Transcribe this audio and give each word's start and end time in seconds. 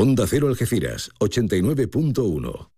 Onda 0.00 0.28
Cero 0.28 0.46
Algeciras, 0.46 1.10
89.1. 1.18 2.68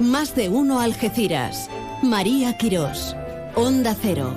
Más 0.00 0.34
de 0.34 0.48
uno 0.48 0.80
Algeciras. 0.80 1.68
María 2.02 2.56
Quirós. 2.56 3.14
Onda 3.56 3.94
Cero. 3.94 4.34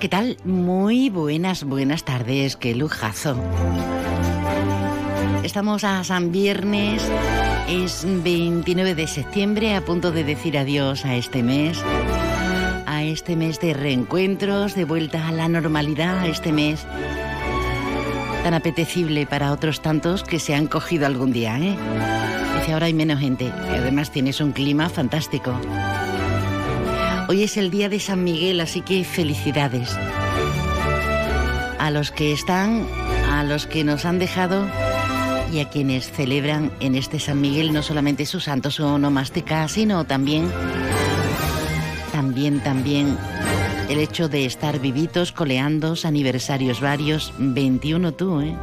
¿Qué 0.00 0.08
tal? 0.08 0.38
Muy 0.42 1.10
buenas, 1.10 1.64
buenas 1.64 2.04
tardes. 2.04 2.56
Qué 2.56 2.74
lujazo. 2.74 3.36
Estamos 5.42 5.82
a 5.82 6.04
San 6.04 6.30
Viernes, 6.30 7.02
es 7.68 8.06
29 8.06 8.94
de 8.94 9.06
septiembre, 9.08 9.74
a 9.74 9.84
punto 9.84 10.12
de 10.12 10.22
decir 10.22 10.56
adiós 10.56 11.04
a 11.04 11.16
este 11.16 11.42
mes, 11.42 11.82
a 12.86 13.02
este 13.02 13.34
mes 13.34 13.58
de 13.58 13.74
reencuentros, 13.74 14.76
de 14.76 14.84
vuelta 14.84 15.26
a 15.26 15.32
la 15.32 15.48
normalidad, 15.48 16.20
a 16.20 16.26
este 16.28 16.52
mes 16.52 16.86
tan 18.44 18.54
apetecible 18.54 19.26
para 19.26 19.52
otros 19.52 19.82
tantos 19.82 20.22
que 20.22 20.38
se 20.38 20.54
han 20.54 20.68
cogido 20.68 21.06
algún 21.06 21.32
día, 21.32 21.58
¿eh? 21.58 21.76
Dice, 22.58 22.72
ahora 22.72 22.86
hay 22.86 22.94
menos 22.94 23.18
gente 23.18 23.44
y 23.44 23.74
además 23.74 24.10
tienes 24.10 24.40
un 24.40 24.52
clima 24.52 24.88
fantástico. 24.88 25.58
Hoy 27.28 27.42
es 27.42 27.56
el 27.56 27.70
día 27.70 27.88
de 27.88 27.98
San 27.98 28.22
Miguel, 28.22 28.60
así 28.60 28.80
que 28.80 29.04
felicidades. 29.04 29.96
A 31.78 31.90
los 31.90 32.12
que 32.12 32.32
están, 32.32 32.86
a 33.30 33.42
los 33.42 33.66
que 33.66 33.82
nos 33.82 34.04
han 34.04 34.20
dejado 34.20 34.66
y 35.52 35.60
a 35.60 35.68
quienes 35.68 36.10
celebran 36.10 36.72
en 36.80 36.94
este 36.94 37.20
San 37.20 37.40
Miguel 37.40 37.72
no 37.72 37.82
solamente 37.82 38.24
su 38.24 38.40
santo, 38.40 38.70
su 38.70 38.84
onomástica, 38.84 39.68
sino 39.68 40.04
también, 40.06 40.50
también, 42.10 42.60
también 42.60 43.18
el 43.90 43.98
hecho 43.98 44.28
de 44.30 44.46
estar 44.46 44.78
vivitos, 44.80 45.30
coleando, 45.30 45.94
aniversarios 46.04 46.80
varios, 46.80 47.34
21 47.38 48.12
tú, 48.12 48.40
¿eh? 48.40 48.56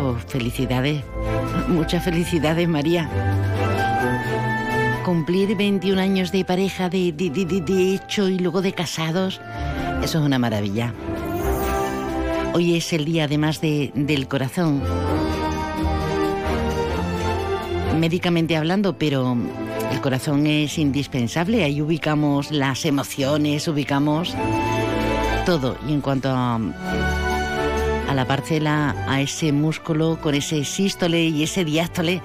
Pues 0.00 0.24
felicidades, 0.26 1.04
muchas 1.68 2.04
felicidades 2.04 2.68
María. 2.68 3.08
Cumplir 5.04 5.56
21 5.56 6.00
años 6.00 6.32
de 6.32 6.44
pareja, 6.44 6.88
de 6.88 7.94
hecho 7.94 8.28
y 8.28 8.38
luego 8.38 8.60
de 8.60 8.72
casados, 8.72 9.40
eso 10.02 10.18
es 10.18 10.24
una 10.24 10.38
maravilla. 10.40 10.92
Hoy 12.54 12.76
es 12.76 12.92
el 12.92 13.06
día 13.06 13.24
además 13.24 13.60
de, 13.60 13.92
del 13.94 14.28
corazón, 14.28 14.82
médicamente 17.98 18.56
hablando, 18.56 18.98
pero 18.98 19.36
el 19.90 20.00
corazón 20.02 20.46
es 20.46 20.76
indispensable, 20.76 21.64
ahí 21.64 21.80
ubicamos 21.80 22.50
las 22.50 22.84
emociones, 22.84 23.66
ubicamos 23.68 24.34
todo. 25.46 25.78
Y 25.88 25.94
en 25.94 26.02
cuanto 26.02 26.28
a, 26.28 26.56
a 28.08 28.14
la 28.14 28.26
parcela, 28.26 28.94
a 29.08 29.22
ese 29.22 29.52
músculo 29.52 30.18
con 30.20 30.34
ese 30.34 30.64
sístole 30.64 31.24
y 31.24 31.42
ese 31.42 31.64
diástole, 31.64 32.20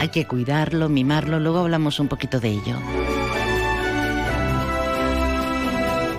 hay 0.00 0.08
que 0.08 0.26
cuidarlo, 0.26 0.88
mimarlo, 0.88 1.38
luego 1.38 1.60
hablamos 1.60 2.00
un 2.00 2.08
poquito 2.08 2.40
de 2.40 2.48
ello. 2.48 2.76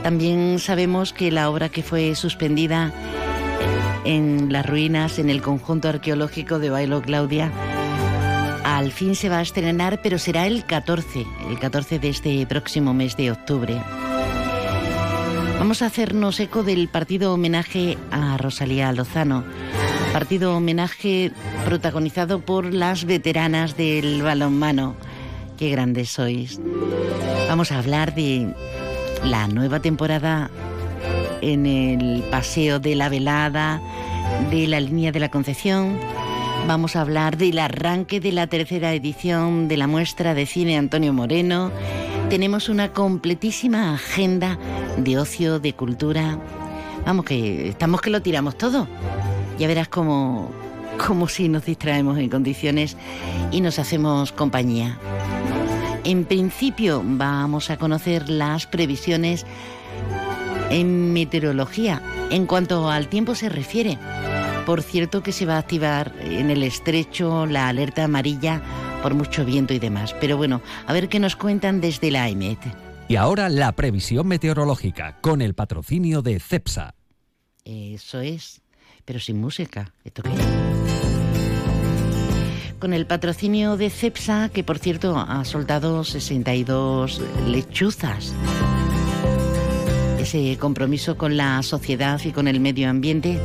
También 0.06 0.60
sabemos 0.60 1.14
que 1.14 1.32
la 1.32 1.50
obra 1.50 1.70
que 1.70 1.82
fue 1.82 2.14
suspendida 2.14 2.94
en 4.04 4.54
las 4.54 4.64
ruinas, 4.64 5.18
en 5.18 5.32
el 5.32 5.42
conjunto 5.42 5.90
arqueológico 5.90 6.60
de 6.60 6.70
Bailo 6.70 7.02
Claudia, 7.02 7.52
al 8.64 8.92
fin 8.92 9.16
se 9.16 9.30
va 9.30 9.40
a 9.40 9.42
estrenar, 9.42 10.04
pero 10.04 10.20
será 10.20 10.46
el 10.46 10.64
14, 10.64 11.26
el 11.50 11.58
14 11.58 11.98
de 11.98 12.10
este 12.10 12.46
próximo 12.46 12.94
mes 12.94 13.18
de 13.18 13.32
octubre. 13.32 13.82
Vamos 15.58 15.82
a 15.82 15.88
hacernos 15.88 16.40
eco 16.40 16.62
del 16.62 16.88
partido 16.88 17.34
homenaje 17.34 17.98
a 18.12 18.38
Rosalía 18.38 18.94
Lozano, 18.94 19.44
partido 20.14 20.56
homenaje 20.56 21.32
protagonizado 21.66 22.42
por 22.42 22.72
las 22.72 23.06
veteranas 23.06 23.76
del 23.76 24.22
balonmano. 24.22 24.96
Qué 25.58 25.72
grandes 25.72 26.12
sois. 26.12 26.60
Vamos 27.50 27.72
a 27.72 27.80
hablar 27.80 28.14
de 28.14 28.54
la 29.24 29.48
nueva 29.48 29.80
temporada 29.80 30.50
en 31.42 31.66
el 31.66 32.24
Paseo 32.30 32.80
de 32.80 32.96
la 32.96 33.10
Velada, 33.10 33.82
de 34.50 34.68
la 34.68 34.80
línea 34.80 35.12
de 35.12 35.20
la 35.20 35.30
Concepción. 35.30 35.98
Vamos 36.68 36.96
a 36.96 37.02
hablar 37.02 37.38
del 37.38 37.60
arranque 37.60 38.20
de 38.20 38.32
la 38.32 38.48
tercera 38.48 38.94
edición 38.94 39.68
de 39.68 39.78
la 39.78 39.88
muestra 39.88 40.34
de 40.34 40.46
cine 40.46 40.78
Antonio 40.78 41.14
Moreno. 41.14 41.72
Tenemos 42.30 42.70
una 42.70 42.92
completísima 42.92 43.94
agenda 43.94 44.58
de 44.98 45.18
ocio, 45.18 45.60
de 45.60 45.74
cultura. 45.74 46.40
Vamos, 47.06 47.26
que 47.26 47.70
estamos 47.70 48.02
que 48.02 48.10
lo 48.10 48.22
tiramos 48.22 48.58
todo. 48.58 48.88
Ya 49.60 49.68
verás 49.68 49.88
cómo, 49.88 50.50
cómo 51.06 51.28
si 51.28 51.50
nos 51.50 51.66
distraemos 51.66 52.18
en 52.18 52.30
condiciones 52.30 52.98
y 53.52 53.62
nos 53.62 53.78
hacemos 53.78 54.32
compañía. 54.32 54.98
En 56.06 56.26
principio 56.26 57.02
vamos 57.04 57.72
a 57.72 57.78
conocer 57.78 58.30
las 58.30 58.68
previsiones 58.68 59.44
en 60.70 61.14
meteorología 61.14 62.02
en 62.30 62.46
cuanto 62.46 62.90
al 62.90 63.08
tiempo 63.08 63.34
se 63.34 63.50
refiere. 63.50 63.98
Por 64.68 64.84
cierto 64.84 65.24
que 65.24 65.32
se 65.32 65.48
va 65.48 65.56
a 65.56 65.60
activar 65.60 66.14
en 66.22 66.52
el 66.52 66.62
estrecho 66.62 67.48
la 67.48 67.70
alerta 67.70 68.04
amarilla 68.04 68.62
por 69.02 69.16
mucho 69.16 69.46
viento 69.46 69.74
y 69.74 69.80
demás. 69.80 70.16
Pero 70.22 70.38
bueno, 70.38 70.62
a 70.86 70.94
ver 70.94 71.10
qué 71.10 71.20
nos 71.20 71.36
cuentan 71.36 71.82
desde 71.82 72.12
la 72.12 72.30
EMET. 72.30 72.60
Y 73.08 73.16
ahora 73.16 73.50
la 73.50 73.72
previsión 73.72 74.28
meteorológica 74.28 75.18
con 75.22 75.42
el 75.42 75.56
patrocinio 75.56 76.22
de 76.22 76.40
CEPSA. 76.40 76.94
Eso 77.64 78.20
es, 78.22 78.62
pero 79.06 79.20
sin 79.20 79.42
música. 79.42 79.92
¿Esto 80.04 80.22
qué 80.22 80.30
Con 82.80 82.94
el 82.94 83.06
patrocinio 83.06 83.78
de 83.78 83.90
CEPSA, 83.90 84.50
que 84.50 84.64
por 84.64 84.80
cierto 84.80 85.18
ha 85.18 85.44
soltado 85.46 86.04
62 86.04 87.22
lechuzas 87.48 88.34
ese 90.26 90.58
compromiso 90.58 91.18
con 91.18 91.38
la 91.38 91.62
sociedad 91.62 92.20
y 92.26 92.32
con 92.32 92.48
el 92.48 92.60
medio 92.60 92.90
ambiente 92.90 93.40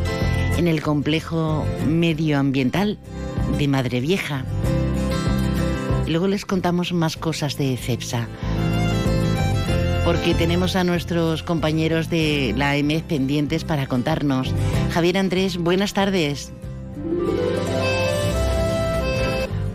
en 0.56 0.66
el 0.66 0.80
complejo 0.80 1.66
medioambiental 1.86 2.98
de 3.58 3.68
Madre 3.68 4.00
Vieja. 4.00 4.46
Luego 6.06 6.26
les 6.26 6.46
contamos 6.46 6.94
más 6.94 7.18
cosas 7.18 7.58
de 7.58 7.76
CEPSA, 7.76 8.28
porque 10.06 10.34
tenemos 10.34 10.74
a 10.74 10.82
nuestros 10.82 11.42
compañeros 11.42 12.08
de 12.08 12.54
la 12.56 12.76
EMED 12.76 13.02
pendientes 13.02 13.64
para 13.64 13.86
contarnos. 13.86 14.50
Javier 14.92 15.18
Andrés, 15.18 15.58
buenas 15.58 15.92
tardes. 15.92 16.50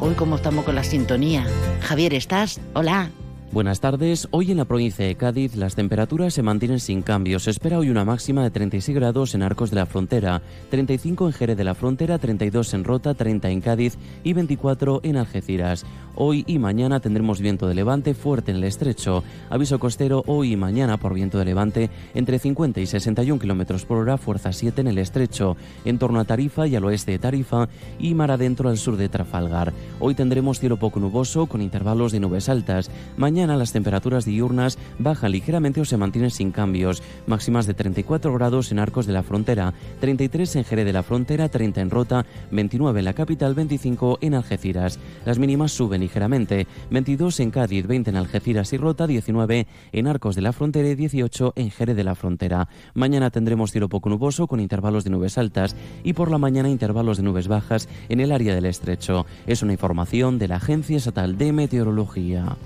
Hoy 0.05 0.13
cómo 0.13 0.35
estamos 0.35 0.65
con 0.65 0.75
la 0.75 0.83
sintonía. 0.83 1.47
Javier, 1.81 2.13
¿estás? 2.13 2.61
Hola. 2.75 3.09
Buenas 3.55 3.79
tardes. 3.79 4.27
Hoy 4.31 4.51
en 4.51 4.57
la 4.57 4.65
provincia 4.65 5.05
de 5.05 5.15
Cádiz 5.15 5.55
las 5.55 5.75
temperaturas 5.75 6.33
se 6.33 6.43
mantienen 6.43 6.81
sin 6.81 7.01
cambios. 7.01 7.43
Se 7.43 7.51
espera 7.51 7.79
hoy 7.79 7.89
una 7.89 8.03
máxima 8.03 8.43
de 8.43 8.51
36 8.51 8.97
grados 8.97 9.33
en 9.33 9.43
Arcos 9.43 9.69
de 9.69 9.77
la 9.77 9.85
Frontera, 9.85 10.41
35 10.71 11.27
en 11.27 11.31
Jerez 11.31 11.55
de 11.55 11.63
la 11.63 11.73
Frontera, 11.73 12.19
32 12.19 12.73
en 12.73 12.83
Rota, 12.83 13.13
30 13.13 13.49
en 13.49 13.61
Cádiz 13.61 13.97
y 14.25 14.33
24 14.33 14.99
en 15.03 15.15
Algeciras. 15.15 15.85
Hoy 16.15 16.43
y 16.47 16.59
mañana 16.59 16.99
tendremos 16.99 17.39
viento 17.39 17.67
de 17.67 17.75
levante 17.75 18.13
fuerte 18.13 18.51
en 18.51 18.57
el 18.57 18.65
estrecho. 18.65 19.23
Aviso 19.49 19.79
costero 19.79 20.23
hoy 20.27 20.53
y 20.53 20.57
mañana 20.57 20.97
por 20.97 21.13
viento 21.13 21.37
de 21.37 21.45
levante 21.45 21.89
entre 22.13 22.39
50 22.39 22.81
y 22.81 22.85
61 22.85 23.39
kilómetros 23.39 23.85
por 23.85 23.99
hora, 23.99 24.17
fuerza 24.17 24.51
7 24.51 24.81
en 24.81 24.87
el 24.87 24.97
estrecho, 24.97 25.55
en 25.85 25.97
torno 25.97 26.19
a 26.19 26.25
Tarifa 26.25 26.67
y 26.67 26.75
al 26.75 26.83
oeste 26.83 27.13
de 27.13 27.19
Tarifa 27.19 27.69
y 27.99 28.15
mar 28.15 28.31
adentro 28.31 28.67
al 28.67 28.77
sur 28.77 28.97
de 28.97 29.07
Trafalgar. 29.07 29.71
Hoy 30.01 30.13
tendremos 30.13 30.59
cielo 30.59 30.75
poco 30.75 30.99
nuboso 30.99 31.45
con 31.45 31.61
intervalos 31.61 32.11
de 32.11 32.19
nubes 32.19 32.49
altas. 32.49 32.91
Mañana 33.15 33.44
las 33.47 33.71
temperaturas 33.71 34.25
diurnas 34.25 34.77
bajan 34.97 35.31
ligeramente 35.31 35.81
o 35.81 35.85
se 35.85 35.97
mantienen 35.97 36.31
sin 36.31 36.51
cambios, 36.51 37.03
máximas 37.27 37.67
de 37.67 37.73
34 37.73 38.33
grados 38.33 38.71
en 38.71 38.79
Arcos 38.79 39.05
de 39.05 39.13
la 39.13 39.23
Frontera, 39.23 39.73
33 39.99 40.55
en 40.55 40.63
Jerez 40.63 40.85
de 40.85 40.93
la 40.93 41.03
Frontera, 41.03 41.49
30 41.49 41.81
en 41.81 41.89
Rota, 41.89 42.25
29 42.51 42.99
en 42.99 43.05
la 43.05 43.13
capital, 43.13 43.53
25 43.53 44.19
en 44.21 44.33
Algeciras. 44.33 44.99
Las 45.25 45.39
mínimas 45.39 45.71
suben 45.71 46.01
ligeramente, 46.01 46.67
22 46.89 47.39
en 47.39 47.51
Cádiz, 47.51 47.85
20 47.85 48.09
en 48.09 48.15
Algeciras 48.15 48.73
y 48.73 48.77
Rota, 48.77 49.07
19 49.07 49.67
en 49.91 50.07
Arcos 50.07 50.35
de 50.35 50.41
la 50.41 50.53
Frontera 50.53 50.89
y 50.89 50.95
18 50.95 51.53
en 51.55 51.69
Jerez 51.69 51.95
de 51.95 52.03
la 52.03 52.15
Frontera. 52.15 52.67
Mañana 52.93 53.29
tendremos 53.29 53.71
cielo 53.71 53.89
poco 53.89 54.09
nuboso 54.09 54.47
con 54.47 54.59
intervalos 54.59 55.03
de 55.03 55.09
nubes 55.09 55.37
altas 55.37 55.75
y 56.03 56.13
por 56.13 56.31
la 56.31 56.37
mañana 56.37 56.69
intervalos 56.69 57.17
de 57.17 57.23
nubes 57.23 57.47
bajas 57.47 57.87
en 58.09 58.19
el 58.19 58.31
área 58.31 58.55
del 58.55 58.65
estrecho. 58.65 59.25
Es 59.45 59.61
una 59.61 59.73
información 59.73 60.39
de 60.39 60.47
la 60.47 60.57
Agencia 60.57 60.97
Estatal 60.97 61.37
de 61.37 61.51
Meteorología. 61.51 62.57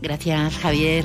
Gracias, 0.00 0.58
Javier. 0.58 1.04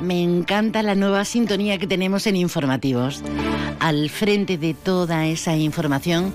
Me 0.00 0.22
encanta 0.22 0.82
la 0.82 0.94
nueva 0.94 1.24
sintonía 1.24 1.78
que 1.78 1.86
tenemos 1.86 2.26
en 2.26 2.36
informativos. 2.36 3.22
Al 3.80 4.08
frente 4.10 4.56
de 4.56 4.74
toda 4.74 5.26
esa 5.26 5.56
información, 5.56 6.32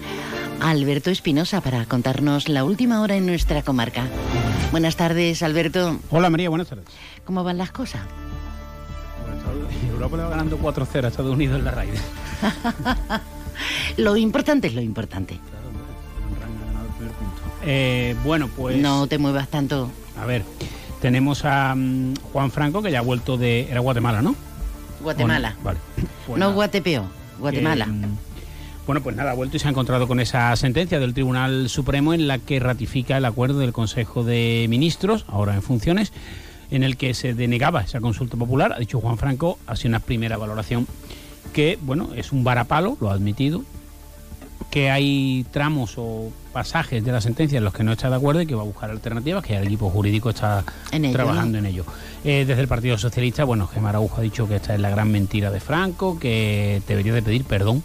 Alberto 0.61 1.09
Espinosa 1.09 1.61
para 1.61 1.85
contarnos 1.85 2.49
la 2.49 2.63
última 2.63 3.01
hora 3.01 3.15
en 3.15 3.25
nuestra 3.25 3.63
comarca. 3.63 4.03
Buenas 4.71 4.95
tardes, 4.95 5.43
Alberto. 5.43 5.99
Hola 6.09 6.29
María, 6.29 6.49
buenas 6.49 6.67
tardes. 6.67 6.85
¿Cómo 7.25 7.43
van 7.43 7.57
las 7.57 7.71
cosas? 7.71 8.01
Europa 9.89 10.17
le 10.17 10.23
va 10.23 10.29
ganando 10.29 10.57
4-0 10.59 11.03
a 11.03 11.07
Estados 11.07 11.33
Unidos 11.33 11.59
en 11.59 11.65
la 11.65 11.71
raíz. 11.71 12.01
lo 13.97 14.17
importante 14.17 14.67
es 14.67 14.73
lo 14.73 14.81
importante. 14.81 15.39
Eh, 17.65 18.15
bueno, 18.23 18.49
pues... 18.55 18.77
No 18.77 19.07
te 19.07 19.17
muevas 19.17 19.47
tanto. 19.47 19.89
A 20.19 20.25
ver, 20.25 20.43
tenemos 21.01 21.45
a 21.45 21.73
mm, 21.75 22.15
Juan 22.31 22.51
Franco, 22.51 22.81
que 22.81 22.91
ya 22.91 22.99
ha 22.99 23.03
vuelto 23.03 23.37
de... 23.37 23.69
Era 23.69 23.79
Guatemala, 23.79 24.21
¿no? 24.21 24.35
Guatemala. 25.01 25.55
Vale. 25.63 25.79
Pues 26.25 26.39
no 26.39 26.53
Guatepeo, 26.53 27.05
Guatemala. 27.37 27.85
Mm, 27.85 28.15
bueno, 28.85 29.01
pues 29.01 29.15
nada, 29.15 29.31
ha 29.31 29.33
vuelto 29.33 29.57
y 29.57 29.59
se 29.59 29.67
ha 29.67 29.71
encontrado 29.71 30.07
con 30.07 30.19
esa 30.19 30.55
sentencia 30.55 30.99
del 30.99 31.13
Tribunal 31.13 31.69
Supremo 31.69 32.13
en 32.13 32.27
la 32.27 32.37
que 32.39 32.59
ratifica 32.59 33.17
el 33.17 33.25
acuerdo 33.25 33.59
del 33.59 33.73
Consejo 33.73 34.23
de 34.23 34.65
Ministros, 34.69 35.25
ahora 35.27 35.55
en 35.55 35.61
funciones, 35.61 36.13
en 36.71 36.83
el 36.83 36.97
que 36.97 37.13
se 37.13 37.33
denegaba 37.33 37.81
esa 37.81 37.99
consulta 38.01 38.37
popular. 38.37 38.73
Ha 38.73 38.79
dicho 38.79 38.99
Juan 38.99 39.17
Franco, 39.17 39.59
ha 39.67 39.75
sido 39.75 39.89
una 39.89 39.99
primera 39.99 40.37
valoración 40.37 40.87
que, 41.53 41.77
bueno, 41.81 42.09
es 42.15 42.31
un 42.31 42.43
varapalo, 42.43 42.97
lo 42.99 43.09
ha 43.09 43.13
admitido, 43.13 43.63
que 44.73 44.89
hay 44.89 45.45
tramos 45.51 45.93
o 45.97 46.31
pasajes 46.51 47.05
de 47.05 47.11
la 47.11 47.21
sentencia 47.21 47.59
en 47.59 47.63
los 47.63 47.75
que 47.75 47.83
no 47.83 47.91
está 47.91 48.09
de 48.09 48.15
acuerdo 48.15 48.41
y 48.41 48.47
que 48.47 48.55
va 48.55 48.63
a 48.63 48.65
buscar 48.65 48.89
alternativas, 48.89 49.45
que 49.45 49.55
el 49.55 49.65
equipo 49.65 49.87
jurídico 49.91 50.31
está 50.31 50.63
trabajando 51.11 51.59
en 51.59 51.67
ello. 51.67 51.85
Eh, 52.23 52.43
desde 52.47 52.63
el 52.63 52.67
Partido 52.67 52.97
Socialista, 52.97 53.43
bueno, 53.43 53.67
Gemma 53.67 53.89
Araujo 53.89 54.17
ha 54.17 54.23
dicho 54.23 54.47
que 54.47 54.55
esta 54.55 54.73
es 54.73 54.79
la 54.79 54.89
gran 54.89 55.11
mentira 55.11 55.51
de 55.51 55.59
Franco, 55.59 56.17
que 56.19 56.81
debería 56.87 57.13
de 57.13 57.21
pedir 57.21 57.43
perdón 57.43 57.83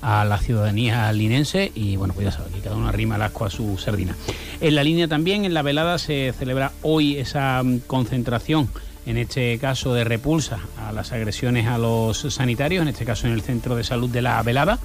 a 0.00 0.24
la 0.24 0.38
ciudadanía 0.38 1.12
linense 1.12 1.70
y 1.74 1.96
bueno, 1.96 2.14
pues 2.14 2.24
ya 2.24 2.32
sabes, 2.32 2.54
que 2.54 2.60
cada 2.60 2.76
uno 2.76 2.88
arrima 2.88 3.16
el 3.16 3.22
asco 3.22 3.44
a 3.44 3.50
su 3.50 3.76
sardina. 3.76 4.16
En 4.62 4.76
la 4.76 4.82
línea 4.82 5.06
también, 5.08 5.44
en 5.44 5.52
la 5.52 5.60
velada, 5.60 5.98
se 5.98 6.32
celebra 6.38 6.72
hoy 6.80 7.18
esa 7.18 7.62
mm, 7.62 7.80
concentración 7.80 8.70
en 9.04 9.18
este 9.18 9.58
caso 9.58 9.92
de 9.92 10.04
repulsa 10.04 10.60
a 10.78 10.90
las 10.90 11.12
agresiones 11.12 11.66
a 11.66 11.76
los 11.76 12.16
sanitarios, 12.32 12.80
en 12.80 12.88
este 12.88 13.04
caso 13.04 13.26
en 13.26 13.34
el 13.34 13.42
Centro 13.42 13.76
de 13.76 13.84
Salud 13.84 14.08
de 14.08 14.22
la 14.22 14.42
Velada. 14.42 14.78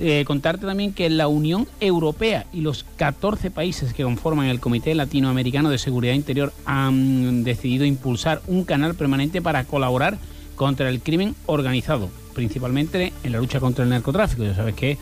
Eh, 0.00 0.24
contarte 0.24 0.64
también 0.64 0.92
que 0.92 1.10
la 1.10 1.26
Unión 1.26 1.66
Europea 1.80 2.46
y 2.52 2.60
los 2.60 2.84
14 2.96 3.50
países 3.50 3.92
que 3.92 4.04
conforman 4.04 4.46
el 4.46 4.60
Comité 4.60 4.94
Latinoamericano 4.94 5.70
de 5.70 5.78
Seguridad 5.78 6.14
Interior 6.14 6.52
han 6.66 7.42
decidido 7.42 7.84
impulsar 7.84 8.40
un 8.46 8.62
canal 8.62 8.94
permanente 8.94 9.42
para 9.42 9.64
colaborar 9.64 10.18
contra 10.54 10.88
el 10.88 11.00
crimen 11.00 11.34
organizado, 11.46 12.10
principalmente 12.32 13.12
en 13.24 13.32
la 13.32 13.38
lucha 13.38 13.58
contra 13.58 13.82
el 13.82 13.90
narcotráfico. 13.90 14.44
Ya 14.44 14.54
sabes 14.54 14.76
que, 14.76 14.98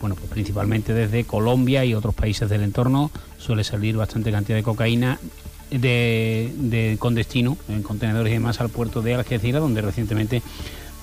bueno, 0.00 0.16
pues 0.16 0.28
principalmente 0.28 0.92
desde 0.92 1.22
Colombia 1.22 1.84
y 1.84 1.94
otros 1.94 2.14
países 2.14 2.50
del 2.50 2.62
entorno 2.62 3.12
suele 3.38 3.62
salir 3.62 3.96
bastante 3.96 4.32
cantidad 4.32 4.58
de 4.58 4.64
cocaína 4.64 5.20
con 6.98 7.14
destino 7.14 7.56
en 7.68 7.82
contenedores 7.82 8.30
y 8.30 8.34
demás 8.34 8.60
al 8.60 8.68
puerto 8.68 9.02
de 9.02 9.14
Algeciras, 9.14 9.62
donde 9.62 9.80
recientemente 9.80 10.42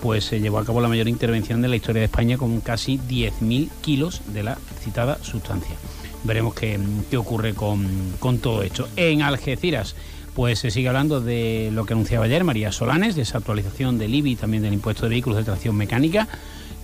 pues 0.01 0.25
se 0.25 0.39
llevó 0.39 0.59
a 0.59 0.65
cabo 0.65 0.81
la 0.81 0.87
mayor 0.87 1.07
intervención 1.07 1.61
de 1.61 1.67
la 1.67 1.75
historia 1.75 2.01
de 2.01 2.05
España 2.05 2.37
con 2.37 2.61
casi 2.61 2.97
10.000 2.97 3.69
kilos 3.81 4.21
de 4.33 4.43
la 4.43 4.57
citada 4.81 5.17
sustancia. 5.23 5.75
Veremos 6.23 6.53
qué, 6.53 6.79
qué 7.09 7.17
ocurre 7.17 7.53
con, 7.53 7.87
con 8.19 8.39
todo 8.39 8.63
esto. 8.63 8.87
En 8.95 9.21
Algeciras 9.21 9.95
pues 10.39 10.59
se 10.59 10.71
sigue 10.71 10.87
hablando 10.87 11.19
de 11.19 11.69
lo 11.73 11.85
que 11.85 11.93
anunciaba 11.93 12.23
ayer 12.23 12.45
María 12.45 12.71
Solanes, 12.71 13.15
de 13.15 13.23
esa 13.23 13.39
actualización 13.39 13.97
del 13.97 14.15
IBI 14.15 14.31
y 14.31 14.35
también 14.37 14.63
del 14.63 14.73
impuesto 14.73 15.03
de 15.03 15.09
vehículos 15.09 15.37
de 15.37 15.43
tracción 15.43 15.75
mecánica, 15.75 16.29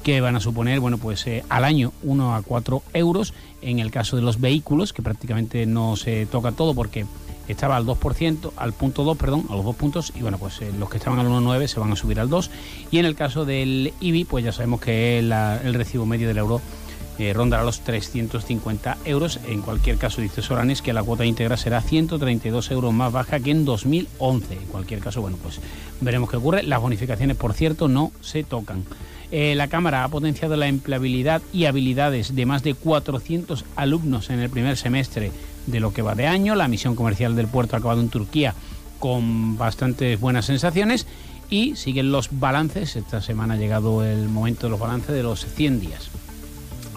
que 0.03 0.19
van 0.19 0.35
a 0.35 0.39
suponer, 0.39 0.79
bueno, 0.81 0.97
pues 0.97 1.25
eh, 1.25 1.44
al 1.47 1.63
año 1.63 1.94
1 2.03 2.35
a 2.35 2.41
4 2.41 2.83
euros. 2.94 3.33
En 3.62 3.79
el 3.79 3.91
caso 3.91 4.17
de 4.17 4.21
los 4.21 4.41
vehículos, 4.41 4.94
que 4.94 5.01
prácticamente 5.01 5.65
no 5.65 5.95
se 5.95 6.25
toca 6.25 6.51
todo 6.51 6.75
porque 6.75 7.06
estaba 7.47 7.75
al 7.75 7.86
2%, 7.86 8.51
al 8.56 8.74
punto 8.74 9.03
2, 9.03 9.18
perdón, 9.18 9.45
a 9.50 9.56
los 9.56 9.65
dos 9.65 9.75
puntos, 9.75 10.13
y 10.15 10.21
bueno, 10.21 10.38
pues 10.38 10.62
eh, 10.62 10.71
los 10.77 10.89
que 10.89 10.97
estaban 10.97 11.19
al 11.19 11.27
1,9 11.27 11.68
se 11.68 11.80
van 11.80 11.92
a 11.92 11.95
subir 11.95 12.19
al 12.19 12.30
2. 12.30 12.51
Y 12.92 12.97
en 12.97 13.06
el 13.06 13.15
caso 13.15 13.45
del 13.45 13.94
IBI, 14.00 14.25
pues 14.25 14.44
ya 14.44 14.51
sabemos 14.51 14.81
que 14.81 15.19
el 15.19 15.74
recibo 15.74 16.06
medio 16.06 16.27
del 16.27 16.38
euro 16.38 16.62
eh, 17.18 17.31
rondará 17.33 17.63
los 17.63 17.80
350 17.81 18.97
euros. 19.06 19.39
En 19.47 19.62
cualquier 19.62 19.97
caso, 19.97 20.21
dice 20.21 20.42
Solanes 20.42 20.81
que 20.81 20.92
la 20.92 21.03
cuota 21.03 21.25
íntegra 21.25 21.56
será 21.56 21.81
132 21.81 22.71
euros 22.71 22.94
más 22.94 23.12
baja 23.12 23.39
que 23.39 23.51
en 23.51 23.63
2011. 23.63 24.53
En 24.53 24.65
cualquier 24.65 25.00
caso, 25.00 25.21
bueno, 25.21 25.38
pues 25.41 25.62
veremos 26.01 26.30
qué 26.30 26.38
ocurre. 26.38 26.63
Las 26.63 26.81
bonificaciones, 26.81 27.38
por 27.38 27.53
cierto, 27.53 27.88
no 27.88 28.12
se 28.21 28.44
tocan. 28.44 28.83
Eh, 29.31 29.56
la 29.56 29.68
Cámara 29.68 30.03
ha 30.03 30.09
potenciado 30.09 30.56
la 30.56 30.68
empleabilidad 30.68 31.41
y 31.53 31.65
habilidades 31.65 32.36
de 32.36 32.45
más 32.45 32.63
de 32.63 32.74
400 32.74 33.65
alumnos 33.75 34.30
en 34.30 34.39
el 34.39 34.50
primer 34.50 34.77
semestre 34.77 35.31
de 35.67 35.79
lo 35.79 35.94
que 35.94 36.01
va 36.01 36.15
de 36.15 36.27
año. 36.27 36.56
La 36.56 36.67
misión 36.67 36.95
comercial 36.95 37.35
del 37.35 37.47
puerto 37.47 37.75
ha 37.75 37.79
acabado 37.79 38.01
en 38.01 38.09
Turquía 38.09 38.53
con 39.00 39.57
bastantes 39.57 40.19
buenas 40.19 40.45
sensaciones 40.45 41.06
y 41.50 41.75
siguen 41.75 42.12
los 42.12 42.29
balances. 42.39 42.95
Esta 42.95 43.21
semana 43.21 43.53
ha 43.56 43.57
llegado 43.57 44.03
el 44.03 44.29
momento 44.29 44.67
de 44.67 44.71
los 44.71 44.79
balances 44.79 45.15
de 45.15 45.23
los 45.23 45.45
100 45.45 45.79
días. 45.79 46.09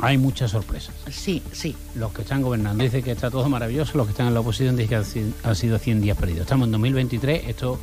Hay 0.01 0.17
muchas 0.17 0.53
sorpresas. 0.53 0.95
Sí, 1.11 1.43
sí. 1.51 1.75
Los 1.97 2.13
que 2.13 2.23
están 2.23 2.41
gobernando 2.41 2.85
dicen 2.85 3.03
que 3.03 3.11
está 3.11 3.31
todo 3.31 3.49
maravilloso, 3.49 3.99
los 3.99 4.07
que 4.07 4.13
están 4.13 4.29
en 4.29 4.35
la 4.35 4.41
oposición 4.41 4.77
dicen 4.77 5.03
que 5.03 5.49
han 5.49 5.57
sido 5.57 5.79
100 5.79 6.01
días 6.01 6.17
perdidos. 6.17 6.43
Estamos 6.43 6.67
en 6.67 6.73
2023, 6.73 7.49
esto 7.49 7.79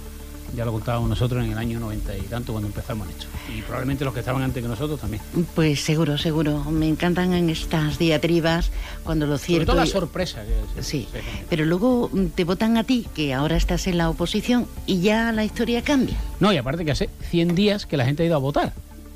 ya 0.56 0.66
lo 0.66 0.72
contábamos 0.72 1.10
nosotros 1.10 1.44
en 1.44 1.52
el 1.52 1.57
año 1.57 1.80
90 1.80 2.18
y 2.18 2.22
tanto 2.22 2.54
cuando 2.54 2.68
empezamos 2.68 3.10
esto. 3.10 3.25
Y 3.56 3.62
probablemente 3.62 4.06
los 4.06 4.13
que 4.13 4.22
estaban 4.22 4.42
antes 4.42 4.62
que 4.62 4.69
nosotros 4.69 5.00
también. 5.00 5.22
Pues 5.54 5.81
seguro, 5.81 6.18
seguro. 6.18 6.63
Me 6.66 6.88
encantan 6.88 7.34
en 7.34 7.50
estas 7.50 8.00
diatribas 8.00 8.72
cuando 9.04 9.28
lo 9.28 9.38
cierto... 9.38 9.74
Sobre 9.74 9.86
todo 9.86 9.86
la 9.86 10.00
sorpresa. 10.00 10.44
sí, 10.80 11.07
pero 11.50 11.66
luego 11.66 12.10
te 12.36 12.44
votan 12.44 12.78
a 12.78 12.84
ti, 12.84 13.06
que 13.13 13.34
ahora 13.34 13.57
estás 13.57 13.88
en 13.88 13.98
la 13.98 14.10
oposición, 14.10 14.68
y 14.86 15.02
ya 15.02 15.31
la 15.31 15.44
historia 15.44 15.81
cambia. 15.81 16.18
No, 16.40 16.52
y 16.52 16.57
aparte 16.57 16.86
que 16.86 16.92
hace 16.92 17.10
100 17.30 17.56
días 17.56 17.86
que 17.86 17.98
la 17.98 18.06
gente 18.06 18.24
ha 18.24 18.25
ido 18.25 18.36
a 18.36 18.40
votar. 18.40 18.74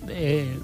Eh, 0.07 0.57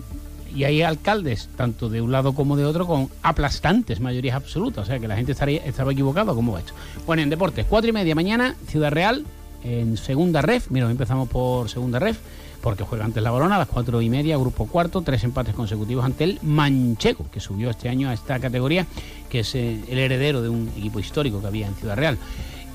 y 0.55 0.63
hay 0.63 0.81
alcaldes, 0.81 1.49
tanto 1.57 1.89
de 1.89 2.01
un 2.01 2.11
lado 2.11 2.33
como 2.33 2.55
de 2.55 2.65
otro, 2.65 2.87
con 2.87 3.09
aplastantes 3.21 3.99
mayorías 3.99 4.35
absolutas. 4.35 4.83
O 4.83 4.85
sea 4.85 4.99
que 4.99 5.07
la 5.07 5.17
gente 5.17 5.33
estaría, 5.33 5.63
estaba 5.65 5.91
equivocada 5.91 6.33
como 6.33 6.53
va 6.53 6.59
esto. 6.59 6.73
Bueno, 7.05 7.21
en 7.21 7.29
deportes, 7.29 7.65
cuatro 7.67 7.89
y 7.89 7.93
media 7.93 8.15
mañana, 8.15 8.55
Ciudad 8.67 8.91
Real, 8.91 9.25
en 9.65 9.97
segunda 9.97 10.41
ref. 10.41 10.69
Mira, 10.69 10.89
empezamos 10.89 11.27
por 11.27 11.69
segunda 11.69 11.99
ref, 11.99 12.17
porque 12.61 12.83
juega 12.83 13.03
antes 13.03 13.21
la 13.21 13.31
balona, 13.31 13.55
a 13.55 13.59
las 13.59 13.67
cuatro 13.67 14.01
y 14.01 14.09
media, 14.09 14.37
grupo 14.37 14.67
cuarto, 14.67 15.01
tres 15.01 15.23
empates 15.23 15.55
consecutivos 15.55 16.05
ante 16.05 16.23
el 16.23 16.39
Manchego, 16.43 17.25
que 17.31 17.39
subió 17.39 17.71
este 17.71 17.89
año 17.89 18.09
a 18.09 18.13
esta 18.13 18.39
categoría, 18.39 18.85
que 19.29 19.39
es 19.39 19.55
eh, 19.55 19.81
el 19.89 19.97
heredero 19.97 20.41
de 20.41 20.49
un 20.49 20.71
equipo 20.77 20.99
histórico 20.99 21.41
que 21.41 21.47
había 21.47 21.67
en 21.67 21.75
Ciudad 21.75 21.97
Real. 21.97 22.17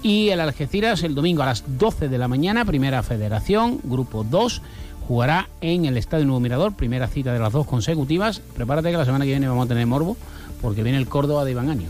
Y 0.03 0.31
el 0.31 0.41
Algeciras 0.41 1.03
el 1.03 1.15
domingo 1.15 1.43
a 1.43 1.47
las 1.47 1.65
12 1.79 2.09
de 2.09 2.19
la 2.19 2.27
mañana, 2.27 2.65
primera 2.65 3.03
federación, 3.03 3.81
grupo 3.85 4.25
2 4.25 4.63
jugará 5.07 5.49
en 5.61 5.87
el 5.87 5.97
Estadio 5.97 6.25
Nuevo 6.25 6.39
Mirador, 6.39 6.73
primera 6.75 7.09
cita 7.09 7.33
de 7.33 7.41
las 7.41 7.53
dos 7.53 7.67
consecutivas. 7.67 8.39
Prepárate 8.39 8.93
que 8.93 8.97
la 8.97 9.05
semana 9.05 9.25
que 9.25 9.33
viene 9.33 9.49
vamos 9.49 9.65
a 9.67 9.69
tener 9.69 9.85
morbo, 9.85 10.17
porque 10.61 10.83
viene 10.83 10.99
el 10.99 11.09
Córdoba 11.09 11.45
de 11.45 11.53
Iván 11.53 11.71
Ani. 11.71 11.87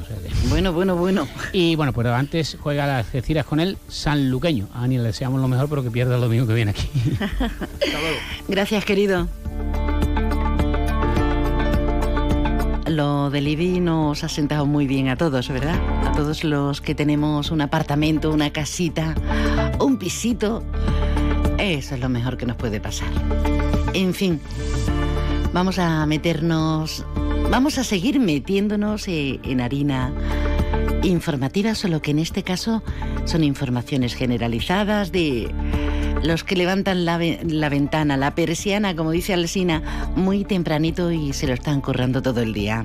Bueno, 0.49 0.73
bueno, 0.73 0.97
bueno. 0.97 1.27
Y 1.53 1.77
bueno, 1.77 1.93
pero 1.93 2.15
antes 2.15 2.57
juega 2.61 2.87
las 2.87 3.07
Algeciras 3.07 3.47
con 3.47 3.61
el 3.61 3.79
Sanluqueño. 3.89 4.69
A 4.75 4.85
Ani 4.85 4.99
le 4.99 5.05
deseamos 5.05 5.41
lo 5.41 5.49
mejor, 5.49 5.69
pero 5.69 5.83
que 5.83 5.91
pierda 5.91 6.15
el 6.15 6.21
domingo 6.21 6.47
que 6.47 6.55
viene 6.55 6.71
aquí. 6.71 6.89
Hasta 7.21 7.47
luego. 8.00 8.19
Gracias, 8.49 8.85
querido. 8.85 9.29
Lo 12.87 13.31
del 13.31 13.47
IBI 13.47 13.81
nos 13.81 14.25
ha 14.25 14.29
sentado 14.29 14.67
muy 14.67 14.87
bien 14.87 15.09
a 15.09 15.17
todos, 15.17 15.49
¿verdad? 15.49 15.79
A 16.05 16.12
todos 16.12 16.43
los 16.43 16.81
que 16.81 16.95
tenemos 16.95 17.53
un 17.53 17.61
apartamento, 17.61 18.33
una 18.33 18.50
casita, 18.53 19.15
un 19.79 19.97
pisito 19.97 20.65
eso 21.61 21.95
es 21.95 22.00
lo 22.00 22.09
mejor 22.09 22.37
que 22.37 22.47
nos 22.47 22.57
puede 22.57 22.81
pasar. 22.81 23.09
En 23.93 24.15
fin, 24.15 24.41
vamos 25.53 25.79
a 25.79 26.07
meternos, 26.07 27.05
vamos 27.50 27.78
a 27.78 27.85
seguir 27.85 28.21
metiéndonos 28.21 29.09
eh, 29.09 29.40
en 29.42 29.61
harina 29.61 30.12
informativa, 31.02 31.75
solo 31.75 32.00
que 32.00 32.12
en 32.12 32.19
este 32.19 32.42
caso 32.42 32.83
son 33.25 33.45
informaciones 33.45 34.14
generalizadas 34.14 35.12
de 35.12 35.52
los 36.23 36.45
que 36.45 36.57
levantan 36.57 37.04
la, 37.04 37.19
la, 37.19 37.69
ventana, 37.69 38.16
la 38.16 38.35
persiana, 38.35 38.95
como 38.95 39.11
dice 39.11 39.35
Alsina, 39.35 39.83
muy 40.16 40.45
tempranito 40.45 41.11
y 41.11 41.33
se 41.33 41.47
lo 41.47 41.54
están 41.54 41.80
currando 41.80 42.23
todo 42.23 42.40
el 42.40 42.52
día. 42.52 42.85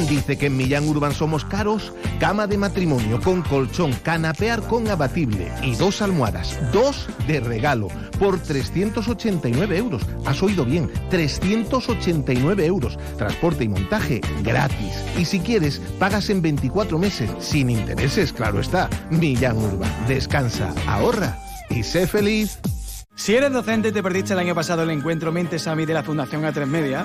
¿Quién 0.00 0.16
dice 0.16 0.38
que 0.38 0.46
en 0.46 0.56
Millán 0.56 0.88
Urban 0.88 1.12
somos 1.12 1.44
caros? 1.44 1.92
Cama 2.18 2.46
de 2.46 2.56
matrimonio 2.56 3.20
con 3.20 3.42
colchón, 3.42 3.92
canapear 4.02 4.62
con 4.62 4.88
abatible 4.88 5.52
y 5.62 5.74
dos 5.74 6.00
almohadas, 6.00 6.58
dos 6.72 7.06
de 7.26 7.38
regalo, 7.38 7.88
por 8.18 8.38
389 8.40 9.76
euros. 9.76 10.00
Has 10.24 10.42
oído 10.42 10.64
bien, 10.64 10.90
389 11.10 12.64
euros. 12.64 12.98
Transporte 13.18 13.64
y 13.64 13.68
montaje 13.68 14.22
gratis. 14.42 15.04
Y 15.18 15.26
si 15.26 15.38
quieres, 15.40 15.82
pagas 15.98 16.30
en 16.30 16.40
24 16.40 16.98
meses, 16.98 17.30
sin 17.38 17.68
intereses, 17.68 18.32
claro 18.32 18.60
está. 18.60 18.88
Millán 19.10 19.58
Urban, 19.58 19.92
descansa, 20.08 20.72
ahorra 20.86 21.38
y 21.68 21.82
sé 21.82 22.06
feliz. 22.06 22.58
Si 23.14 23.34
eres 23.34 23.52
docente 23.52 23.92
te 23.92 24.02
perdiste 24.02 24.32
el 24.32 24.38
año 24.38 24.54
pasado 24.54 24.82
el 24.82 24.88
encuentro 24.88 25.30
Mentes 25.30 25.60
Sami 25.60 25.84
de 25.84 25.92
la 25.92 26.02
Fundación 26.02 26.42
A3 26.42 26.64
Media, 26.64 27.04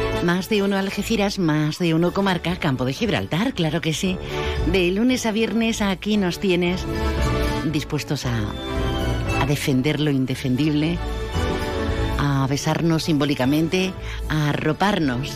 Más 0.23 0.49
de 0.49 0.61
uno 0.61 0.77
Algeciras, 0.77 1.39
más 1.39 1.79
de 1.79 1.95
uno 1.95 2.13
comarca, 2.13 2.55
Campo 2.57 2.85
de 2.85 2.93
Gibraltar, 2.93 3.53
claro 3.53 3.81
que 3.81 3.93
sí. 3.93 4.17
De 4.71 4.91
lunes 4.91 5.25
a 5.25 5.31
viernes 5.31 5.81
aquí 5.81 6.15
nos 6.17 6.39
tienes 6.39 6.85
dispuestos 7.71 8.25
a, 8.27 8.53
defender 9.47 9.99
lo 9.99 10.11
indefendible, 10.11 10.99
a 12.19 12.45
besarnos 12.47 13.03
simbólicamente, 13.03 13.93
a 14.29 14.49
arroparnos. 14.49 15.33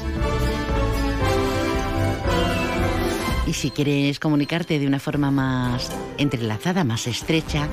Y 3.48 3.54
si 3.54 3.72
quieres 3.72 4.20
comunicarte 4.20 4.78
de 4.78 4.86
una 4.86 5.00
forma 5.00 5.32
más 5.32 5.92
entrelazada, 6.20 6.84
más 6.84 7.08
estrecha, 7.08 7.68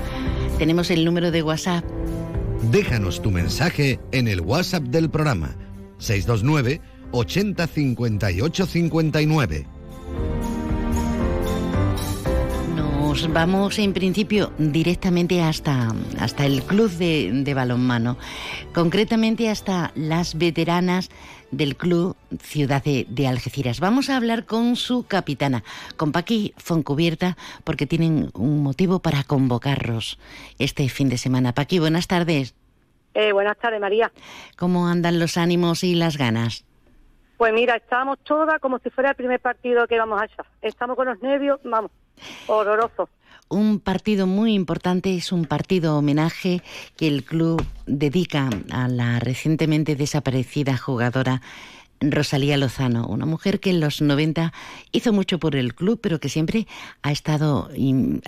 tenemos 0.58 0.90
el 0.90 1.04
número 1.04 1.30
de 1.30 1.42
WhatsApp. 1.42 1.84
Déjanos 2.70 3.20
tu 3.20 3.30
mensaje 3.30 4.00
en 4.12 4.28
el 4.28 4.40
WhatsApp 4.40 4.84
del 4.84 5.10
programa 5.10 5.54
629 5.98 6.80
80 7.12 7.66
58 7.66 8.66
59. 8.66 9.66
Nos 13.12 13.30
vamos 13.30 13.78
en 13.78 13.92
principio 13.92 14.52
directamente 14.56 15.42
hasta, 15.42 15.94
hasta 16.18 16.46
el 16.46 16.62
club 16.62 16.90
de, 16.92 17.30
de 17.44 17.54
balonmano, 17.54 18.16
concretamente 18.72 19.50
hasta 19.50 19.92
las 19.94 20.38
veteranas 20.38 21.10
del 21.50 21.76
club 21.76 22.16
Ciudad 22.40 22.82
de, 22.82 23.06
de, 23.10 23.28
Algeciras. 23.28 23.80
Vamos 23.80 24.08
a 24.08 24.16
hablar 24.16 24.46
con 24.46 24.76
su 24.76 25.06
capitana, 25.06 25.62
con 25.98 26.10
Paqui 26.10 26.54
Foncubierta, 26.56 27.36
porque 27.64 27.86
tienen 27.86 28.30
un 28.32 28.62
motivo 28.62 29.00
para 29.00 29.24
convocarlos 29.24 30.18
este 30.58 30.88
fin 30.88 31.10
de 31.10 31.18
semana. 31.18 31.52
Paqui, 31.52 31.78
buenas 31.80 32.08
tardes. 32.08 32.54
Eh, 33.12 33.32
buenas 33.32 33.58
tardes, 33.58 33.78
María. 33.78 34.10
¿Cómo 34.56 34.88
andan 34.88 35.18
los 35.18 35.36
ánimos 35.36 35.84
y 35.84 35.94
las 35.94 36.16
ganas? 36.16 36.64
Pues 37.36 37.52
mira, 37.52 37.76
estábamos 37.76 38.18
todas 38.20 38.60
como 38.60 38.78
si 38.78 38.90
fuera 38.90 39.10
el 39.10 39.16
primer 39.16 39.40
partido 39.40 39.86
que 39.86 39.96
íbamos 39.96 40.20
a 40.20 40.26
echar. 40.26 40.46
Estamos 40.60 40.96
con 40.96 41.06
los 41.06 41.20
nervios, 41.20 41.60
vamos, 41.64 41.90
horroroso. 42.46 43.08
Un 43.48 43.80
partido 43.80 44.26
muy 44.26 44.54
importante 44.54 45.14
es 45.14 45.30
un 45.30 45.44
partido 45.44 45.98
homenaje 45.98 46.62
que 46.96 47.06
el 47.06 47.24
club 47.24 47.62
dedica 47.86 48.48
a 48.70 48.88
la 48.88 49.18
recientemente 49.18 49.94
desaparecida 49.94 50.78
jugadora 50.78 51.42
Rosalía 52.10 52.56
Lozano, 52.56 53.06
una 53.06 53.26
mujer 53.26 53.60
que 53.60 53.70
en 53.70 53.80
los 53.80 54.00
90 54.00 54.52
hizo 54.92 55.12
mucho 55.12 55.38
por 55.38 55.56
el 55.56 55.74
club, 55.74 56.00
pero 56.02 56.18
que 56.18 56.28
siempre 56.28 56.66
ha 57.02 57.12
estado, 57.12 57.68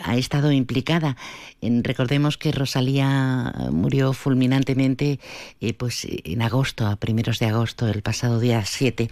ha 0.03 0.17
estado 0.17 0.53
implicada. 0.53 1.17
Recordemos 1.61 2.39
que 2.39 2.53
Rosalía 2.53 3.53
murió 3.71 4.13
fulminantemente 4.13 5.19
eh, 5.61 5.75
pues, 5.75 6.07
en 6.07 6.43
agosto, 6.43 6.87
a 6.87 6.97
primeros 6.97 7.39
de 7.39 7.47
agosto, 7.47 7.89
el 7.89 8.03
pasado 8.03 8.39
día 8.41 8.63
7. 8.65 9.09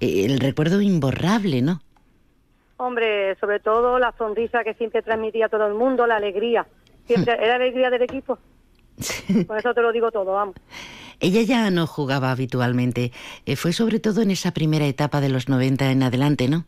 Eh, 0.00 0.24
el 0.24 0.40
recuerdo 0.40 0.80
imborrable, 0.80 1.62
¿no? 1.62 1.80
Hombre, 2.78 3.36
sobre 3.36 3.60
todo 3.60 3.98
la 3.98 4.12
sonrisa 4.18 4.62
que 4.62 4.74
siempre 4.74 5.02
transmitía 5.02 5.46
a 5.46 5.48
todo 5.48 5.66
el 5.66 5.74
mundo, 5.74 6.06
la 6.06 6.16
alegría. 6.16 6.66
Siempre 7.06 7.32
era 7.40 7.56
alegría 7.56 7.90
del 7.90 8.02
equipo. 8.02 8.38
Por 9.46 9.58
eso 9.58 9.74
te 9.74 9.82
lo 9.82 9.92
digo 9.92 10.10
todo, 10.10 10.32
vamos. 10.32 10.56
Ella 11.20 11.42
ya 11.42 11.70
no 11.70 11.86
jugaba 11.86 12.30
habitualmente. 12.30 13.12
Eh, 13.46 13.56
fue 13.56 13.72
sobre 13.72 14.00
todo 14.00 14.22
en 14.22 14.30
esa 14.30 14.52
primera 14.52 14.86
etapa 14.86 15.20
de 15.20 15.28
los 15.28 15.48
90 15.48 15.90
en 15.90 16.02
adelante, 16.02 16.48
¿no? 16.48 16.64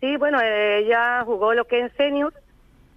Sí, 0.00 0.16
bueno, 0.18 0.38
ella 0.40 1.22
jugó 1.24 1.54
lo 1.54 1.64
que 1.64 1.80
en 1.80 1.96
senior 1.96 2.34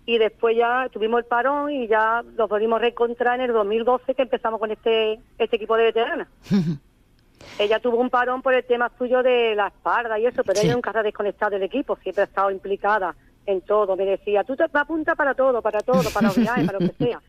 y 0.06 0.18
después 0.18 0.58
ya 0.58 0.90
tuvimos 0.92 1.20
el 1.20 1.26
parón 1.26 1.72
y 1.72 1.88
ya 1.88 2.24
nos 2.38 2.50
volvimos 2.50 2.78
a 2.78 2.82
reencontrar 2.82 3.40
en 3.40 3.46
el 3.46 3.54
2012 3.54 4.14
que 4.14 4.22
empezamos 4.24 4.60
con 4.60 4.72
este, 4.72 5.20
este 5.38 5.56
equipo 5.56 5.78
de 5.78 5.84
veteranas. 5.86 6.28
ella 7.60 7.80
tuvo 7.80 7.98
un 7.98 8.10
parón 8.10 8.42
por 8.42 8.54
el 8.54 8.66
tema 8.66 8.92
suyo 8.98 9.24
de 9.24 9.56
la 9.56 9.68
espalda 9.68 10.20
y 10.20 10.26
eso, 10.26 10.44
pero 10.44 10.60
ella 10.60 10.74
nunca 10.74 10.92
se 10.92 11.00
ha 11.00 11.04
desconectado 11.04 11.52
del 11.52 11.64
equipo, 11.64 11.98
siempre 11.98 12.24
ha 12.24 12.26
estado 12.26 12.52
implicada 12.52 13.16
en 13.48 13.62
todo. 13.62 13.96
Me 13.96 14.06
decía, 14.06 14.44
tú 14.44 14.56
te 14.56 14.66
apunta 14.72 15.16
para 15.16 15.34
todo, 15.34 15.62
para 15.62 15.80
todo, 15.80 16.10
para 16.12 16.28
los 16.28 16.36
para 16.36 16.74
lo 16.74 16.80
que 16.80 16.94
sea. 17.06 17.22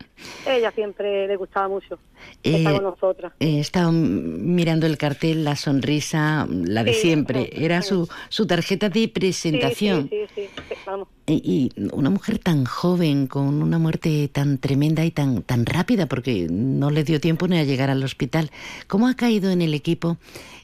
Ella 0.45 0.71
siempre 0.71 1.27
le 1.27 1.35
gustaba 1.37 1.67
mucho 1.67 1.97
estar 2.43 2.73
con 2.75 2.83
nosotras. 2.83 3.33
He 3.39 3.59
estado 3.59 3.91
mirando 3.91 4.85
el 4.85 4.97
cartel, 4.97 5.43
la 5.43 5.55
sonrisa, 5.55 6.45
la 6.49 6.83
de 6.83 6.93
Sí, 6.93 7.01
siempre. 7.01 7.49
Era 7.53 7.81
su, 7.81 8.07
su 8.27 8.45
tarjeta 8.45 8.89
de 8.89 9.07
presentación. 9.07 10.09
Sí, 10.09 10.25
sí, 10.35 10.49
sí, 10.55 10.63
sí, 10.67 10.75
vamos. 10.85 11.07
Y, 11.25 11.71
y 11.77 11.89
una 11.93 12.09
mujer 12.09 12.39
tan 12.39 12.65
joven, 12.65 13.27
con 13.27 13.61
una 13.61 13.77
muerte 13.79 14.27
tan 14.27 14.57
tremenda 14.57 15.05
y 15.05 15.11
tan, 15.11 15.43
tan 15.43 15.65
rápida, 15.65 16.07
porque 16.07 16.47
no 16.49 16.89
le 16.89 17.03
dio 17.03 17.21
tiempo 17.21 17.47
ni 17.47 17.59
a 17.59 17.63
llegar 17.63 17.89
al 17.89 18.03
hospital. 18.03 18.51
¿Cómo 18.87 19.07
ha 19.07 19.13
caído 19.13 19.51
en 19.51 19.61
el 19.61 19.73
equipo, 19.73 20.17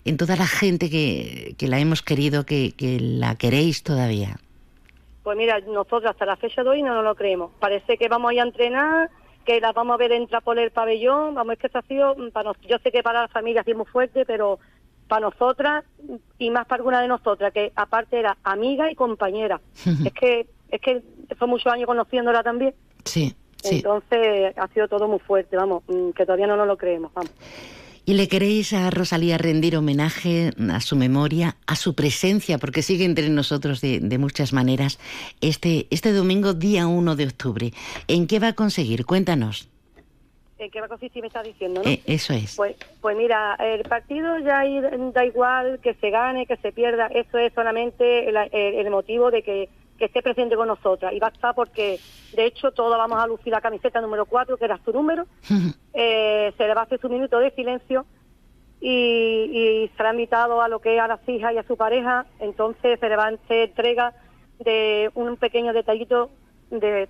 en 0.04 0.18
toda 0.18 0.36
la 0.36 0.48
gente 0.48 0.90
que, 0.90 1.56
que 1.58 1.68
la 1.68 1.80
hemos 1.80 2.02
querido, 2.02 2.46
que, 2.46 2.74
que 2.76 3.00
la 3.00 3.36
queréis 3.36 3.84
todavía? 3.84 4.40
Pues 5.26 5.36
mira, 5.38 5.60
nosotros 5.62 6.06
hasta 6.06 6.24
la 6.28 6.36
fecha 6.36 6.64
de 6.64 6.70
hoy 6.70 6.84
no 6.84 6.94
nos 6.94 7.04
lo 7.04 7.16
creemos. 7.16 7.50
Parece 7.60 7.98
que 7.98 8.08
vamos 8.08 8.30
a 8.30 8.34
ir 8.36 8.42
a 8.42 8.44
entrenar, 8.44 9.10
que 9.44 9.60
las 9.60 9.74
vamos 9.74 9.96
a 9.96 9.98
ver 9.98 10.12
entrar 10.12 10.44
por 10.44 10.60
el 10.60 10.70
pabellón. 10.70 11.34
Vamos, 11.34 11.54
es 11.54 11.60
que 11.60 11.66
eso 11.66 11.80
ha 11.80 11.82
sido, 11.82 12.16
mm, 12.16 12.30
para 12.30 12.50
nos- 12.50 12.62
yo 12.62 12.78
sé 12.78 12.92
que 12.92 13.02
para 13.02 13.22
la 13.24 13.28
familia 13.28 13.62
ha 13.62 13.64
sido 13.64 13.78
muy 13.78 13.88
fuerte, 13.88 14.24
pero 14.24 14.60
para 15.08 15.22
nosotras 15.22 15.84
mm, 16.08 16.16
y 16.38 16.52
más 16.52 16.68
para 16.68 16.80
alguna 16.82 17.02
de 17.02 17.08
nosotras, 17.08 17.52
que 17.52 17.72
aparte 17.76 18.20
era 18.20 18.38
amiga 18.44 18.92
y 18.92 18.94
compañera. 18.96 19.60
es 20.06 20.14
que 20.14 20.48
es 20.70 20.80
que 20.82 21.02
fue 21.40 21.48
muchos 21.48 21.74
años 21.74 21.88
conociéndola 21.88 22.44
también. 22.44 22.76
Sí, 23.04 23.36
sí. 23.64 23.78
Entonces 23.78 24.56
ha 24.56 24.68
sido 24.68 24.88
todo 24.88 25.08
muy 25.08 25.20
fuerte, 25.20 25.58
vamos, 25.58 25.82
mm, 25.88 26.12
que 26.12 26.24
todavía 26.28 26.46
no 26.46 26.56
nos 26.56 26.68
lo 26.68 26.78
creemos, 26.78 27.12
vamos. 27.16 27.32
¿Y 28.08 28.14
le 28.14 28.28
queréis 28.28 28.72
a 28.74 28.92
Rosalía 28.92 29.38
rendir 29.40 29.76
homenaje 29.76 30.52
a 30.72 30.80
su 30.80 30.96
memoria, 30.96 31.56
a 31.66 31.76
su 31.76 31.96
presencia, 31.96 32.60
porque 32.60 32.84
sigue 32.84 33.04
entre 33.04 33.30
nosotros 33.30 33.82
de, 33.82 34.00
de 34.00 34.18
muchas 34.20 34.54
maneras, 34.54 35.00
este, 35.42 35.88
este 35.90 36.12
domingo, 36.12 36.54
día 36.54 36.86
1 36.86 37.16
de 37.16 37.26
octubre? 37.26 37.72
¿En 38.08 38.28
qué 38.28 38.38
va 38.40 38.50
a 38.50 38.54
conseguir? 38.54 39.06
Cuéntanos. 39.06 39.70
¿En 40.60 40.70
qué 40.72 40.80
va 40.80 40.86
a 40.86 40.90
consistir 40.90 41.22
me 41.22 41.28
está 41.28 41.42
diciendo, 41.44 41.82
no? 41.84 41.90
Eh, 41.90 42.02
eso 42.06 42.32
es. 42.34 42.56
Pues, 42.56 42.76
pues 43.02 43.18
mira, 43.18 43.56
el 43.56 43.82
partido 43.84 44.38
ya 44.40 44.64
da 45.14 45.26
igual 45.26 45.80
que 45.82 45.96
se 45.96 46.12
gane, 46.12 46.46
que 46.46 46.58
se 46.58 46.72
pierda, 46.72 47.08
eso 47.08 47.38
es 47.40 47.52
solamente 47.54 48.30
el, 48.30 48.38
el- 48.38 48.76
el 48.86 48.90
motivo 48.92 49.32
de 49.32 49.42
que, 49.42 49.68
que 49.98 50.06
esté 50.06 50.22
presente 50.22 50.56
con 50.56 50.68
nosotras. 50.68 51.14
Y 51.14 51.20
basta 51.20 51.54
porque, 51.54 52.00
de 52.36 52.46
hecho, 52.46 52.72
todos 52.72 52.98
vamos 52.98 53.22
a 53.22 53.28
lucir 53.28 53.52
la 53.52 53.62
camiseta 53.62 54.02
número 54.02 54.26
4, 54.26 54.58
que 54.58 54.66
era 54.66 54.80
su 54.84 54.92
número, 54.92 55.26
eh, 55.94 56.54
se 56.58 56.68
le 56.68 56.74
va 56.74 56.82
a 56.82 56.84
hacer 56.86 57.00
su 57.00 57.10
minuto 57.10 57.40
de 57.40 57.52
silencio 57.52 58.06
y, 58.82 58.90
y 58.90 59.92
será 59.98 60.12
invitado 60.12 60.62
a 60.62 60.68
lo 60.68 60.80
que 60.80 60.96
es 60.96 61.02
a 61.02 61.08
las 61.08 61.28
hijas 61.28 61.54
y 61.54 61.58
a 61.58 61.64
su 61.64 61.78
pareja, 61.78 62.26
entonces 62.40 63.00
se 63.00 63.10
le 63.10 63.16
va 63.16 63.26
a 63.26 63.30
hacer 63.30 63.70
entrega 63.70 64.14
de 64.60 65.10
un 65.16 65.38
pequeño 65.38 65.74
detallito 65.74 66.30
de, 66.70 67.08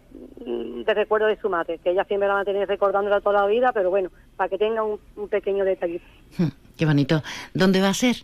de 0.85 0.93
recuerdo 0.93 1.27
de 1.27 1.37
su 1.37 1.49
madre, 1.49 1.79
que 1.79 1.91
ella 1.91 2.03
siempre 2.05 2.27
la 2.27 2.35
va 2.35 2.39
a 2.41 2.45
tener 2.45 2.67
recordándola 2.67 3.21
toda 3.21 3.41
la 3.41 3.47
vida, 3.47 3.71
pero 3.71 3.89
bueno, 3.89 4.09
para 4.35 4.49
que 4.49 4.57
tenga 4.57 4.83
un, 4.83 4.99
un 5.15 5.27
pequeño 5.27 5.65
detallito. 5.65 6.05
Qué 6.77 6.85
bonito. 6.85 7.21
¿Dónde 7.53 7.81
va 7.81 7.89
a 7.89 7.93
ser? 7.93 8.17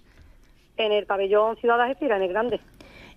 En 0.77 0.91
el 0.91 1.05
pabellón 1.05 1.57
Ciudad 1.57 1.77
de 1.77 1.83
Algeciras, 1.83 2.17
en 2.17 2.23
el 2.23 2.29
grande. 2.29 2.59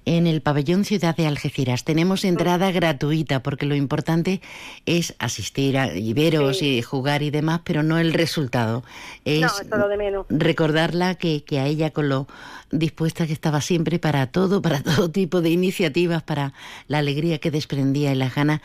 En 0.04 0.26
el 0.26 0.42
pabellón 0.42 0.84
Ciudad 0.84 1.16
de 1.16 1.26
Algeciras. 1.26 1.84
Tenemos 1.84 2.24
entrada 2.24 2.70
gratuita 2.72 3.42
porque 3.42 3.66
lo 3.66 3.74
importante 3.74 4.40
es 4.86 5.14
asistir 5.18 5.78
a, 5.78 5.94
y 5.96 6.12
veros 6.12 6.62
y 6.62 6.82
jugar 6.82 7.22
y 7.22 7.30
demás, 7.30 7.60
pero 7.64 7.82
no 7.82 7.98
el 7.98 8.12
resultado. 8.12 8.84
Es 9.24 9.40
no, 9.40 9.46
eso 9.46 9.62
es 9.62 9.68
lo 9.68 9.88
de 9.88 9.96
menos. 9.96 10.26
recordarla 10.28 11.14
que, 11.14 11.44
que 11.44 11.58
a 11.60 11.66
ella 11.66 11.90
con 11.90 12.08
lo 12.08 12.26
dispuesta 12.70 13.26
que 13.26 13.32
estaba 13.32 13.60
siempre 13.60 13.98
para 13.98 14.26
todo, 14.26 14.60
para 14.60 14.82
todo 14.82 15.10
tipo 15.10 15.40
de 15.40 15.50
iniciativas, 15.50 16.22
para 16.22 16.52
la 16.88 16.98
alegría 16.98 17.38
que 17.38 17.50
desprendía 17.50 18.12
y 18.12 18.16
las 18.16 18.34
ganas, 18.34 18.60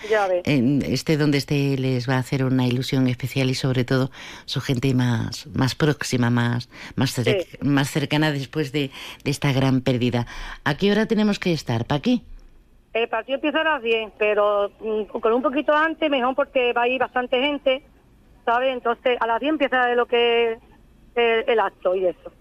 en 0.45 0.81
esté 0.81 1.15
donde 1.17 1.37
esté 1.37 1.77
les 1.77 2.09
va 2.09 2.15
a 2.15 2.19
hacer 2.19 2.43
una 2.43 2.65
ilusión 2.67 3.07
especial 3.07 3.49
y 3.49 3.55
sobre 3.55 3.83
todo 3.85 4.09
su 4.45 4.61
gente 4.61 4.93
más, 4.95 5.45
más 5.53 5.75
próxima, 5.75 6.29
más, 6.29 6.69
más, 6.95 7.17
cer- 7.17 7.45
Sí. 7.49 7.57
más 7.61 7.91
cercana 7.91 8.31
después 8.31 8.71
de, 8.71 8.89
de 9.23 9.31
esta 9.31 9.51
gran 9.53 9.81
pérdida. 9.81 10.25
¿A 10.63 10.73
qué 10.75 10.91
hora 10.91 11.05
tenemos 11.05 11.28
que 11.37 11.53
estar, 11.53 11.85
Paqui? 11.85 12.23
El 12.93 13.07
partido 13.07 13.35
empieza 13.35 13.61
a 13.61 13.63
las 13.65 13.83
10, 13.83 14.13
pero 14.17 14.71
mm, 14.79 15.19
con 15.19 15.33
un 15.33 15.43
poquito 15.43 15.75
antes, 15.75 16.09
mejor 16.09 16.33
porque 16.33 16.73
va 16.73 16.83
a 16.83 16.87
ir 16.87 16.99
bastante 16.99 17.39
gente, 17.39 17.83
¿sabes? 18.45 18.73
Entonces, 18.73 19.17
a 19.21 19.27
las 19.27 19.39
10 19.39 19.51
empieza 19.51 19.93
lo 19.93 20.07
que 20.07 20.53
es 20.53 20.59
el, 21.15 21.43
el 21.47 21.59
acto 21.59 21.93
y 21.93 22.07
eso. 22.07 22.31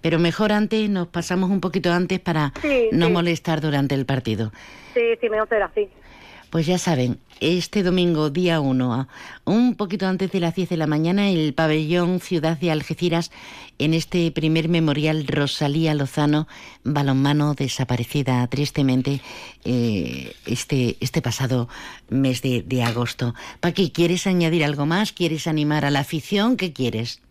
Pero 0.00 0.18
mejor 0.18 0.50
antes, 0.50 0.88
nos 0.88 1.08
pasamos 1.08 1.50
un 1.50 1.60
poquito 1.60 1.92
antes 1.92 2.18
para 2.20 2.52
Sí, 2.62 2.88
no 2.92 3.06
sí. 3.06 3.12
molestar 3.12 3.60
durante 3.60 3.94
el 3.94 4.06
partido. 4.06 4.50
Sí, 4.94 5.00
sí, 5.20 5.28
mejor 5.28 5.48
será 5.48 5.66
así. 5.66 5.88
Pues 6.52 6.66
ya 6.66 6.76
saben, 6.76 7.18
este 7.40 7.82
domingo, 7.82 8.28
día 8.28 8.60
1, 8.60 9.08
un 9.46 9.74
poquito 9.74 10.06
antes 10.06 10.30
de 10.32 10.38
las 10.38 10.54
10 10.54 10.68
de 10.68 10.76
la 10.76 10.86
mañana, 10.86 11.30
el 11.30 11.54
pabellón 11.54 12.20
Ciudad 12.20 12.58
de 12.58 12.70
Algeciras, 12.70 13.30
en 13.78 13.94
este 13.94 14.30
primer 14.32 14.68
memorial 14.68 15.26
Rosalía 15.26 15.94
Lozano, 15.94 16.46
balonmano 16.84 17.54
desaparecida 17.54 18.46
tristemente 18.48 19.22
eh, 19.64 20.34
este, 20.44 20.96
este 21.00 21.22
pasado 21.22 21.70
mes 22.10 22.42
de, 22.42 22.60
de 22.60 22.82
agosto. 22.82 23.32
Paqui, 23.60 23.90
¿quieres 23.90 24.26
añadir 24.26 24.62
algo 24.62 24.84
más? 24.84 25.14
¿Quieres 25.14 25.46
animar 25.46 25.86
a 25.86 25.90
la 25.90 26.00
afición? 26.00 26.58
¿Qué 26.58 26.74
quieres? 26.74 27.22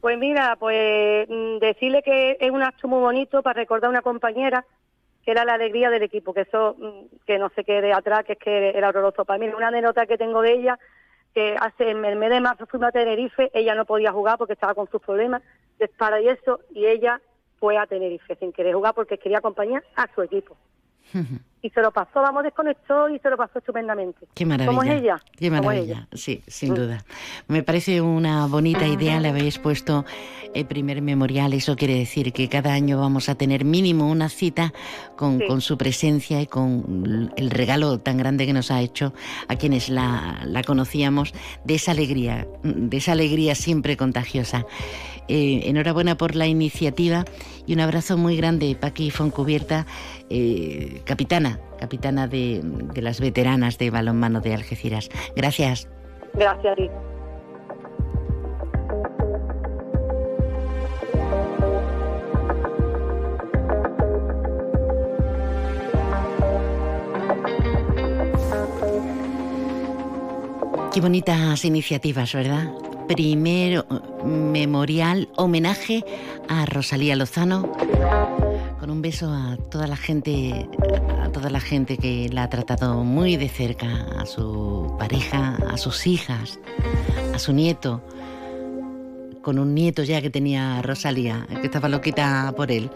Pues 0.00 0.18
mira, 0.18 0.56
pues 0.58 1.28
mm, 1.28 1.58
decirle 1.60 2.02
que 2.02 2.36
es 2.40 2.50
un 2.50 2.64
acto 2.64 2.88
muy 2.88 2.98
bonito 2.98 3.42
para 3.42 3.60
recordar 3.60 3.86
a 3.86 3.90
una 3.90 4.02
compañera 4.02 4.66
que 5.24 5.30
era 5.30 5.44
la 5.44 5.54
alegría 5.54 5.90
del 5.90 6.02
equipo, 6.02 6.34
que 6.34 6.42
eso 6.42 6.76
mm, 6.78 7.16
que 7.26 7.38
no 7.38 7.50
se 7.50 7.64
quede 7.64 7.92
atrás, 7.92 8.24
que 8.24 8.34
es 8.34 8.38
que 8.38 8.70
era 8.70 8.88
horroroso 8.88 9.24
para 9.24 9.38
mí. 9.38 9.48
Una 9.48 9.68
anécdota 9.68 10.06
que 10.06 10.18
tengo 10.18 10.42
de 10.42 10.52
ella, 10.52 10.78
que 11.34 11.56
hace 11.58 11.90
en 11.90 12.04
el 12.04 12.16
mes 12.16 12.30
de 12.30 12.40
marzo 12.40 12.66
fuimos 12.66 12.88
a 12.88 12.92
Tenerife, 12.92 13.50
ella 13.54 13.74
no 13.74 13.86
podía 13.86 14.12
jugar 14.12 14.38
porque 14.38 14.52
estaba 14.52 14.74
con 14.74 14.88
sus 14.90 15.00
problemas 15.00 15.42
de 15.78 15.86
espalda 15.86 16.20
y 16.20 16.28
eso, 16.28 16.60
y 16.70 16.86
ella 16.86 17.20
fue 17.58 17.78
a 17.78 17.86
Tenerife 17.86 18.36
sin 18.36 18.52
querer 18.52 18.74
jugar 18.74 18.94
porque 18.94 19.18
quería 19.18 19.38
acompañar 19.38 19.82
a 19.96 20.06
su 20.14 20.22
equipo. 20.22 20.56
Y 21.64 21.70
se 21.70 21.80
lo 21.80 21.90
pasó, 21.92 22.20
vamos, 22.20 22.42
desconectó 22.42 23.08
y 23.08 23.18
se 23.20 23.30
lo 23.30 23.38
pasó 23.38 23.58
estupendamente. 23.58 24.26
Qué 24.34 24.44
maravilla. 24.44 24.66
¿Cómo 24.66 24.82
es 24.82 25.00
ella? 25.00 25.16
Qué 25.34 25.48
¿Cómo 25.48 25.60
es 25.60 25.64
maravilla. 25.66 25.94
ella? 25.94 26.08
Sí, 26.12 26.42
sin 26.46 26.74
duda. 26.74 27.02
Me 27.48 27.62
parece 27.62 28.02
una 28.02 28.44
bonita 28.48 28.86
idea. 28.86 29.18
Le 29.18 29.30
habéis 29.30 29.58
puesto 29.58 30.04
el 30.52 30.66
primer 30.66 31.00
memorial. 31.00 31.54
Eso 31.54 31.74
quiere 31.74 31.94
decir 31.94 32.34
que 32.34 32.50
cada 32.50 32.74
año 32.74 33.00
vamos 33.00 33.30
a 33.30 33.34
tener 33.36 33.64
mínimo 33.64 34.10
una 34.10 34.28
cita 34.28 34.74
con, 35.16 35.38
Sí. 35.38 35.46
con 35.46 35.62
su 35.62 35.78
presencia 35.78 36.42
y 36.42 36.46
con 36.46 37.32
el 37.38 37.50
regalo 37.50 37.98
tan 37.98 38.18
grande 38.18 38.44
que 38.44 38.52
nos 38.52 38.70
ha 38.70 38.82
hecho 38.82 39.14
a 39.48 39.56
quienes 39.56 39.88
la, 39.88 40.40
la 40.44 40.62
conocíamos 40.64 41.32
de 41.64 41.76
esa 41.76 41.92
alegría, 41.92 42.46
de 42.62 42.94
esa 42.98 43.12
alegría 43.12 43.54
siempre 43.54 43.96
contagiosa. 43.96 44.66
Eh, 45.26 45.62
enhorabuena 45.70 46.18
por 46.18 46.34
la 46.36 46.46
iniciativa 46.46 47.24
y 47.66 47.72
un 47.72 47.80
abrazo 47.80 48.18
muy 48.18 48.36
grande, 48.36 48.76
Paqui 48.78 49.10
Foncubierta, 49.10 49.86
eh, 50.28 51.00
capitana, 51.06 51.53
capitana 51.78 52.26
de, 52.26 52.60
de 52.62 53.02
las 53.02 53.20
veteranas 53.20 53.78
de 53.78 53.90
balonmano 53.90 54.40
de 54.40 54.54
Algeciras. 54.54 55.08
Gracias. 55.36 55.88
Gracias 56.34 56.72
a 56.72 56.76
ti. 56.76 56.90
Qué 70.94 71.00
bonitas 71.00 71.64
iniciativas, 71.64 72.32
¿verdad? 72.34 72.70
Primero, 73.08 73.84
memorial, 74.24 75.28
homenaje 75.36 76.04
a 76.48 76.66
Rosalía 76.66 77.16
Lozano, 77.16 77.72
con 78.84 78.90
un 78.90 79.00
beso 79.00 79.32
a 79.32 79.56
toda 79.70 79.86
la 79.86 79.96
gente, 79.96 80.68
a 81.22 81.30
toda 81.30 81.48
la 81.48 81.60
gente 81.60 81.96
que 81.96 82.28
la 82.30 82.42
ha 82.42 82.50
tratado 82.50 83.02
muy 83.02 83.38
de 83.38 83.48
cerca, 83.48 83.86
a 84.18 84.26
su 84.26 84.94
pareja, 84.98 85.56
a 85.70 85.78
sus 85.78 86.06
hijas, 86.06 86.58
a 87.34 87.38
su 87.38 87.54
nieto, 87.54 88.02
con 89.40 89.58
un 89.58 89.74
nieto 89.74 90.02
ya 90.02 90.20
que 90.20 90.28
tenía 90.28 90.82
Rosalía, 90.82 91.46
que 91.62 91.66
estaba 91.66 91.88
loquita 91.88 92.52
por 92.54 92.70
él. 92.70 92.90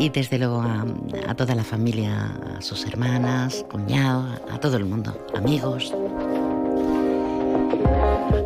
Y 0.00 0.08
desde 0.08 0.36
luego 0.36 0.60
a, 0.60 0.84
a 1.28 1.34
toda 1.36 1.54
la 1.54 1.62
familia, 1.62 2.36
a 2.58 2.60
sus 2.60 2.84
hermanas, 2.84 3.64
cuñados, 3.70 4.40
a 4.50 4.58
todo 4.58 4.76
el 4.78 4.84
mundo, 4.84 5.16
amigos. 5.36 5.94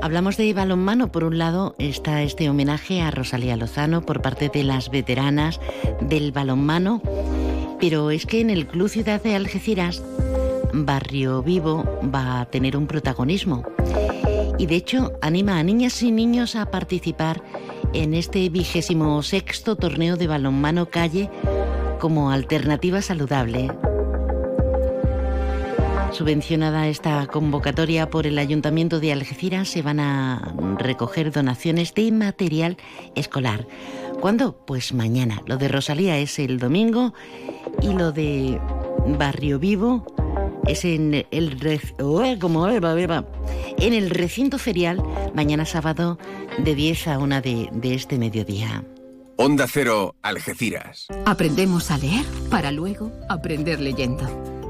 Hablamos 0.03 0.37
de 0.37 0.53
balonmano. 0.55 1.13
Por 1.13 1.25
un 1.25 1.39
lado 1.39 1.75
está 1.79 2.23
este 2.23 2.49
homenaje 2.49 3.03
a 3.03 3.11
Rosalía 3.11 3.57
Lozano 3.57 4.03
por 4.03 4.23
parte 4.23 4.49
de 4.49 4.65
las 4.65 4.91
veteranas 4.91 5.61
del 6.01 6.33
balonmano. 6.33 7.03
Pero 7.81 8.11
es 8.11 8.27
que 8.27 8.41
en 8.41 8.51
el 8.51 8.67
Club 8.67 8.89
Ciudad 8.89 9.23
de 9.23 9.37
Algeciras, 9.37 10.03
Barrio 10.73 11.43
Vivo 11.43 11.85
va 12.15 12.41
a 12.41 12.47
tener 12.47 12.77
un 12.77 12.87
protagonismo. 12.87 13.65
Y 14.59 14.67
de 14.67 14.77
hecho 14.77 15.13
anima 15.21 15.59
a 15.59 15.63
niñas 15.63 16.03
y 16.03 16.11
niños 16.11 16.57
a 16.57 16.71
participar 16.71 17.43
en 17.93 18.15
este 18.15 18.49
vigésimo 18.49 19.23
sexto 19.23 19.77
torneo 19.77 20.17
de 20.17 20.27
balonmano 20.27 20.87
calle 20.87 21.31
como 22.01 22.31
alternativa 22.31 23.03
saludable. 23.03 23.71
Subvencionada 26.13 26.89
esta 26.89 27.27
convocatoria 27.27 28.11
por 28.11 28.27
el 28.27 28.39
Ayuntamiento 28.39 28.99
de 28.99 29.13
Algeciras, 29.13 29.69
se 29.69 29.83
van 29.83 30.01
a 30.01 30.55
recoger 30.79 31.31
donaciones 31.31 31.95
de 31.95 32.11
material 32.11 32.77
escolar. 33.15 33.67
¿Cuándo? 34.21 34.57
Pues 34.67 34.93
mañana. 34.95 35.43
Lo 35.47 35.59
de 35.59 35.69
Rosalía 35.69 36.19
es 36.19 36.39
el 36.39 36.59
domingo 36.59 37.15
y 37.83 37.93
lo 37.93 38.11
de 38.11 38.59
Barrio 39.19 39.59
Vivo 39.59 40.07
es 40.67 40.85
en 40.85 41.15
el, 41.31 41.81
como 42.41 42.69
en 42.69 43.93
el 43.95 44.11
recinto 44.11 44.59
ferial 44.59 45.03
mañana 45.35 45.65
sábado 45.65 46.19
de 46.59 46.75
10 46.75 47.09
a 47.09 47.19
1 47.19 47.41
de, 47.41 47.69
de 47.73 47.95
este 47.95 48.19
mediodía. 48.19 48.85
Onda 49.37 49.67
Cero, 49.69 50.17
Algeciras. 50.23 51.07
Aprendemos 51.25 51.93
a 51.93 51.99
leer 51.99 52.25
para 52.51 52.73
luego 52.73 53.13
aprender 53.29 53.79
leyendo. 53.79 54.58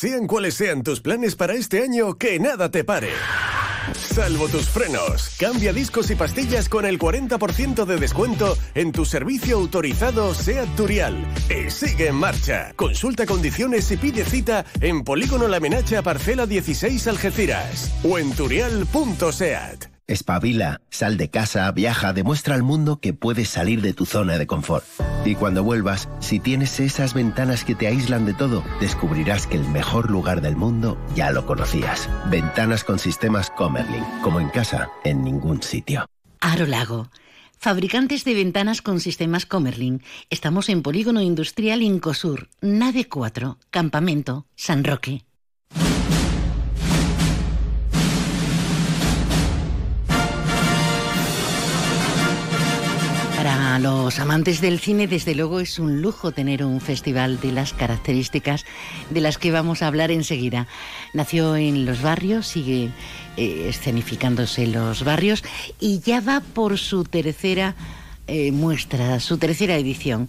Sean 0.00 0.28
cuales 0.28 0.54
sean 0.54 0.84
tus 0.84 1.00
planes 1.00 1.34
para 1.34 1.54
este 1.54 1.82
año, 1.82 2.18
que 2.18 2.38
nada 2.38 2.70
te 2.70 2.84
pare. 2.84 3.10
Salvo 3.92 4.46
tus 4.46 4.68
frenos. 4.68 5.34
Cambia 5.40 5.72
discos 5.72 6.08
y 6.12 6.14
pastillas 6.14 6.68
con 6.68 6.86
el 6.86 7.00
40% 7.00 7.84
de 7.84 7.96
descuento 7.96 8.56
en 8.76 8.92
tu 8.92 9.04
servicio 9.04 9.56
autorizado 9.56 10.34
SEAT 10.34 10.68
Turial. 10.76 11.26
Y 11.50 11.68
sigue 11.68 12.06
en 12.06 12.14
marcha. 12.14 12.72
Consulta 12.76 13.26
condiciones 13.26 13.90
y 13.90 13.96
pide 13.96 14.24
cita 14.24 14.64
en 14.80 15.02
Polígono 15.02 15.48
La 15.48 15.58
Menacha 15.58 16.00
Parcela 16.00 16.46
16 16.46 17.08
Algeciras 17.08 17.92
o 18.04 18.20
en 18.20 18.30
turial.seat. 18.30 19.97
Espabila, 20.08 20.80
sal 20.88 21.18
de 21.18 21.28
casa, 21.28 21.70
viaja, 21.70 22.14
demuestra 22.14 22.54
al 22.54 22.62
mundo 22.62 22.98
que 22.98 23.12
puedes 23.12 23.50
salir 23.50 23.82
de 23.82 23.92
tu 23.92 24.06
zona 24.06 24.38
de 24.38 24.46
confort. 24.46 24.82
Y 25.26 25.34
cuando 25.34 25.62
vuelvas, 25.62 26.08
si 26.18 26.40
tienes 26.40 26.80
esas 26.80 27.12
ventanas 27.12 27.62
que 27.62 27.74
te 27.74 27.88
aíslan 27.88 28.24
de 28.24 28.32
todo, 28.32 28.64
descubrirás 28.80 29.46
que 29.46 29.58
el 29.58 29.68
mejor 29.68 30.10
lugar 30.10 30.40
del 30.40 30.56
mundo 30.56 30.98
ya 31.14 31.30
lo 31.30 31.44
conocías. 31.44 32.08
Ventanas 32.30 32.84
con 32.84 32.98
sistemas 32.98 33.50
Comerlin, 33.50 34.02
como 34.22 34.40
en 34.40 34.48
casa, 34.48 34.88
en 35.04 35.22
ningún 35.22 35.62
sitio. 35.62 36.06
Aro 36.40 36.64
Lago. 36.64 37.10
Fabricantes 37.58 38.24
de 38.24 38.32
ventanas 38.32 38.80
con 38.80 39.00
sistemas 39.00 39.44
Comerlin. 39.44 40.02
Estamos 40.30 40.70
en 40.70 40.80
Polígono 40.80 41.20
Industrial 41.20 41.82
Incosur, 41.82 42.48
Nave 42.62 43.08
4, 43.08 43.58
Campamento, 43.70 44.46
San 44.56 44.84
Roque. 44.84 45.27
Los 53.80 54.18
amantes 54.18 54.60
del 54.60 54.80
cine, 54.80 55.06
desde 55.06 55.36
luego 55.36 55.60
es 55.60 55.78
un 55.78 56.02
lujo 56.02 56.32
tener 56.32 56.64
un 56.64 56.80
festival 56.80 57.38
de 57.38 57.52
las 57.52 57.72
características 57.72 58.64
de 59.10 59.20
las 59.20 59.38
que 59.38 59.52
vamos 59.52 59.82
a 59.82 59.86
hablar 59.86 60.10
enseguida. 60.10 60.66
Nació 61.14 61.54
en 61.54 61.86
los 61.86 62.02
barrios, 62.02 62.48
sigue 62.48 62.90
eh, 63.36 63.66
escenificándose 63.68 64.64
en 64.64 64.72
los 64.72 65.04
barrios 65.04 65.44
y 65.78 66.00
ya 66.00 66.20
va 66.20 66.40
por 66.40 66.76
su 66.76 67.04
tercera 67.04 67.76
eh, 68.26 68.50
muestra, 68.50 69.20
su 69.20 69.38
tercera 69.38 69.76
edición. 69.76 70.28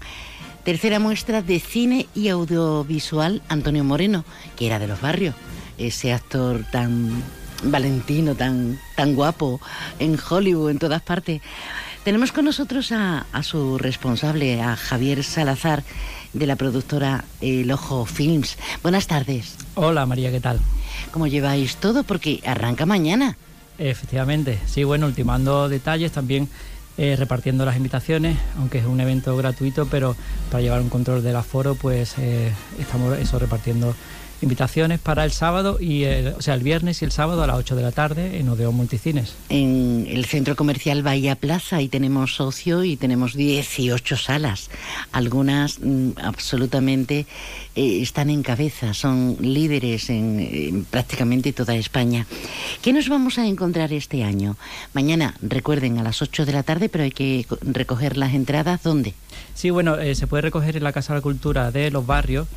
Tercera 0.63 0.99
muestra 0.99 1.41
de 1.41 1.59
cine 1.59 2.05
y 2.13 2.27
audiovisual 2.27 3.41
Antonio 3.49 3.83
Moreno, 3.83 4.25
que 4.57 4.67
era 4.67 4.77
de 4.77 4.87
los 4.87 5.01
barrios, 5.01 5.33
ese 5.79 6.13
actor 6.13 6.65
tan 6.71 7.23
valentino, 7.63 8.35
tan, 8.35 8.79
tan 8.95 9.15
guapo 9.15 9.59
en 9.97 10.19
Hollywood, 10.29 10.69
en 10.69 10.79
todas 10.79 11.01
partes. 11.01 11.41
Tenemos 12.03 12.31
con 12.31 12.45
nosotros 12.45 12.91
a, 12.93 13.25
su 13.43 13.77
responsable, 13.77 14.61
a 14.61 14.77
Javier 14.77 15.23
Salazar, 15.23 15.83
de 16.31 16.47
la 16.47 16.55
productora 16.55 17.25
El 17.41 17.71
Ojo 17.71 18.05
Films. 18.05 18.57
Buenas 18.81 19.07
tardes. 19.07 19.55
Hola 19.75 20.05
María, 20.05 20.31
¿qué 20.31 20.39
tal? 20.39 20.59
¿Cómo 21.11 21.27
lleváis 21.27 21.75
todo? 21.75 22.03
Porque 22.03 22.41
arranca 22.45 22.85
mañana. 22.85 23.37
Efectivamente, 23.77 24.59
sí, 24.65 24.83
bueno, 24.85 25.07
ultimando 25.07 25.67
detalles 25.67 26.11
también. 26.11 26.49
Eh, 26.97 27.15
repartiendo 27.15 27.63
las 27.63 27.77
invitaciones, 27.77 28.37
aunque 28.57 28.79
es 28.79 28.85
un 28.85 28.99
evento 28.99 29.37
gratuito, 29.37 29.85
pero 29.85 30.17
para 30.51 30.61
llevar 30.61 30.81
un 30.81 30.89
control 30.89 31.23
del 31.23 31.37
aforo, 31.37 31.75
pues 31.75 32.15
eh, 32.17 32.51
estamos 32.77 33.17
eso 33.17 33.39
repartiendo 33.39 33.95
invitaciones 34.41 34.99
para 34.99 35.25
el 35.25 35.31
sábado 35.31 35.77
y 35.79 36.05
o 36.05 36.41
sea 36.41 36.53
el 36.53 36.63
viernes 36.63 37.01
y 37.01 37.05
el 37.05 37.11
sábado 37.11 37.43
a 37.43 37.47
las 37.47 37.57
8 37.57 37.75
de 37.75 37.81
la 37.81 37.91
tarde 37.91 38.39
en 38.39 38.49
Odeón 38.49 38.75
Multicines. 38.75 39.35
En 39.49 40.05
el 40.09 40.25
centro 40.25 40.55
comercial 40.55 41.03
Bahía 41.03 41.35
Plaza 41.35 41.81
y 41.81 41.87
tenemos 41.87 42.35
socio 42.35 42.83
y 42.83 42.95
tenemos 42.95 43.35
18 43.35 44.17
salas. 44.17 44.69
Algunas 45.11 45.79
mm, 45.79 46.11
absolutamente 46.21 47.25
eh, 47.75 48.01
están 48.01 48.29
en 48.29 48.43
cabeza, 48.43 48.93
son 48.93 49.37
líderes 49.39 50.09
en, 50.09 50.85
prácticamente 50.89 51.53
toda 51.53 51.75
España. 51.75 52.25
¿Qué 52.81 52.93
nos 52.93 53.09
vamos 53.09 53.37
a 53.37 53.45
encontrar 53.45 53.93
este 53.93 54.23
año? 54.23 54.57
Mañana, 54.93 55.35
recuerden, 55.41 55.97
a 55.99 56.03
las 56.03 56.21
8 56.21 56.45
de 56.45 56.51
la 56.51 56.63
tarde, 56.63 56.89
pero 56.89 57.03
hay 57.03 57.11
que 57.11 57.45
recoger 57.61 58.17
las 58.17 58.33
entradas. 58.33 58.81
¿Dónde? 58.83 59.13
Sí, 59.53 59.69
bueno, 59.69 59.99
eh, 59.99 60.15
se 60.15 60.25
puede 60.25 60.41
recoger 60.41 60.77
en 60.77 60.83
la 60.83 60.93
Casa 60.93 61.13
de 61.13 61.19
la 61.19 61.21
Cultura 61.21 61.71
de 61.71 61.91
los 61.91 62.05
barrios, 62.05 62.47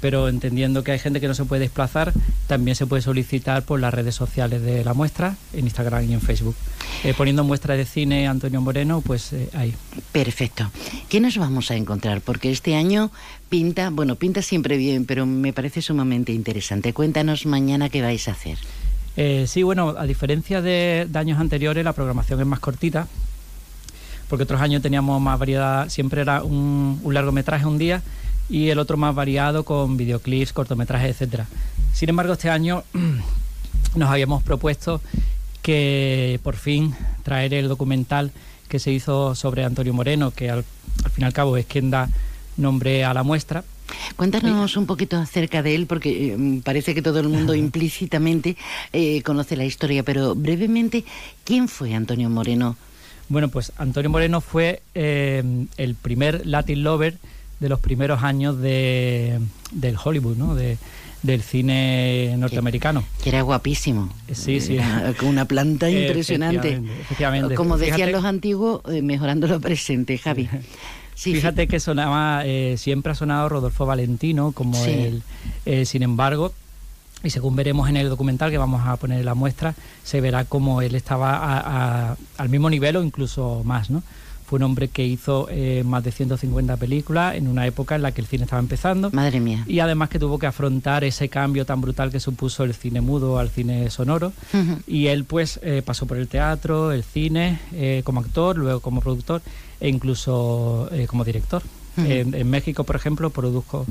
pero 0.00 0.28
entendiendo 0.28 0.84
que 0.84 0.92
hay 0.92 0.98
gente 0.98 1.20
que 1.20 1.26
no 1.26 1.34
se 1.34 1.44
puede 1.44 1.62
desplazar, 1.62 2.12
también 2.46 2.76
se 2.76 2.86
puede 2.86 3.02
solicitar 3.02 3.64
por 3.64 3.80
las 3.80 3.92
redes 3.92 4.14
sociales 4.14 4.62
de 4.62 4.84
la 4.84 4.94
muestra, 4.94 5.36
en 5.52 5.64
Instagram 5.64 6.08
y 6.08 6.12
en 6.12 6.20
Facebook. 6.20 6.54
Eh, 7.02 7.14
poniendo 7.16 7.44
muestra 7.44 7.76
de 7.76 7.86
cine 7.86 8.28
Antonio 8.28 8.60
Moreno, 8.60 9.00
pues 9.00 9.34
ahí. 9.54 9.74
Perfecto. 10.12 10.70
¿Qué 11.08 11.20
nos 11.20 11.36
vamos 11.38 11.70
a 11.70 11.76
encontrar? 11.76 12.20
Porque 12.20 12.50
este 12.50 12.76
año 12.76 13.10
pinta, 13.50 13.90
bueno, 13.90 14.14
pinta 14.14 14.40
siempre 14.40 14.78
bien, 14.78 15.04
pero 15.04 15.26
me 15.26 15.52
parece 15.52 15.82
sumamente 15.82 16.32
interesante. 16.32 16.94
Cuéntanos 16.94 17.44
mañana 17.44 17.90
qué 17.90 18.00
vais 18.00 18.26
a 18.28 18.30
hacer. 18.30 18.56
Eh, 19.16 19.44
sí, 19.46 19.64
bueno, 19.64 19.96
a 19.98 20.06
diferencia 20.06 20.62
de, 20.62 21.06
años 21.12 21.38
anteriores, 21.38 21.84
la 21.84 21.92
programación 21.92 22.40
es 22.40 22.46
más 22.46 22.60
cortita, 22.60 23.08
porque 24.28 24.44
otros 24.44 24.60
años 24.60 24.80
teníamos 24.80 25.20
más 25.20 25.38
variedad, 25.38 25.88
siempre 25.88 26.22
era 26.22 26.42
un, 26.44 27.02
largometraje 27.04 27.66
un 27.66 27.76
día 27.76 28.02
y 28.48 28.68
el 28.68 28.78
otro 28.78 28.96
más 28.96 29.14
variado 29.14 29.64
con 29.64 29.96
videoclips, 29.96 30.52
cortometrajes, 30.52 31.10
etcétera. 31.10 31.46
Sin 31.92 32.08
embargo, 32.08 32.34
este 32.34 32.50
año 32.50 32.84
nos 33.96 34.08
habíamos 34.08 34.44
propuesto 34.44 35.00
que 35.60 36.38
por 36.44 36.54
fin 36.54 36.94
traer 37.24 37.52
el 37.52 37.68
documental 37.68 38.30
que 38.68 38.78
se 38.78 38.92
hizo 38.92 39.34
sobre 39.34 39.64
Antonio 39.64 39.92
Moreno, 39.92 40.30
que 40.30 40.50
al, 40.50 40.64
al 41.04 41.10
fin 41.10 41.22
y 41.22 41.24
al 41.24 41.32
cabo 41.32 41.56
es 41.56 41.66
quien 41.66 41.90
da 41.90 42.08
nombré 42.60 43.04
a 43.04 43.14
la 43.14 43.22
muestra. 43.22 43.64
Cuéntanos 44.16 44.76
un 44.76 44.86
poquito 44.86 45.16
acerca 45.16 45.62
de 45.62 45.74
él, 45.74 45.86
porque 45.86 46.34
eh, 46.34 46.60
parece 46.64 46.94
que 46.94 47.02
todo 47.02 47.20
el 47.20 47.28
mundo 47.28 47.54
implícitamente 47.66 48.56
eh, 48.92 49.22
conoce 49.22 49.56
la 49.56 49.64
historia, 49.64 50.02
pero 50.02 50.34
brevemente, 50.34 51.04
¿quién 51.44 51.68
fue 51.68 51.94
Antonio 51.94 52.30
Moreno? 52.30 52.76
Bueno, 53.28 53.48
pues 53.48 53.72
Antonio 53.78 54.10
Moreno 54.10 54.40
fue 54.40 54.82
eh, 54.94 55.42
el 55.76 55.94
primer 55.94 56.46
Latin 56.46 56.82
Lover 56.82 57.18
de 57.60 57.68
los 57.68 57.78
primeros 57.78 58.22
años 58.22 58.58
de, 58.58 59.38
del 59.70 59.96
Hollywood, 60.02 60.36
¿no? 60.36 60.54
De, 60.54 60.78
del 61.22 61.42
cine 61.42 62.34
norteamericano. 62.38 63.04
Que, 63.22 63.28
era 63.28 63.42
guapísimo. 63.42 64.12
Sí, 64.32 64.60
sí. 64.60 64.78
con 65.18 65.28
una 65.28 65.44
planta 65.44 65.90
impresionante. 65.90 66.80
Efectivamente, 67.02 67.54
Como 67.54 67.76
decían 67.76 68.10
los 68.10 68.24
antiguos, 68.24 68.80
mejorando 69.02 69.46
lo 69.46 69.60
presente, 69.60 70.16
Javi. 70.16 70.48
Fíjate 71.14 71.66
que 71.66 71.80
sonaba, 71.80 72.42
eh, 72.46 72.76
siempre 72.78 73.12
ha 73.12 73.14
sonado 73.14 73.48
Rodolfo 73.48 73.86
Valentino 73.86 74.52
como 74.52 74.82
el, 74.86 75.22
eh, 75.66 75.84
sin 75.84 76.02
embargo, 76.02 76.52
y 77.22 77.30
según 77.30 77.56
veremos 77.56 77.88
en 77.88 77.98
el 77.98 78.08
documental 78.08 78.50
que 78.50 78.58
vamos 78.58 78.86
a 78.86 78.96
poner 78.96 79.20
en 79.20 79.26
la 79.26 79.34
muestra, 79.34 79.74
se 80.02 80.20
verá 80.22 80.44
como 80.44 80.80
él 80.80 80.94
estaba 80.94 82.16
al 82.38 82.48
mismo 82.48 82.70
nivel 82.70 82.96
o 82.96 83.02
incluso 83.02 83.62
más, 83.64 83.90
¿no? 83.90 84.02
Fue 84.46 84.56
un 84.56 84.64
hombre 84.64 84.88
que 84.88 85.04
hizo 85.04 85.46
eh, 85.48 85.84
más 85.86 86.02
de 86.02 86.10
150 86.10 86.76
películas 86.76 87.36
en 87.36 87.46
una 87.46 87.66
época 87.68 87.94
en 87.94 88.02
la 88.02 88.10
que 88.10 88.20
el 88.20 88.26
cine 88.26 88.44
estaba 88.44 88.58
empezando. 88.58 89.08
Madre 89.12 89.38
mía. 89.38 89.62
Y 89.68 89.78
además 89.78 90.08
que 90.08 90.18
tuvo 90.18 90.40
que 90.40 90.46
afrontar 90.46 91.04
ese 91.04 91.28
cambio 91.28 91.64
tan 91.64 91.80
brutal 91.80 92.10
que 92.10 92.18
supuso 92.18 92.64
el 92.64 92.74
cine 92.74 93.00
mudo 93.00 93.38
al 93.38 93.50
cine 93.50 93.90
sonoro. 93.90 94.32
Y 94.88 95.06
él 95.06 95.22
pues 95.24 95.60
pasó 95.84 96.06
por 96.06 96.16
el 96.16 96.26
teatro, 96.26 96.90
el 96.90 97.04
cine, 97.04 97.60
como 98.02 98.20
actor, 98.20 98.58
luego 98.58 98.80
como 98.80 99.00
productor 99.00 99.40
e 99.80 99.88
incluso 99.88 100.88
eh, 100.92 101.06
como 101.06 101.24
director. 101.24 101.62
en, 101.96 102.48
México, 102.48 102.84
por 102.84 102.96
ejemplo, 102.96 103.30
produjo 103.30 103.84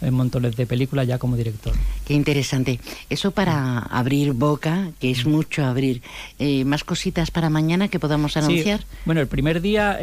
eh, 0.00 0.10
montones 0.10 0.54
de 0.56 0.66
películas 0.66 1.06
ya 1.06 1.18
como 1.18 1.36
director. 1.36 1.72
Qué 2.04 2.14
interesante. 2.14 2.78
Eso 3.08 3.30
para 3.30 3.78
abrir 3.78 4.34
boca, 4.34 4.90
que 5.00 5.10
es 5.10 5.26
mucho 5.26 5.64
abrir. 5.64 6.02
Eh, 6.38 6.64
¿Más 6.64 6.84
cositas 6.84 7.30
para 7.30 7.48
mañana 7.50 7.88
que 7.88 7.98
podamos 7.98 8.36
anunciar? 8.36 8.84
Bueno, 9.04 9.20
el 9.20 9.26
primer 9.26 9.60
día 9.62 9.98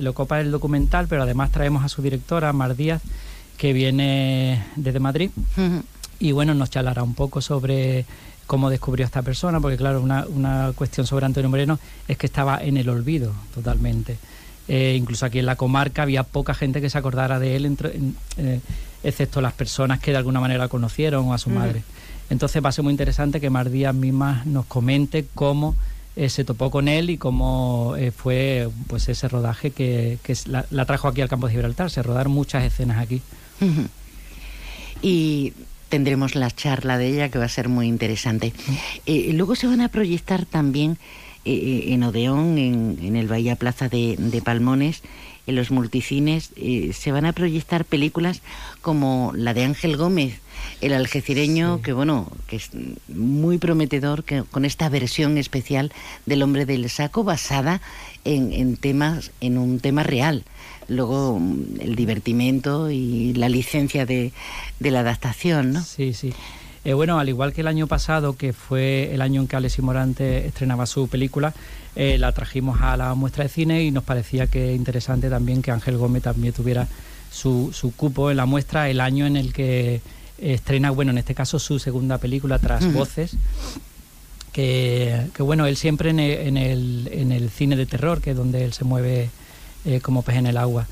lo 0.00 0.12
copa 0.14 0.40
el 0.40 0.50
documental, 0.50 1.06
pero 1.08 1.22
además 1.22 1.52
traemos 1.52 1.84
a 1.84 1.88
su 1.88 2.02
directora, 2.02 2.52
Mar 2.52 2.76
Díaz, 2.76 3.00
que 3.56 3.72
viene 3.72 4.64
desde 4.76 5.00
Madrid. 5.00 5.30
Y 6.18 6.32
bueno, 6.32 6.54
nos 6.54 6.70
charlará 6.70 7.02
un 7.02 7.14
poco 7.14 7.40
sobre 7.40 8.04
cómo 8.46 8.68
descubrió 8.68 9.06
a 9.06 9.06
esta 9.06 9.22
persona, 9.22 9.60
porque 9.60 9.76
claro, 9.76 10.02
una, 10.02 10.26
una 10.26 10.72
cuestión 10.74 11.06
sobre 11.06 11.24
Antonio 11.24 11.48
Moreno 11.48 11.78
es 12.08 12.18
que 12.18 12.26
estaba 12.26 12.58
en 12.60 12.76
el 12.76 12.88
olvido 12.88 13.32
totalmente. 13.54 14.18
Eh, 14.72 14.94
incluso 14.96 15.26
aquí 15.26 15.40
en 15.40 15.46
la 15.46 15.56
comarca 15.56 16.02
había 16.02 16.22
poca 16.22 16.54
gente 16.54 16.80
que 16.80 16.88
se 16.88 16.96
acordara 16.96 17.40
de 17.40 17.56
él, 17.56 17.76
eh, 18.36 18.60
excepto 19.02 19.40
las 19.40 19.52
personas 19.52 19.98
que 19.98 20.12
de 20.12 20.16
alguna 20.16 20.38
manera 20.38 20.68
conocieron 20.68 21.26
o 21.26 21.34
a 21.34 21.38
su 21.38 21.50
madre. 21.50 21.82
Entonces 22.30 22.64
va 22.64 22.68
a 22.68 22.72
ser 22.72 22.84
muy 22.84 22.92
interesante 22.92 23.40
que 23.40 23.50
Mar 23.50 23.68
Díaz 23.68 23.96
misma 23.96 24.44
nos 24.46 24.66
comente 24.66 25.26
cómo 25.34 25.74
eh, 26.14 26.28
se 26.28 26.44
topó 26.44 26.70
con 26.70 26.86
él 26.86 27.10
y 27.10 27.18
cómo 27.18 27.96
fue 28.16 28.68
pues 28.86 29.08
ese 29.08 29.26
rodaje 29.26 29.72
que, 29.72 30.18
la, 30.46 30.84
trajo 30.84 31.08
aquí 31.08 31.20
al 31.20 31.28
campo 31.28 31.48
de 31.48 31.54
Gibraltar. 31.54 31.90
Se 31.90 32.04
rodaron 32.04 32.32
muchas 32.32 32.62
escenas 32.62 32.98
aquí. 32.98 33.22
Y 35.02 35.52
tendremos 35.88 36.36
la 36.36 36.48
charla 36.48 36.96
de 36.96 37.08
ella 37.08 37.28
que 37.28 37.40
va 37.40 37.46
a 37.46 37.48
ser 37.48 37.68
muy 37.68 37.88
interesante. 37.88 38.52
luego 39.04 39.56
se 39.56 39.66
van 39.66 39.80
a 39.80 39.88
proyectar 39.88 40.44
también 40.44 40.96
eh, 41.44 41.52
eh, 41.52 41.94
en 41.94 42.02
Odeón, 42.02 42.58
en, 42.58 43.16
el 43.16 43.26
Bahía 43.26 43.56
Plaza 43.56 43.88
de, 43.88 44.42
Palmones, 44.44 45.02
en 45.46 45.56
los 45.56 45.70
multicines, 45.70 46.50
eh, 46.56 46.92
se 46.92 47.12
van 47.12 47.24
a 47.24 47.32
proyectar 47.32 47.86
películas 47.86 48.42
como 48.82 49.32
la 49.34 49.54
de 49.54 49.64
Ángel 49.64 49.96
Gómez, 49.96 50.38
el 50.82 50.92
algecireño, 50.92 51.80
que 51.80 51.94
bueno, 51.94 52.30
que 52.46 52.56
es 52.56 52.70
muy 53.08 53.56
prometedor, 53.56 54.22
que, 54.22 54.42
con 54.42 54.66
esta 54.66 54.90
versión 54.90 55.38
especial 55.38 55.92
del 56.26 56.42
hombre 56.42 56.66
del 56.66 56.90
saco 56.90 57.24
basada 57.24 57.80
en, 58.24 58.76
temas, 58.76 59.30
en 59.40 59.56
un 59.56 59.80
tema 59.80 60.02
real. 60.02 60.44
Luego 60.88 61.38
mm, 61.40 61.80
el 61.80 61.96
divertimento 61.96 62.90
y 62.90 63.32
la 63.32 63.48
licencia 63.48 64.04
de, 64.04 64.32
de 64.78 64.90
la 64.90 65.00
adaptación, 65.00 65.72
¿no? 65.72 65.82
Sí, 65.82 66.12
sí. 66.12 66.34
Eh, 66.84 66.94
bueno, 66.94 67.18
al 67.18 67.28
igual 67.28 67.52
que 67.52 67.60
el 67.60 67.66
año 67.66 67.86
pasado, 67.86 68.36
que 68.36 68.52
fue 68.52 69.12
el 69.12 69.20
año 69.20 69.42
en 69.42 69.48
que 69.48 69.56
Alexis 69.56 69.84
Morante 69.84 70.46
estrenaba 70.46 70.86
su 70.86 71.08
película, 71.08 71.52
eh, 71.94 72.16
la 72.18 72.32
trajimos 72.32 72.80
a 72.80 72.96
la 72.96 73.14
muestra 73.14 73.44
de 73.44 73.50
cine 73.50 73.84
y 73.84 73.90
nos 73.90 74.04
parecía 74.04 74.46
que 74.46 74.74
interesante 74.74 75.28
también 75.28 75.60
que 75.60 75.70
Ángel 75.70 75.98
Gómez 75.98 76.22
también 76.22 76.54
tuviera 76.54 76.88
su, 77.30 77.70
su 77.74 77.94
cupo 77.94 78.30
en 78.30 78.38
la 78.38 78.46
muestra 78.46 78.88
el 78.88 79.00
año 79.00 79.26
en 79.26 79.36
el 79.36 79.52
que 79.52 80.00
estrena, 80.40 80.90
bueno, 80.90 81.10
en 81.10 81.18
este 81.18 81.34
caso 81.34 81.58
su 81.58 81.78
segunda 81.78 82.18
película, 82.18 82.58
Tras 82.58 82.92
Voces. 82.92 83.36
Que, 84.52 85.28
bueno, 85.38 85.66
él 85.66 85.76
siempre 85.76 86.10
en 86.10 86.18
el, 86.18 87.08
en, 87.12 87.32
el, 87.32 87.50
cine 87.50 87.76
de 87.76 87.86
terror, 87.86 88.20
que 88.20 88.32
es 88.32 88.36
donde 88.36 88.64
él 88.64 88.72
se 88.72 88.84
mueve 88.84 89.30
eh, 89.84 90.00
como 90.00 90.22
pez 90.22 90.36
en 90.36 90.46
el 90.46 90.56
agua. 90.56 90.86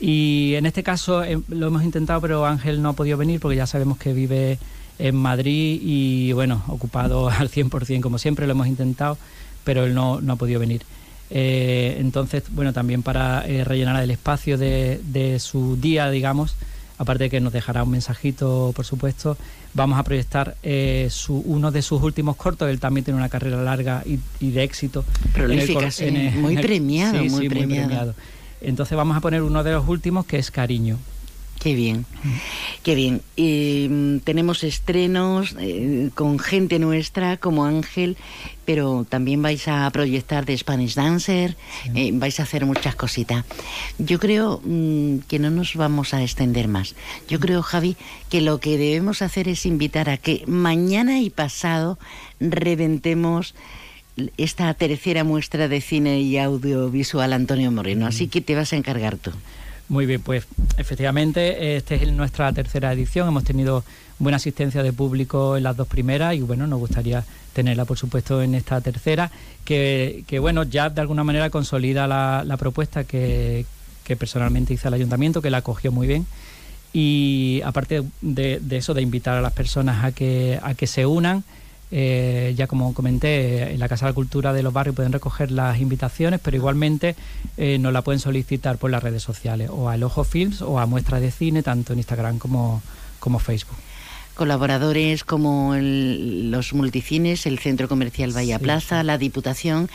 Y 0.00 0.54
en 0.56 0.66
este 0.66 0.82
caso 0.82 1.22
lo 1.48 1.66
hemos 1.66 1.84
intentado, 1.84 2.20
pero 2.20 2.44
Ángel 2.44 2.82
no 2.82 2.90
ha 2.90 2.92
podido 2.94 3.16
venir 3.16 3.40
porque 3.40 3.56
ya 3.56 3.66
sabemos 3.66 3.98
que 3.98 4.12
vive 4.12 4.58
en 4.98 5.16
Madrid 5.16 5.80
y 5.82 6.32
bueno, 6.32 6.62
ocupado 6.68 7.28
al 7.30 7.50
100% 7.50 8.00
como 8.00 8.18
siempre, 8.18 8.46
lo 8.46 8.52
hemos 8.52 8.66
intentado, 8.66 9.18
pero 9.64 9.84
él 9.84 9.94
no, 9.94 10.20
no 10.20 10.34
ha 10.34 10.36
podido 10.36 10.60
venir. 10.60 10.82
Eh, 11.30 11.96
entonces, 12.00 12.44
bueno, 12.50 12.72
también 12.72 13.02
para 13.02 13.46
eh, 13.46 13.64
rellenar 13.64 14.02
el 14.02 14.10
espacio 14.10 14.58
de, 14.58 15.00
de, 15.04 15.38
su 15.40 15.76
día, 15.76 16.10
digamos, 16.10 16.54
aparte 16.98 17.24
de 17.24 17.30
que 17.30 17.40
nos 17.40 17.52
dejará 17.52 17.82
un 17.82 17.90
mensajito, 17.90 18.72
por 18.76 18.84
supuesto, 18.84 19.36
vamos 19.72 19.98
a 19.98 20.04
proyectar 20.04 20.56
eh, 20.62 21.08
su, 21.10 21.36
uno 21.38 21.70
de 21.72 21.82
sus 21.82 22.02
últimos 22.02 22.36
cortos. 22.36 22.68
Él 22.68 22.78
también 22.78 23.04
tiene 23.04 23.18
una 23.18 23.28
carrera 23.28 23.62
larga 23.62 24.02
y, 24.04 24.20
y 24.38 24.50
de 24.50 24.62
éxito. 24.62 25.04
Prolífica, 25.32 25.90
sí. 25.90 26.10
muy, 26.10 26.56
premiado, 26.56 27.22
sí, 27.22 27.30
muy, 27.30 27.48
premiado. 27.48 27.66
muy 27.66 27.86
premiado. 27.86 28.14
Entonces 28.60 28.96
vamos 28.96 29.16
a 29.16 29.20
poner 29.20 29.42
uno 29.42 29.64
de 29.64 29.72
los 29.72 29.88
últimos 29.88 30.26
que 30.26 30.38
es 30.38 30.50
Cariño. 30.50 30.98
Qué 31.60 31.74
bien, 31.74 32.04
qué 32.82 32.94
bien. 32.94 33.22
Y, 33.36 34.18
tenemos 34.24 34.64
estrenos 34.64 35.56
eh, 35.58 36.10
con 36.14 36.38
gente 36.38 36.78
nuestra 36.78 37.38
como 37.38 37.64
Ángel, 37.64 38.16
pero 38.64 39.06
también 39.08 39.40
vais 39.40 39.66
a 39.68 39.88
proyectar 39.90 40.44
de 40.44 40.58
Spanish 40.58 40.94
Dancer, 40.94 41.56
eh, 41.94 42.10
vais 42.12 42.38
a 42.40 42.42
hacer 42.42 42.66
muchas 42.66 42.96
cositas. 42.96 43.44
Yo 43.98 44.18
creo 44.18 44.60
mm, 44.64 45.20
que 45.28 45.38
no 45.38 45.50
nos 45.50 45.74
vamos 45.74 46.12
a 46.12 46.22
extender 46.22 46.68
más. 46.68 46.94
Yo 47.28 47.40
creo, 47.40 47.62
Javi, 47.62 47.96
que 48.28 48.40
lo 48.40 48.60
que 48.60 48.76
debemos 48.76 49.22
hacer 49.22 49.48
es 49.48 49.64
invitar 49.64 50.10
a 50.10 50.16
que 50.18 50.44
mañana 50.46 51.20
y 51.20 51.30
pasado 51.30 51.98
reventemos 52.40 53.54
esta 54.36 54.72
tercera 54.74 55.24
muestra 55.24 55.68
de 55.68 55.80
cine 55.80 56.20
y 56.20 56.38
audiovisual 56.38 57.32
Antonio 57.32 57.70
Moreno. 57.72 58.06
Así 58.06 58.28
que 58.28 58.40
te 58.40 58.54
vas 58.54 58.72
a 58.72 58.76
encargar 58.76 59.16
tú. 59.16 59.32
Muy 59.88 60.06
bien, 60.06 60.22
pues 60.22 60.46
efectivamente, 60.78 61.76
esta 61.76 61.94
es 61.94 62.10
nuestra 62.10 62.52
tercera 62.52 62.92
edición. 62.92 63.28
Hemos 63.28 63.44
tenido 63.44 63.84
buena 64.18 64.36
asistencia 64.36 64.82
de 64.82 64.92
público 64.92 65.56
en 65.56 65.62
las 65.62 65.76
dos 65.76 65.86
primeras 65.86 66.34
y 66.34 66.40
bueno, 66.40 66.66
nos 66.66 66.78
gustaría 66.78 67.24
tenerla, 67.52 67.84
por 67.84 67.98
supuesto, 67.98 68.42
en 68.42 68.54
esta 68.54 68.80
tercera, 68.80 69.30
que, 69.64 70.24
bueno, 70.40 70.62
ya 70.64 70.88
de 70.88 71.00
alguna 71.00 71.22
manera 71.22 71.50
consolida 71.50 72.06
la, 72.06 72.44
la 72.46 72.56
propuesta 72.56 73.04
que, 73.04 73.66
que, 74.04 74.16
personalmente 74.16 74.72
hizo 74.74 74.88
el 74.88 74.94
ayuntamiento, 74.94 75.42
que 75.42 75.50
la 75.50 75.58
acogió 75.58 75.92
muy 75.92 76.06
bien. 76.06 76.26
Y 76.92 77.60
aparte 77.64 78.02
de, 78.22 78.60
de 78.60 78.76
eso, 78.76 78.94
de 78.94 79.02
invitar 79.02 79.36
a 79.36 79.42
las 79.42 79.52
personas 79.52 80.04
a 80.04 80.12
que, 80.12 80.58
a 80.62 80.74
que 80.74 80.86
se 80.86 81.04
unan, 81.04 81.44
eh, 81.90 82.54
ya 82.56 82.66
como 82.66 82.94
comenté, 82.94 83.72
en 83.72 83.80
la 83.80 83.88
Casa 83.88 84.06
de 84.06 84.10
la 84.10 84.14
Cultura 84.14 84.52
de 84.52 84.62
los 84.62 84.72
Barrios 84.72 84.96
pueden 84.96 85.12
recoger 85.12 85.50
las 85.50 85.80
invitaciones, 85.80 86.40
pero 86.42 86.56
igualmente 86.56 87.16
eh, 87.56 87.78
nos 87.78 87.92
la 87.92 88.02
pueden 88.02 88.20
solicitar 88.20 88.78
por 88.78 88.90
las 88.90 89.02
redes 89.02 89.22
sociales, 89.22 89.70
o 89.72 89.88
a 89.88 89.94
El 89.94 90.02
Ojo 90.02 90.24
Films 90.24 90.62
o 90.62 90.78
a 90.78 90.86
Muestras 90.86 91.20
de 91.20 91.30
Cine, 91.30 91.62
tanto 91.62 91.92
en 91.92 92.00
Instagram 92.00 92.38
como, 92.38 92.82
como 93.20 93.38
Facebook 93.38 93.76
colaboradores 94.34 95.24
como 95.24 95.74
el, 95.74 96.50
los 96.50 96.72
multicines, 96.72 97.46
el 97.46 97.58
Centro 97.58 97.88
Comercial 97.88 98.32
Bahía 98.32 98.58
sí, 98.58 98.64
Plaza, 98.64 99.00
sí. 99.00 99.06
la 99.06 99.18
Diputación, 99.18 99.88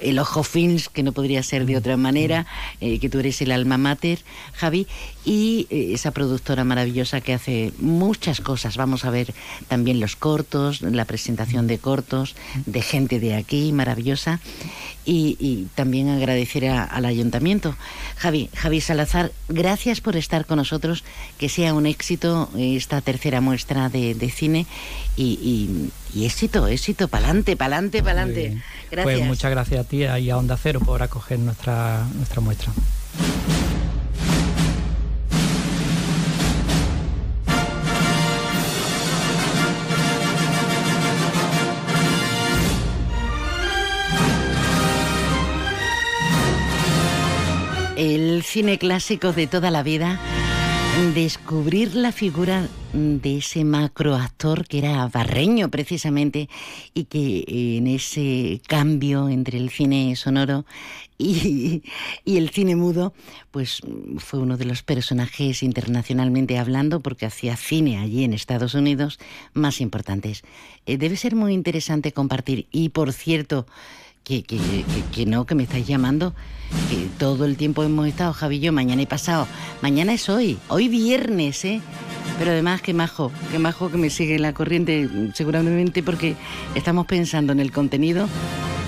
el 0.00 0.18
Ojo 0.18 0.42
Films, 0.42 0.88
que 0.88 1.02
no 1.02 1.12
podría 1.12 1.42
ser 1.42 1.66
de 1.66 1.76
otra 1.76 1.96
manera, 1.96 2.46
eh, 2.80 2.98
que 2.98 3.08
tú 3.08 3.18
eres 3.18 3.40
el 3.42 3.52
alma 3.52 3.78
mater, 3.78 4.20
Javi, 4.54 4.86
y 5.24 5.66
eh, 5.70 5.90
esa 5.92 6.10
productora 6.10 6.64
maravillosa 6.64 7.20
que 7.20 7.34
hace 7.34 7.72
muchas 7.78 8.40
cosas. 8.40 8.76
Vamos 8.76 9.04
a 9.04 9.10
ver 9.10 9.34
también 9.68 10.00
los 10.00 10.16
cortos, 10.16 10.80
la 10.80 11.04
presentación 11.04 11.66
de 11.66 11.78
cortos, 11.78 12.34
de 12.66 12.80
gente 12.82 13.20
de 13.20 13.34
aquí, 13.34 13.72
maravillosa, 13.72 14.40
y, 15.04 15.36
y 15.38 15.68
también 15.74 16.08
agradecer 16.08 16.66
a, 16.68 16.84
al 16.84 17.04
ayuntamiento. 17.04 17.76
Javi, 18.16 18.48
Javi 18.54 18.80
Salazar, 18.80 19.32
gracias 19.48 20.00
por 20.00 20.16
estar 20.16 20.46
con 20.46 20.56
nosotros, 20.56 21.04
que 21.38 21.50
sea 21.50 21.74
un 21.74 21.84
éxito 21.84 22.48
esta 22.56 23.00
tercera 23.02 23.42
muestra 23.42 23.73
de, 23.74 24.14
de 24.14 24.30
cine 24.30 24.66
y, 25.16 25.90
y, 26.14 26.18
y, 26.18 26.24
éxito, 26.26 26.66
éxito, 26.68 27.08
pa'lante, 27.08 27.56
pa'lante, 27.56 28.02
pa'lante. 28.02 28.56
Gracias. 28.90 29.04
Pues 29.04 29.26
muchas 29.26 29.50
gracias 29.50 29.84
a 29.84 29.88
ti 29.88 30.04
y 30.04 30.30
a 30.30 30.38
Onda 30.38 30.56
Cero 30.56 30.80
por 30.80 31.02
acoger 31.02 31.38
nuestra, 31.38 32.06
nuestra 32.14 32.40
muestra. 32.40 32.72
El 47.96 48.42
cine 48.42 48.78
clásico 48.78 49.32
de 49.32 49.46
toda 49.46 49.70
la 49.70 49.82
vida 49.82 50.18
descubrir 50.94 51.96
la 51.96 52.12
figura 52.12 52.68
de 52.92 53.38
ese 53.38 53.64
macroactor 53.64 54.64
que 54.66 54.78
era 54.78 55.08
barreño 55.08 55.68
precisamente 55.68 56.48
y 56.94 57.04
que 57.04 57.44
en 57.78 57.88
ese 57.88 58.60
cambio 58.68 59.28
entre 59.28 59.58
el 59.58 59.70
cine 59.70 60.14
sonoro 60.14 60.64
y, 61.18 61.82
y, 62.24 62.36
el 62.36 62.50
cine 62.50 62.76
mudo, 62.76 63.12
pues 63.50 63.80
fue 64.18 64.38
uno 64.38 64.56
de 64.56 64.66
los 64.66 64.82
personajes 64.82 65.62
internacionalmente 65.62 66.58
hablando, 66.58 67.00
porque 67.00 67.26
hacía 67.26 67.56
cine 67.56 67.98
allí 67.98 68.24
en 68.24 68.32
Estados 68.32 68.74
Unidos, 68.74 69.18
más 69.52 69.80
importantes. 69.80 70.42
Eh, 70.86 70.96
debe 70.96 71.16
ser 71.16 71.34
muy 71.34 71.54
interesante 71.54 72.12
compartir. 72.12 72.66
Y 72.72 72.90
por 72.90 73.12
cierto, 73.12 73.66
que, 74.24 74.42
que, 74.42 74.56
que, 74.56 74.84
que, 75.12 75.26
no, 75.26 75.44
que 75.44 75.54
me 75.54 75.64
estáis 75.64 75.86
llamando, 75.86 76.34
que 76.88 77.08
todo 77.18 77.44
el 77.44 77.56
tiempo 77.56 77.84
hemos 77.84 78.08
estado, 78.08 78.32
Javi 78.32 78.70
mañana 78.70 79.02
y 79.02 79.06
pasado. 79.06 79.46
Mañana 79.82 80.14
es 80.14 80.28
hoy, 80.28 80.58
hoy 80.68 80.88
viernes, 80.88 81.64
¿eh? 81.64 81.82
Pero 82.38 82.50
además, 82.50 82.80
que 82.80 82.94
majo, 82.94 83.30
que 83.52 83.58
majo 83.58 83.90
que 83.90 83.98
me 83.98 84.08
sigue 84.08 84.38
la 84.38 84.54
corriente, 84.54 85.08
seguramente 85.34 86.02
porque 86.02 86.36
estamos 86.74 87.06
pensando 87.06 87.52
en 87.52 87.60
el 87.60 87.70
contenido 87.70 88.26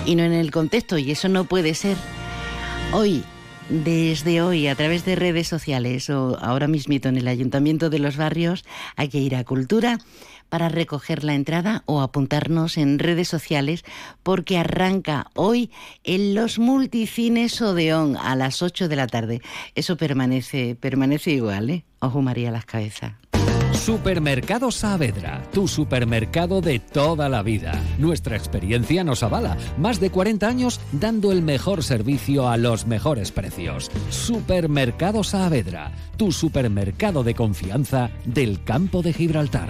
y 0.05 0.15
no 0.15 0.23
en 0.23 0.33
el 0.33 0.51
contexto, 0.51 0.97
y 0.97 1.11
eso 1.11 1.29
no 1.29 1.45
puede 1.45 1.75
ser. 1.75 1.95
Hoy, 2.91 3.23
desde 3.69 4.41
hoy, 4.41 4.67
a 4.67 4.75
través 4.75 5.05
de 5.05 5.15
redes 5.15 5.47
sociales 5.47 6.09
o 6.09 6.37
ahora 6.41 6.67
mismito 6.67 7.09
en 7.09 7.17
el 7.17 7.27
Ayuntamiento 7.27 7.89
de 7.89 7.99
los 7.99 8.17
Barrios, 8.17 8.65
hay 8.95 9.09
que 9.09 9.19
ir 9.19 9.35
a 9.35 9.43
Cultura 9.43 9.99
para 10.49 10.69
recoger 10.69 11.23
la 11.23 11.35
entrada 11.35 11.83
o 11.85 12.01
apuntarnos 12.01 12.77
en 12.77 12.99
redes 12.99 13.27
sociales 13.27 13.83
porque 14.23 14.57
arranca 14.57 15.27
hoy 15.35 15.71
en 16.03 16.35
los 16.35 16.59
multicines 16.59 17.61
Odeón 17.61 18.17
a 18.17 18.35
las 18.35 18.61
8 18.61 18.87
de 18.87 18.95
la 18.95 19.07
tarde. 19.07 19.41
Eso 19.75 19.97
permanece, 19.97 20.75
permanece 20.79 21.31
igual, 21.31 21.69
¿eh? 21.69 21.85
Ojo 21.99 22.21
María 22.21 22.51
las 22.51 22.65
cabezas. 22.65 23.13
Supermercado 23.73 24.71
Saavedra, 24.71 25.43
tu 25.53 25.67
supermercado 25.67 26.61
de 26.61 26.79
toda 26.79 27.29
la 27.29 27.43
vida. 27.43 27.81
Nuestra 27.97 28.35
experiencia 28.35 29.03
nos 29.03 29.23
avala. 29.23 29.57
Más 29.77 29.99
de 29.99 30.09
40 30.09 30.47
años 30.47 30.79
dando 30.91 31.31
el 31.31 31.41
mejor 31.41 31.83
servicio 31.83 32.49
a 32.49 32.57
los 32.57 32.87
mejores 32.87 33.31
precios. 33.31 33.89
Supermercado 34.09 35.23
Saavedra, 35.23 35.91
tu 36.17 36.31
supermercado 36.31 37.23
de 37.23 37.35
confianza 37.35 38.09
del 38.25 38.63
campo 38.63 39.01
de 39.01 39.13
Gibraltar. 39.13 39.69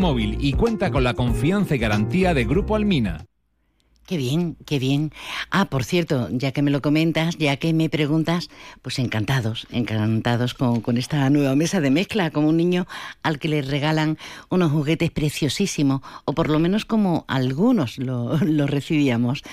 móvil 0.00 0.38
y 0.40 0.54
cuenta 0.54 0.90
con 0.90 1.04
la 1.04 1.14
confianza 1.14 1.74
y 1.74 1.78
garantía 1.78 2.32
de 2.32 2.44
Grupo 2.44 2.74
Almina. 2.74 3.26
Qué 4.06 4.16
bien, 4.16 4.56
qué 4.66 4.80
bien. 4.80 5.12
Ah, 5.50 5.66
por 5.66 5.84
cierto, 5.84 6.28
ya 6.32 6.50
que 6.50 6.62
me 6.62 6.72
lo 6.72 6.82
comentas, 6.82 7.36
ya 7.36 7.58
que 7.58 7.72
me 7.72 7.88
preguntas, 7.88 8.48
pues 8.82 8.98
encantados, 8.98 9.68
encantados 9.70 10.54
con, 10.54 10.96
esta 10.96 11.30
nueva 11.30 11.54
mesa 11.54 11.80
de 11.80 11.92
mezcla, 11.92 12.32
como 12.32 12.48
un 12.48 12.56
niño 12.56 12.88
al 13.22 13.38
que 13.38 13.48
le 13.48 13.62
regalan 13.62 14.18
unos 14.48 14.72
juguetes 14.72 15.12
preciosísimos, 15.12 16.00
o 16.24 16.32
por 16.32 16.48
lo 16.48 16.58
menos 16.58 16.84
como 16.84 17.24
algunos 17.28 17.98
lo, 17.98 18.36
lo 18.44 18.66
recibíamos. 18.66 19.44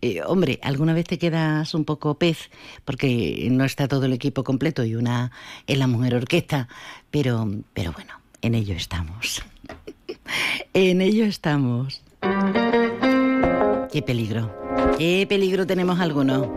Eh, 0.00 0.22
hombre, 0.24 0.60
alguna 0.62 0.94
vez 0.94 1.06
te 1.06 1.18
quedas 1.18 1.74
un 1.74 1.84
poco 1.84 2.16
pez, 2.16 2.48
porque 2.86 3.48
no 3.50 3.64
está 3.66 3.86
todo 3.86 4.06
el 4.06 4.14
equipo 4.14 4.44
completo 4.44 4.82
y 4.82 4.94
una 4.94 5.30
es 5.66 5.76
la 5.76 5.88
mujer 5.88 6.14
orquesta, 6.14 6.68
pero, 7.10 7.50
pero 7.74 7.92
bueno, 7.92 8.14
en 8.40 8.54
ello 8.54 8.76
estamos. 8.76 9.42
En 10.74 11.00
ello 11.00 11.24
estamos. 11.24 12.02
Qué 13.92 14.02
peligro. 14.02 14.50
Qué 14.98 15.26
peligro 15.28 15.66
tenemos 15.66 16.00
algunos. 16.00 16.48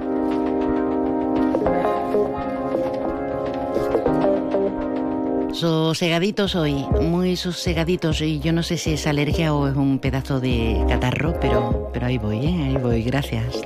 Sosegaditos 5.53 6.55
hoy, 6.55 6.85
muy 7.01 7.35
sosegaditos. 7.35 8.21
Y 8.21 8.39
yo 8.39 8.53
no 8.53 8.63
sé 8.63 8.77
si 8.77 8.93
es 8.93 9.05
alergia 9.07 9.53
o 9.53 9.67
es 9.67 9.75
un 9.75 9.99
pedazo 9.99 10.39
de 10.39 10.85
catarro, 10.87 11.33
pero, 11.41 11.89
pero 11.91 12.05
ahí 12.05 12.17
voy, 12.17 12.45
¿eh? 12.45 12.63
ahí 12.65 12.77
voy, 12.77 13.03
gracias. 13.03 13.61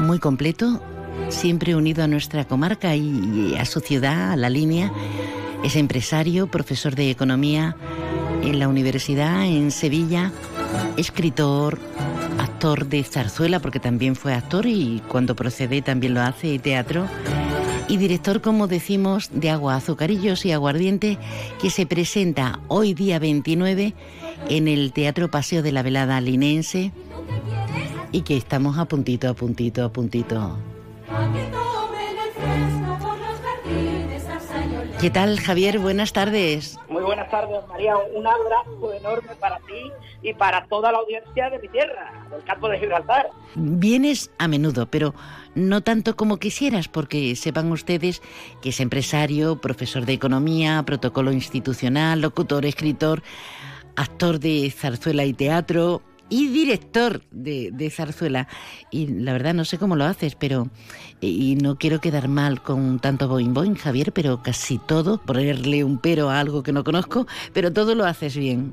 muy 0.00 0.18
completo, 0.18 0.82
siempre 1.30 1.76
unido 1.76 2.04
a 2.04 2.08
nuestra 2.08 2.44
comarca 2.44 2.94
y 2.94 3.56
a 3.58 3.64
su 3.64 3.80
ciudad, 3.80 4.32
a 4.32 4.36
la 4.36 4.50
línea. 4.50 4.92
Es 5.64 5.76
empresario, 5.76 6.46
profesor 6.46 6.94
de 6.94 7.10
economía 7.10 7.74
en 8.42 8.58
la 8.58 8.68
universidad 8.68 9.46
en 9.46 9.70
Sevilla, 9.70 10.30
escritor, 10.98 11.78
actor 12.38 12.86
de 12.86 13.02
zarzuela, 13.02 13.60
porque 13.60 13.80
también 13.80 14.14
fue 14.14 14.34
actor 14.34 14.66
y 14.66 15.00
cuando 15.08 15.34
procede 15.34 15.80
también 15.80 16.12
lo 16.12 16.20
hace, 16.20 16.58
teatro 16.58 17.08
y 17.90 17.96
director, 17.96 18.40
como 18.40 18.68
decimos, 18.68 19.30
de 19.32 19.50
Agua, 19.50 19.74
Azucarillos 19.74 20.46
y 20.46 20.52
Aguardiente, 20.52 21.18
que 21.60 21.70
se 21.70 21.86
presenta 21.86 22.60
hoy 22.68 22.94
día 22.94 23.18
29 23.18 23.94
en 24.48 24.68
el 24.68 24.92
Teatro 24.92 25.28
Paseo 25.28 25.60
de 25.60 25.72
la 25.72 25.82
Velada 25.82 26.20
Linense 26.20 26.92
y 28.12 28.22
que 28.22 28.36
estamos 28.36 28.78
a 28.78 28.84
puntito, 28.84 29.28
a 29.28 29.34
puntito, 29.34 29.84
a 29.84 29.88
puntito. 29.88 30.56
¿Qué 35.00 35.10
tal, 35.10 35.40
Javier? 35.40 35.80
Buenas 35.80 36.12
tardes. 36.12 36.78
Muy 36.88 37.02
buenas 37.02 37.28
tardes, 37.28 37.58
María. 37.68 37.94
Un 38.14 38.24
abrazo 38.24 38.92
enorme 38.92 39.34
para 39.40 39.56
ti 39.60 39.90
y 40.22 40.32
para 40.34 40.66
toda 40.66 40.92
la 40.92 40.98
audiencia 40.98 41.50
de 41.50 41.58
mi 41.58 41.68
tierra, 41.68 42.12
del 42.30 42.44
campo 42.44 42.68
de 42.68 42.78
Gibraltar. 42.78 43.30
Vienes 43.56 44.30
a 44.38 44.46
menudo, 44.46 44.86
pero 44.86 45.12
no 45.54 45.82
tanto 45.82 46.16
como 46.16 46.38
quisieras, 46.38 46.88
porque 46.88 47.36
sepan 47.36 47.70
ustedes 47.72 48.22
que 48.62 48.70
es 48.70 48.80
empresario, 48.80 49.60
profesor 49.60 50.06
de 50.06 50.12
economía, 50.12 50.82
protocolo 50.84 51.32
institucional, 51.32 52.20
locutor, 52.20 52.66
escritor, 52.66 53.22
actor 53.96 54.38
de 54.38 54.70
zarzuela 54.70 55.24
y 55.24 55.32
teatro 55.32 56.02
y 56.30 56.46
director 56.48 57.22
de, 57.32 57.90
zarzuela. 57.90 58.48
Y 58.90 59.08
la 59.08 59.32
verdad 59.32 59.52
no 59.52 59.64
sé 59.64 59.78
cómo 59.78 59.96
lo 59.96 60.04
haces, 60.04 60.36
pero... 60.36 60.68
Y 61.20 61.56
no 61.56 61.76
quiero 61.76 62.00
quedar 62.00 62.28
mal 62.28 62.62
con 62.62 62.98
tanto 62.98 63.28
boing 63.28 63.52
boing, 63.52 63.74
Javier, 63.74 64.12
pero 64.12 64.42
casi 64.42 64.78
todo, 64.78 65.18
ponerle 65.18 65.84
un 65.84 65.98
pero 65.98 66.30
a 66.30 66.40
algo 66.40 66.62
que 66.62 66.72
no 66.72 66.82
conozco, 66.82 67.26
pero 67.52 67.74
todo 67.74 67.94
lo 67.94 68.06
haces 68.06 68.36
bien. 68.36 68.72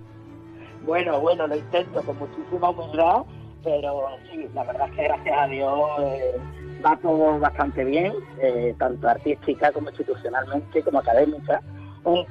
Bueno, 0.86 1.20
bueno, 1.20 1.46
lo 1.46 1.58
intento 1.58 2.02
con 2.04 2.18
muchísima 2.18 2.70
humildad, 2.70 3.24
pero 3.63 4.08
sí, 4.32 4.48
la 4.54 4.63
verdad 4.63 4.88
es 4.89 4.96
que 4.96 5.04
gracias 5.04 5.38
a 5.38 5.48
Dios... 5.48 5.89
Eh, 6.00 6.36
va 6.86 6.98
todo 6.98 7.39
bastante 7.39 7.84
bien, 7.84 8.13
eh, 8.39 8.76
tanto 8.78 9.08
artística 9.08 9.72
como 9.72 9.89
institucionalmente, 9.89 10.84
como 10.84 11.00
académica. 11.00 11.62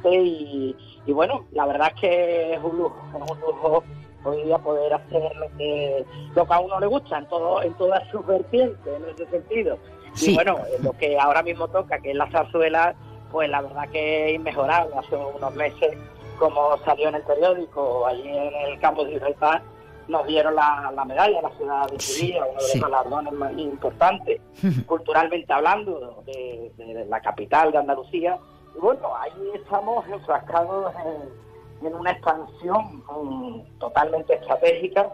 Y, 0.05 0.75
y, 1.05 1.13
bueno, 1.13 1.45
la 1.53 1.67
verdad 1.67 1.93
es 1.95 2.01
que 2.01 2.55
es 2.55 2.61
un 2.63 2.79
lujo, 2.79 2.97
es 3.09 3.31
un 3.31 3.41
lujo 3.41 3.85
hoy 4.25 4.43
día 4.45 4.59
poder 4.59 4.95
hacer 4.95 5.37
lo 5.37 5.55
que, 5.59 6.05
lo 6.35 6.47
que 6.47 6.55
a 6.55 6.61
uno 6.61 6.81
le 6.81 6.87
gusta 6.87 7.19
en 7.19 7.27
todo 7.27 7.63
en 7.63 7.75
todas 7.75 8.03
sus 8.09 8.25
vertientes, 8.27 8.87
en 8.87 9.09
ese 9.11 9.27
sentido. 9.31 9.79
Y 10.19 10.35
bueno, 10.35 10.59
lo 10.83 10.93
que 10.93 11.19
ahora 11.19 11.43
mismo 11.43 11.69
toca, 11.69 11.99
que 11.99 12.13
es 12.13 12.17
la 12.17 12.31
zarzuela, 12.31 12.95
pues 13.31 13.51
la 13.51 13.61
verdad 13.61 13.87
que 13.91 14.31
es 14.31 14.37
inmejorable. 14.37 14.95
Hace 14.97 15.15
unos 15.15 15.55
meses, 15.55 15.99
como 16.39 16.79
salió 16.87 17.09
en 17.09 17.17
el 17.17 17.23
periódico, 17.23 18.07
allí 18.07 18.27
en 18.27 18.55
el 18.73 18.81
campo 18.81 19.05
de 19.05 19.13
Gibraltar, 19.13 19.63
nos 20.09 20.27
dieron 20.27 20.55
la, 20.55 21.05
medalla 21.07 21.43
la 21.43 21.51
ciudad 21.51 21.89
de 21.89 22.01
Sevilla, 22.01 22.45
uno 22.45 22.59
de 22.61 22.79
los 22.79 22.81
galardones 22.81 23.33
más 23.33 23.53
importantes, 23.59 24.41
culturalmente 24.87 25.53
hablando, 25.53 26.23
de, 26.27 27.07
la 27.09 27.21
capital 27.21 27.73
de 27.73 27.79
Andalucía. 27.79 28.39
Y 28.75 28.79
bueno, 28.79 29.17
ahí 29.17 29.51
estamos 29.55 30.07
enfrascados 30.09 30.93
en, 31.05 31.47
una 31.95 32.11
expansión 32.11 33.05
mm, 33.09 33.79
totalmente 33.79 34.35
estratégica 34.35 35.09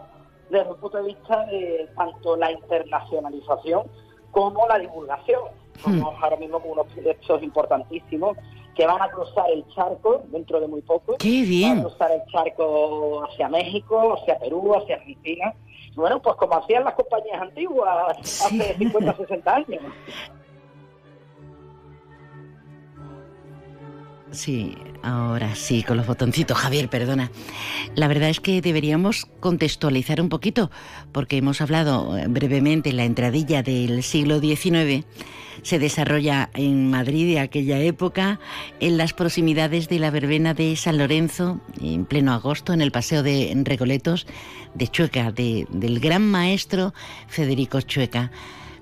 desde 0.49 0.69
el 0.69 0.75
punto 0.77 0.97
de 0.97 1.03
vista 1.03 1.45
de 1.45 1.89
tanto 1.95 2.35
la 2.35 2.51
internacionalización 2.51 3.83
como 4.31 4.67
la 4.67 4.79
divulgación. 4.79 5.41
Somos 5.83 6.15
ahora 6.21 6.37
mismo 6.37 6.59
con 6.59 6.71
unos 6.71 6.87
proyectos 6.87 7.43
importantísimos 7.43 8.37
que 8.75 8.85
van 8.85 9.01
a 9.01 9.09
cruzar 9.09 9.49
el 9.51 9.65
charco 9.73 10.23
dentro 10.27 10.59
de 10.59 10.67
muy 10.67 10.81
poco. 10.81 11.17
¡Qué 11.17 11.43
bien! 11.43 11.77
Van 11.77 11.79
a 11.79 11.89
cruzar 11.89 12.11
el 12.11 12.31
charco 12.31 13.23
hacia 13.25 13.49
México, 13.49 14.15
hacia 14.17 14.39
Perú, 14.39 14.75
hacia 14.75 14.95
Argentina. 14.95 15.53
Bueno, 15.95 16.21
pues 16.21 16.35
como 16.37 16.55
hacían 16.55 16.83
las 16.83 16.95
compañías 16.95 17.41
antiguas 17.41 18.17
hace 18.17 18.75
50, 18.77 19.15
60 19.17 19.55
años. 19.55 19.81
Sí, 24.33 24.75
ahora 25.03 25.53
sí, 25.55 25.83
con 25.83 25.95
los 25.95 26.07
botoncitos. 26.07 26.57
Javier, 26.57 26.89
perdona. 26.89 27.29
La 27.95 28.07
verdad 28.07 28.29
es 28.29 28.39
que 28.39 28.61
deberíamos 28.61 29.27
contextualizar 29.39 30.19
un 30.19 30.29
poquito, 30.29 30.71
porque 31.11 31.37
hemos 31.37 31.61
hablado 31.61 32.17
eh, 32.17 32.25
brevemente 32.27 32.89
en 32.89 32.97
la 32.97 33.05
entradilla 33.05 33.61
del 33.61 34.01
siglo 34.01 34.39
XIX. 34.39 35.05
Se 35.61 35.77
desarrolla 35.77 36.49
en 36.55 36.89
Madrid 36.89 37.31
de 37.31 37.41
aquella 37.41 37.79
época, 37.79 38.39
en 38.79 38.97
las 38.97 39.13
proximidades 39.13 39.87
de 39.87 39.99
la 39.99 40.09
verbena 40.09 40.55
de 40.55 40.75
San 40.75 40.97
Lorenzo, 40.97 41.61
en 41.79 42.05
pleno 42.05 42.33
agosto, 42.33 42.73
en 42.73 42.81
el 42.81 42.91
Paseo 42.91 43.21
de 43.21 43.53
Recoletos 43.63 44.25
de 44.73 44.87
Chueca, 44.87 45.31
del 45.31 45.99
gran 45.99 46.23
maestro 46.23 46.95
Federico 47.27 47.81
Chueca. 47.81 48.31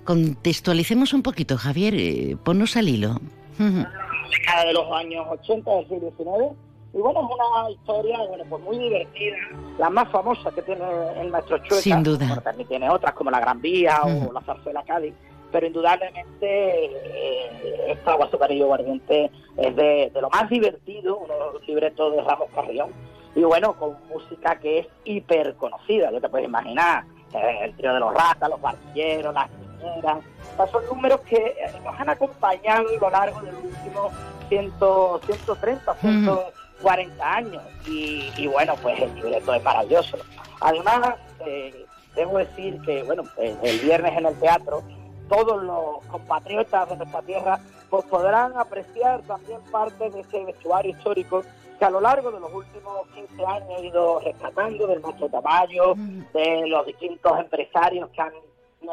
Contextualicemos 0.06 1.14
un 1.14 1.24
poquito, 1.24 1.58
Javier, 1.58 1.93
eh, 1.95 2.38
ponnos 2.41 2.78
al 2.78 2.88
hilo 2.88 3.20
década 4.32 4.66
de 4.66 4.74
los 4.74 4.92
años 4.92 5.26
80 5.30 5.72
del 5.72 5.88
siglo 5.88 6.12
XIX. 6.18 6.58
Y 6.94 6.98
bueno, 6.98 7.22
es 7.22 7.36
una 7.36 7.72
historia 7.72 8.18
bueno, 8.28 8.44
pues 8.50 8.64
muy 8.64 8.78
divertida, 8.78 9.38
la 9.78 9.90
más 9.90 10.10
famosa 10.10 10.52
que 10.52 10.62
tiene 10.62 10.84
el 11.22 11.30
maestro 11.30 11.58
Chueca. 11.60 11.82
Sin 11.82 12.04
duda. 12.04 12.26
Bueno, 12.26 12.42
también 12.42 12.68
tiene 12.68 12.90
otras 12.90 13.14
como 13.14 13.32
la 13.32 13.40
Gran 13.40 13.62
Vía 13.62 14.02
o 14.04 14.34
la 14.34 14.42
Zarzuela 14.42 14.84
Cádiz, 14.84 15.14
pero 15.52 15.68
indudablemente 15.68 16.86
eh, 16.86 17.86
esta 17.88 18.12
Agua 18.12 18.26
Azucarillo 18.26 18.68
Guardiente 18.68 19.32
es 19.56 19.76
de, 19.76 20.12
lo 20.20 20.30
más 20.30 20.50
divertido, 20.50 21.18
unos 21.18 21.66
libretos 21.66 22.14
de 22.14 22.22
Ramos 22.24 22.50
Carrión, 22.54 22.90
y 23.36 23.44
bueno, 23.44 23.74
con 23.74 23.96
música 24.10 24.60
que 24.60 24.80
es 24.80 24.88
hiper 25.06 25.56
conocida, 25.56 26.12
ya 26.12 26.20
te 26.20 26.28
puedes 26.28 26.48
imaginar, 26.48 27.06
eh, 27.34 27.60
el 27.62 27.76
trío 27.78 27.94
de 27.94 28.00
los 28.02 28.14
ratas, 28.14 28.50
los 28.50 28.60
barquilleros, 28.60 29.34
las 29.34 29.50
son 30.72 30.86
números 30.88 31.22
que 31.22 31.36
eh, 31.36 31.56
nos 31.84 32.00
han 32.00 32.10
acompañado 32.10 32.88
a 32.88 33.00
lo 33.02 33.10
largo 33.10 33.42
de 33.42 33.52
los 33.52 33.64
últimos 33.64 34.14
130, 34.50 35.96
140 35.96 37.34
años. 37.34 37.64
Y, 37.88 38.48
bueno, 38.48 38.76
pues 38.82 39.02
el 39.02 39.16
libreto 39.16 39.54
es 39.54 39.64
maravilloso. 39.64 40.18
Además, 40.60 41.16
eh, 41.46 41.86
debo 42.16 42.38
decir 42.38 42.80
que, 42.82 43.04
bueno, 43.04 43.24
el, 43.38 43.80
viernes 43.80 44.18
en 44.18 44.26
el 44.26 44.40
teatro, 44.40 44.84
todos 45.30 45.64
los 45.64 46.06
compatriotas 46.08 46.90
de 46.90 46.98
nuestra 46.98 47.22
tierra 47.22 47.60
pues 47.90 48.06
podrán 48.06 48.58
apreciar 48.58 49.22
también 49.24 49.60
parte 49.72 50.10
de 50.10 50.22
ese 50.22 50.46
vestuario 50.46 50.92
histórico 50.92 51.44
que 51.78 51.86
a 51.86 51.90
lo 51.90 52.00
largo 52.00 52.32
de 52.32 52.40
los 52.40 52.54
últimos 52.54 53.08
15 53.14 53.46
años 53.46 53.70
he 53.80 53.88
ido 53.88 54.20
rescatando 54.20 54.88
del 54.88 55.02
macho 55.02 55.28
Tamayo, 55.30 55.96
de 56.34 56.68
los 56.68 56.86
distintos 56.86 57.40
empresarios 57.40 58.10
que 58.12 58.22
han 58.22 58.32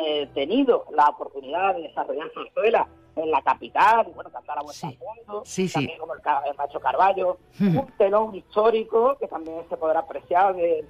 eh, 0.00 0.28
tenido 0.34 0.84
la 0.92 1.08
oportunidad 1.08 1.74
de 1.74 1.82
desarrollar 1.82 2.30
zarzuela 2.34 2.88
en 3.16 3.30
la 3.30 3.42
capital, 3.42 4.06
y 4.08 4.12
bueno, 4.12 4.30
cantar 4.30 4.58
a 4.58 4.62
vuestro 4.62 4.88
mundo, 4.88 5.42
también 5.72 5.98
como 5.98 6.14
el, 6.14 6.20
Macho 6.56 6.80
Carballo, 6.80 7.38
un 7.60 7.86
telón 7.98 8.34
histórico 8.34 9.16
que 9.18 9.26
también 9.26 9.64
se 9.68 9.76
podrá 9.76 10.00
apreciar 10.00 10.54
del, 10.54 10.86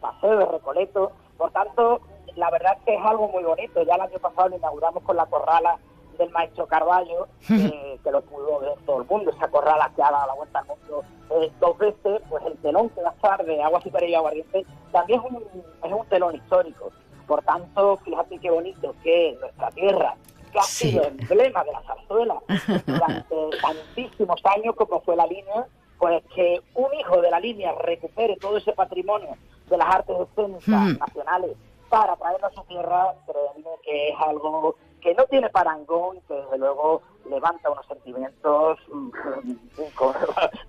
paseo 0.00 0.38
de 0.38 0.44
Recoleto. 0.44 1.12
Por 1.38 1.50
tanto, 1.50 2.00
la 2.34 2.50
verdad 2.50 2.76
es 2.78 2.84
que 2.84 2.94
es 2.94 3.04
algo 3.04 3.28
muy 3.28 3.42
bonito. 3.42 3.82
Ya 3.82 3.94
el 3.94 4.02
año 4.02 4.18
pasado 4.18 4.50
lo 4.50 4.56
inauguramos 4.56 5.02
con 5.02 5.16
la 5.16 5.26
corrala 5.26 5.78
del 6.18 6.30
maestro 6.30 6.66
Carballo, 6.66 7.28
que 7.46 8.10
lo 8.10 8.20
pudo 8.22 8.60
ver 8.60 8.74
todo 8.84 9.00
el 9.00 9.08
mundo, 9.08 9.30
esa 9.30 9.48
corrala 9.48 9.90
que 9.94 10.02
ha 10.02 10.10
dado 10.10 10.26
la 10.26 10.34
vuelta 10.34 10.58
al 10.60 10.66
mundo 10.66 11.04
eh, 11.30 11.52
dos 11.60 11.76
veces, 11.78 12.22
pues 12.28 12.44
el 12.46 12.56
telón 12.58 12.88
que 12.90 13.02
va 13.02 13.10
a 13.10 13.12
estar 13.12 13.44
de 13.44 13.62
Agua 13.62 13.80
Super 13.80 14.08
y 14.08 14.14
Aguardiente 14.14 14.64
también 14.92 15.20
es 15.20 15.30
un, 15.30 15.44
es 15.84 15.92
un 15.92 16.06
telón 16.06 16.34
histórico. 16.36 16.92
Por 17.26 17.42
tanto, 17.42 17.96
fíjate 17.98 18.38
qué 18.38 18.50
bonito 18.50 18.94
que 19.02 19.36
nuestra 19.40 19.70
tierra, 19.70 20.14
que 20.52 20.58
ha 20.58 20.62
sido 20.62 21.04
emblema 21.04 21.64
de 21.64 21.72
la 21.72 21.82
zarzuela 21.82 22.40
durante 22.86 23.36
tantísimos 23.62 24.40
años 24.44 24.74
como 24.76 25.00
fue 25.00 25.16
la 25.16 25.26
línea, 25.26 25.66
pues 25.98 26.22
que 26.34 26.60
un 26.74 26.92
hijo 26.94 27.20
de 27.20 27.30
la 27.30 27.40
línea 27.40 27.72
recupere 27.80 28.36
todo 28.36 28.58
ese 28.58 28.72
patrimonio 28.72 29.30
de 29.68 29.76
las 29.76 29.94
artes 29.94 30.16
escénicas 30.20 30.98
nacionales 30.98 31.56
para 31.88 32.16
traerlo 32.16 32.46
a 32.46 32.52
su 32.52 32.62
tierra, 32.64 33.14
créanme 33.26 33.70
que 33.82 34.08
es 34.10 34.14
algo 34.18 34.76
que 35.00 35.14
no 35.14 35.24
tiene 35.26 35.48
parangón, 35.50 36.20
que 36.26 36.34
desde 36.34 36.58
luego 36.58 37.02
levanta 37.30 37.70
unos 37.70 37.86
sentimientos 37.86 38.78
mm, 38.92 39.10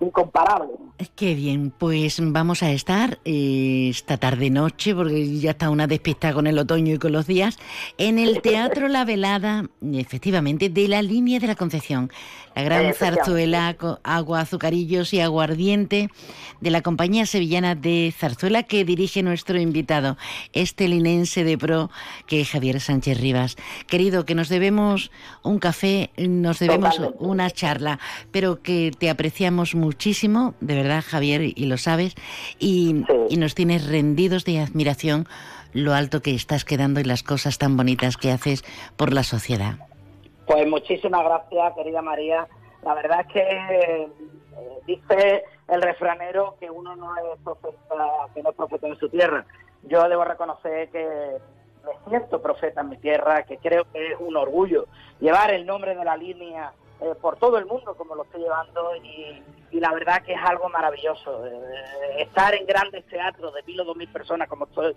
incomparables. 0.04 0.76
Qué 1.14 1.34
bien, 1.34 1.70
pues 1.70 2.18
vamos 2.20 2.62
a 2.62 2.70
estar 2.70 3.18
eh, 3.24 3.88
esta 3.90 4.16
tarde-noche, 4.16 4.94
porque 4.94 5.38
ya 5.38 5.52
está 5.52 5.70
una 5.70 5.86
despista 5.86 6.32
con 6.32 6.46
el 6.46 6.58
otoño 6.58 6.94
y 6.94 6.98
con 6.98 7.12
los 7.12 7.26
días, 7.26 7.58
en 7.98 8.18
el 8.18 8.42
Teatro 8.42 8.88
La 8.88 9.04
Velada, 9.04 9.64
efectivamente, 9.92 10.68
de 10.68 10.88
la 10.88 11.02
línea 11.02 11.38
de 11.38 11.46
la 11.46 11.54
Concepción. 11.54 12.10
La 12.54 12.64
gran 12.64 12.92
zarzuela, 12.92 13.76
agua, 14.02 14.40
azucarillos 14.40 15.12
y 15.14 15.20
aguardiente 15.20 16.10
de 16.60 16.70
la 16.70 16.82
compañía 16.82 17.24
sevillana 17.24 17.76
de 17.76 18.12
zarzuela 18.16 18.64
que 18.64 18.84
dirige 18.84 19.22
nuestro 19.22 19.60
invitado, 19.60 20.16
este 20.52 20.88
linense 20.88 21.44
de 21.44 21.56
pro, 21.56 21.90
que 22.26 22.40
es 22.40 22.50
Javier 22.50 22.80
Sánchez 22.80 23.20
Rivas. 23.20 23.56
Querido, 23.86 24.24
que 24.24 24.34
nos 24.34 24.48
debemos 24.48 25.12
un 25.44 25.60
café, 25.60 26.10
nos 26.48 26.58
debemos 26.60 26.98
una 27.18 27.50
charla, 27.50 27.98
pero 28.32 28.62
que 28.62 28.90
te 28.98 29.10
apreciamos 29.10 29.74
muchísimo, 29.74 30.54
de 30.60 30.76
verdad, 30.76 31.04
Javier, 31.06 31.42
y 31.42 31.66
lo 31.66 31.76
sabes, 31.76 32.14
y, 32.58 33.04
nos 33.36 33.54
tienes 33.54 33.86
rendidos 33.86 34.44
de 34.44 34.60
admiración 34.60 35.28
lo 35.74 35.92
alto 35.92 36.22
que 36.22 36.34
estás 36.34 36.64
quedando 36.64 37.00
y 37.00 37.04
las 37.04 37.22
cosas 37.22 37.58
tan 37.58 37.76
bonitas 37.76 38.16
que 38.16 38.32
haces 38.32 38.64
por 38.96 39.12
la 39.12 39.22
sociedad. 39.22 39.74
Pues 40.46 40.66
muchísimas 40.66 41.22
gracias, 41.22 41.74
querida 41.76 42.00
María. 42.00 42.48
La 42.82 42.94
verdad 42.94 43.20
es 43.20 43.26
que 43.32 43.40
eh, 43.40 44.08
dice 44.86 45.44
el 45.68 45.82
refranero 45.82 46.56
que 46.58 46.70
uno 46.70 46.96
no 46.96 47.14
es 47.16 47.40
profeta, 47.44 47.76
que 48.34 48.42
no 48.42 48.50
es 48.50 48.56
profeta 48.56 48.88
en 48.88 48.96
su 48.96 49.10
tierra. 49.10 49.44
Yo 49.82 50.08
debo 50.08 50.24
reconocer 50.24 50.88
que 50.88 51.36
me 51.88 52.10
siento 52.10 52.40
profeta 52.40 52.80
en 52.80 52.90
mi 52.90 52.96
tierra, 52.98 53.42
que 53.44 53.58
creo 53.58 53.84
que 53.92 54.12
es 54.12 54.20
un 54.20 54.36
orgullo 54.36 54.86
llevar 55.20 55.50
el 55.50 55.66
nombre 55.66 55.94
de 55.94 56.04
la 56.04 56.16
línea 56.16 56.72
eh, 57.00 57.14
por 57.20 57.36
todo 57.36 57.58
el 57.58 57.66
mundo 57.66 57.94
como 57.94 58.14
lo 58.14 58.24
estoy 58.24 58.42
llevando 58.42 58.96
y, 58.96 59.42
la 59.70 59.92
verdad 59.92 60.22
que 60.22 60.32
es 60.32 60.40
algo 60.42 60.68
maravilloso. 60.68 61.46
Eh, 61.46 62.22
estar 62.22 62.54
en 62.54 62.66
grandes 62.66 63.06
teatros 63.06 63.54
de 63.54 63.62
mil 63.62 63.80
o 63.80 63.84
dos 63.84 63.96
mil 63.96 64.08
personas 64.08 64.48
como 64.48 64.64
estoy 64.64 64.94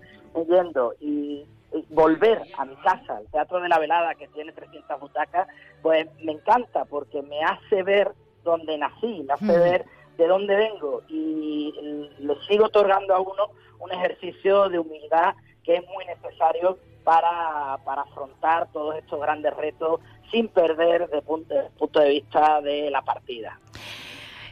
yendo 0.48 0.94
y, 1.00 1.46
volver 1.88 2.42
a 2.58 2.66
mi 2.66 2.76
casa, 2.76 3.18
el 3.18 3.26
Teatro 3.28 3.58
de 3.58 3.68
la 3.68 3.78
Velada 3.78 4.14
que 4.14 4.28
tiene 4.28 4.52
300 4.52 5.00
butacas, 5.00 5.48
pues 5.80 6.06
me 6.22 6.32
encanta 6.32 6.84
porque 6.84 7.22
me 7.22 7.42
hace 7.42 7.82
ver 7.82 8.12
dónde 8.44 8.76
nací, 8.76 9.24
me 9.26 9.32
hace 9.32 9.58
ver 9.58 9.86
de 10.18 10.26
dónde 10.26 10.54
vengo 10.54 11.00
y 11.08 11.72
le 12.18 12.34
sigo 12.46 12.66
otorgando 12.66 13.14
a 13.14 13.20
uno 13.20 13.48
un 13.78 13.90
ejercicio 13.90 14.68
de 14.68 14.80
humildad 14.80 15.34
que 15.64 15.76
es 15.76 15.86
muy 15.88 16.04
necesario 16.06 16.78
para, 17.04 17.78
para 17.84 18.02
afrontar 18.02 18.68
todos 18.72 18.96
estos 18.96 19.20
grandes 19.20 19.54
retos 19.56 20.00
sin 20.30 20.48
perder 20.48 21.08
de 21.08 21.22
punto, 21.22 21.54
de 21.54 21.70
punto 21.78 22.00
de 22.00 22.08
vista 22.08 22.60
de 22.60 22.90
la 22.90 23.02
partida. 23.02 23.58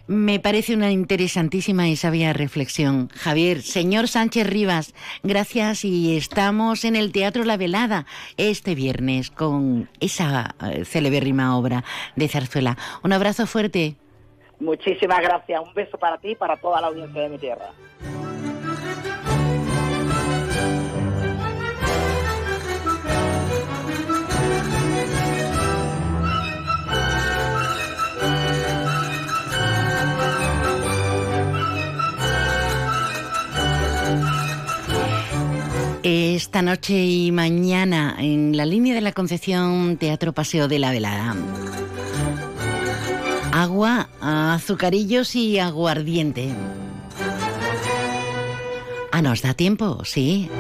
Me 0.07 0.41
parece 0.41 0.75
una 0.75 0.91
interesantísima 0.91 1.89
y 1.89 1.95
sabia 1.95 2.33
reflexión. 2.33 3.11
Javier, 3.11 3.63
señor 3.63 4.09
Sánchez 4.09 4.45
Rivas, 4.45 4.93
gracias 5.23 5.85
y 5.85 6.17
estamos 6.17 6.85
en 6.85 6.97
el 6.97 7.13
Teatro 7.13 7.45
La 7.45 7.57
Velada 7.57 8.07
este 8.37 8.75
viernes 8.75 9.31
con 9.31 9.89
esa 10.01 10.57
eh, 10.69 10.85
celebérrima 10.85 11.57
obra 11.57 11.85
de 12.17 12.27
Zarzuela. 12.27 12.77
Un 13.05 13.13
abrazo 13.13 13.47
fuerte. 13.47 13.95
Muchísimas 14.59 15.21
gracias. 15.21 15.61
Un 15.61 15.73
beso 15.75 15.97
para 15.97 16.19
ti 16.19 16.31
y 16.31 16.35
para 16.35 16.57
toda 16.57 16.81
la 16.81 16.89
audiencia 16.89 17.23
de 17.23 17.29
mi 17.29 17.39
tierra. 17.39 17.71
Esta 36.13 36.61
noche 36.61 37.05
y 37.05 37.31
mañana 37.31 38.17
en 38.19 38.57
la 38.57 38.67
línea 38.67 38.97
de 38.97 39.01
la 39.01 39.13
Concepción 39.13 39.97
Teatro 39.97 40.33
Paseo 40.33 40.67
de 40.67 40.81
la 40.81 40.91
Velada. 40.91 41.37
Agua, 43.53 44.09
azucarillos 44.21 45.37
y 45.37 45.61
aguardiente. 45.61 46.49
Ah, 49.13 49.23
¿nos 49.23 49.43
da 49.43 49.55
tiempo? 49.55 50.05
Sí. 50.05 50.51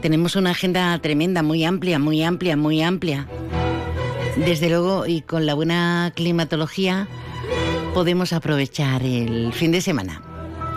Tenemos 0.00 0.34
una 0.34 0.52
agenda 0.52 0.98
tremenda, 1.00 1.42
muy 1.42 1.62
amplia, 1.62 1.98
muy 1.98 2.22
amplia, 2.22 2.56
muy 2.56 2.80
amplia. 2.80 3.28
Desde 4.46 4.70
luego, 4.70 5.06
y 5.06 5.20
con 5.20 5.44
la 5.44 5.52
buena 5.52 6.10
climatología, 6.16 7.06
podemos 7.92 8.32
aprovechar 8.32 9.02
el 9.02 9.52
fin 9.52 9.72
de 9.72 9.82
semana. 9.82 10.23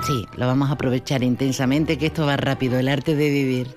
Sí, 0.08 0.26
lo 0.38 0.48
vamos 0.48 0.70
a 0.70 0.74
aprovechar 0.76 1.22
intensamente, 1.22 1.98
que 1.98 2.06
esto 2.06 2.26
va 2.26 2.38
rápido, 2.38 2.80
el 2.80 2.88
arte 2.88 3.14
de 3.14 3.30
vivir. 3.30 3.76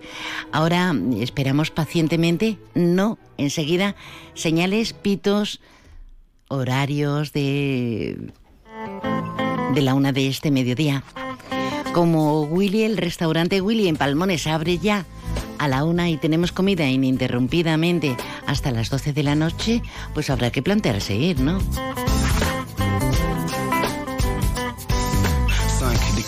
Ahora 0.53 0.95
esperamos 1.19 1.73
pacientemente, 1.73 2.57
no 2.73 3.19
enseguida, 3.37 3.97
señales, 4.35 4.93
pitos, 4.93 5.61
horarios 6.47 7.33
de, 7.33 8.31
de 9.75 9.83
la 9.83 9.95
una 9.95 10.13
de 10.13 10.29
este 10.29 10.53
mediodía. 10.53 11.03
Como 11.95 12.43
Willy, 12.43 12.85
el 12.85 12.97
restaurante 12.97 13.61
Willy 13.61 13.89
en 13.89 13.97
Palmones 13.97 14.47
abre 14.47 14.79
ya 14.79 15.07
a 15.59 15.67
la 15.67 15.83
una 15.83 16.11
y 16.11 16.17
tenemos 16.17 16.53
comida 16.53 16.89
ininterrumpidamente 16.89 18.17
hasta 18.47 18.71
las 18.71 18.89
12 18.89 19.13
de 19.13 19.25
la 19.25 19.35
noche, 19.35 19.83
pues 20.15 20.31
habrá 20.31 20.53
que 20.53 20.63
plantearse 20.63 21.17
ir, 21.17 21.41
¿no? 21.41 21.59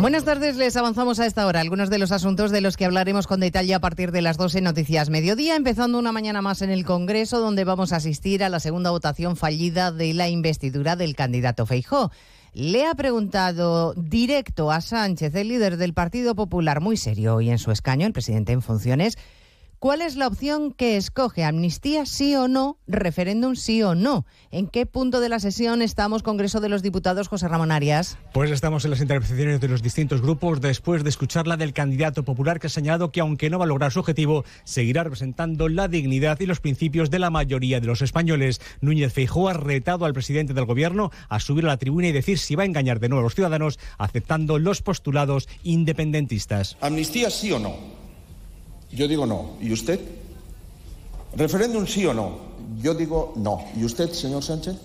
Buenas 0.00 0.24
tardes, 0.24 0.56
les 0.56 0.78
avanzamos 0.78 1.20
a 1.20 1.26
esta 1.26 1.46
hora 1.46 1.60
algunos 1.60 1.90
de 1.90 1.98
los 1.98 2.10
asuntos 2.10 2.50
de 2.50 2.62
los 2.62 2.78
que 2.78 2.86
hablaremos 2.86 3.26
con 3.26 3.38
detalle 3.38 3.74
a 3.74 3.80
partir 3.80 4.12
de 4.12 4.22
las 4.22 4.38
12 4.38 4.62
Noticias 4.62 5.10
Mediodía, 5.10 5.56
empezando 5.56 5.98
una 5.98 6.10
mañana 6.10 6.40
más 6.40 6.62
en 6.62 6.70
el 6.70 6.86
Congreso, 6.86 7.38
donde 7.38 7.64
vamos 7.64 7.92
a 7.92 7.96
asistir 7.96 8.42
a 8.42 8.48
la 8.48 8.60
segunda 8.60 8.92
votación 8.92 9.36
fallida 9.36 9.92
de 9.92 10.14
la 10.14 10.30
investidura 10.30 10.96
del 10.96 11.14
candidato 11.14 11.66
Feijó. 11.66 12.10
Le 12.54 12.86
ha 12.86 12.94
preguntado 12.94 13.92
directo 13.94 14.72
a 14.72 14.80
Sánchez, 14.80 15.34
el 15.34 15.48
líder 15.48 15.76
del 15.76 15.92
Partido 15.92 16.34
Popular, 16.34 16.80
muy 16.80 16.96
serio 16.96 17.42
y 17.42 17.50
en 17.50 17.58
su 17.58 17.70
escaño, 17.70 18.06
el 18.06 18.14
presidente 18.14 18.52
en 18.52 18.62
funciones, 18.62 19.18
¿Cuál 19.80 20.02
es 20.02 20.16
la 20.16 20.26
opción 20.26 20.72
que 20.72 20.98
escoge? 20.98 21.42
¿Amnistía 21.42 22.04
sí 22.04 22.34
o 22.34 22.48
no? 22.48 22.76
¿Referéndum 22.86 23.54
sí 23.54 23.82
o 23.82 23.94
no? 23.94 24.26
¿En 24.50 24.66
qué 24.66 24.84
punto 24.84 25.20
de 25.20 25.30
la 25.30 25.40
sesión 25.40 25.80
estamos, 25.80 26.22
Congreso 26.22 26.60
de 26.60 26.68
los 26.68 26.82
Diputados, 26.82 27.28
José 27.28 27.48
Ramón 27.48 27.72
Arias? 27.72 28.18
Pues 28.34 28.50
estamos 28.50 28.84
en 28.84 28.90
las 28.90 29.00
intervenciones 29.00 29.58
de 29.58 29.68
los 29.68 29.80
distintos 29.80 30.20
grupos 30.20 30.60
después 30.60 31.02
de 31.02 31.08
escuchar 31.08 31.46
la 31.46 31.56
del 31.56 31.72
candidato 31.72 32.24
popular 32.24 32.60
que 32.60 32.66
ha 32.66 32.70
señalado 32.70 33.10
que, 33.10 33.20
aunque 33.20 33.48
no 33.48 33.58
va 33.58 33.64
a 33.64 33.68
lograr 33.68 33.90
su 33.90 34.00
objetivo, 34.00 34.44
seguirá 34.64 35.02
representando 35.02 35.70
la 35.70 35.88
dignidad 35.88 36.38
y 36.40 36.44
los 36.44 36.60
principios 36.60 37.08
de 37.08 37.18
la 37.18 37.30
mayoría 37.30 37.80
de 37.80 37.86
los 37.86 38.02
españoles. 38.02 38.60
Núñez 38.82 39.14
Feijóo 39.14 39.48
ha 39.48 39.54
retado 39.54 40.04
al 40.04 40.12
presidente 40.12 40.52
del 40.52 40.66
Gobierno 40.66 41.10
a 41.30 41.40
subir 41.40 41.64
a 41.64 41.68
la 41.68 41.78
tribuna 41.78 42.08
y 42.08 42.12
decir 42.12 42.38
si 42.38 42.54
va 42.54 42.64
a 42.64 42.66
engañar 42.66 43.00
de 43.00 43.08
nuevo 43.08 43.20
a 43.20 43.24
los 43.24 43.34
ciudadanos 43.34 43.78
aceptando 43.96 44.58
los 44.58 44.82
postulados 44.82 45.48
independentistas. 45.62 46.76
¿Amnistía 46.82 47.30
sí 47.30 47.50
o 47.52 47.58
no? 47.58 47.99
Yo 48.92 49.06
digo 49.06 49.26
no. 49.26 49.52
¿Y 49.60 49.72
usted? 49.72 50.00
¿Referéndum 51.36 51.86
sí 51.86 52.04
o 52.06 52.14
no? 52.14 52.38
Yo 52.80 52.94
digo 52.94 53.32
no. 53.36 53.64
¿Y 53.76 53.84
usted, 53.84 54.10
señor 54.12 54.42
Sánchez? 54.42 54.76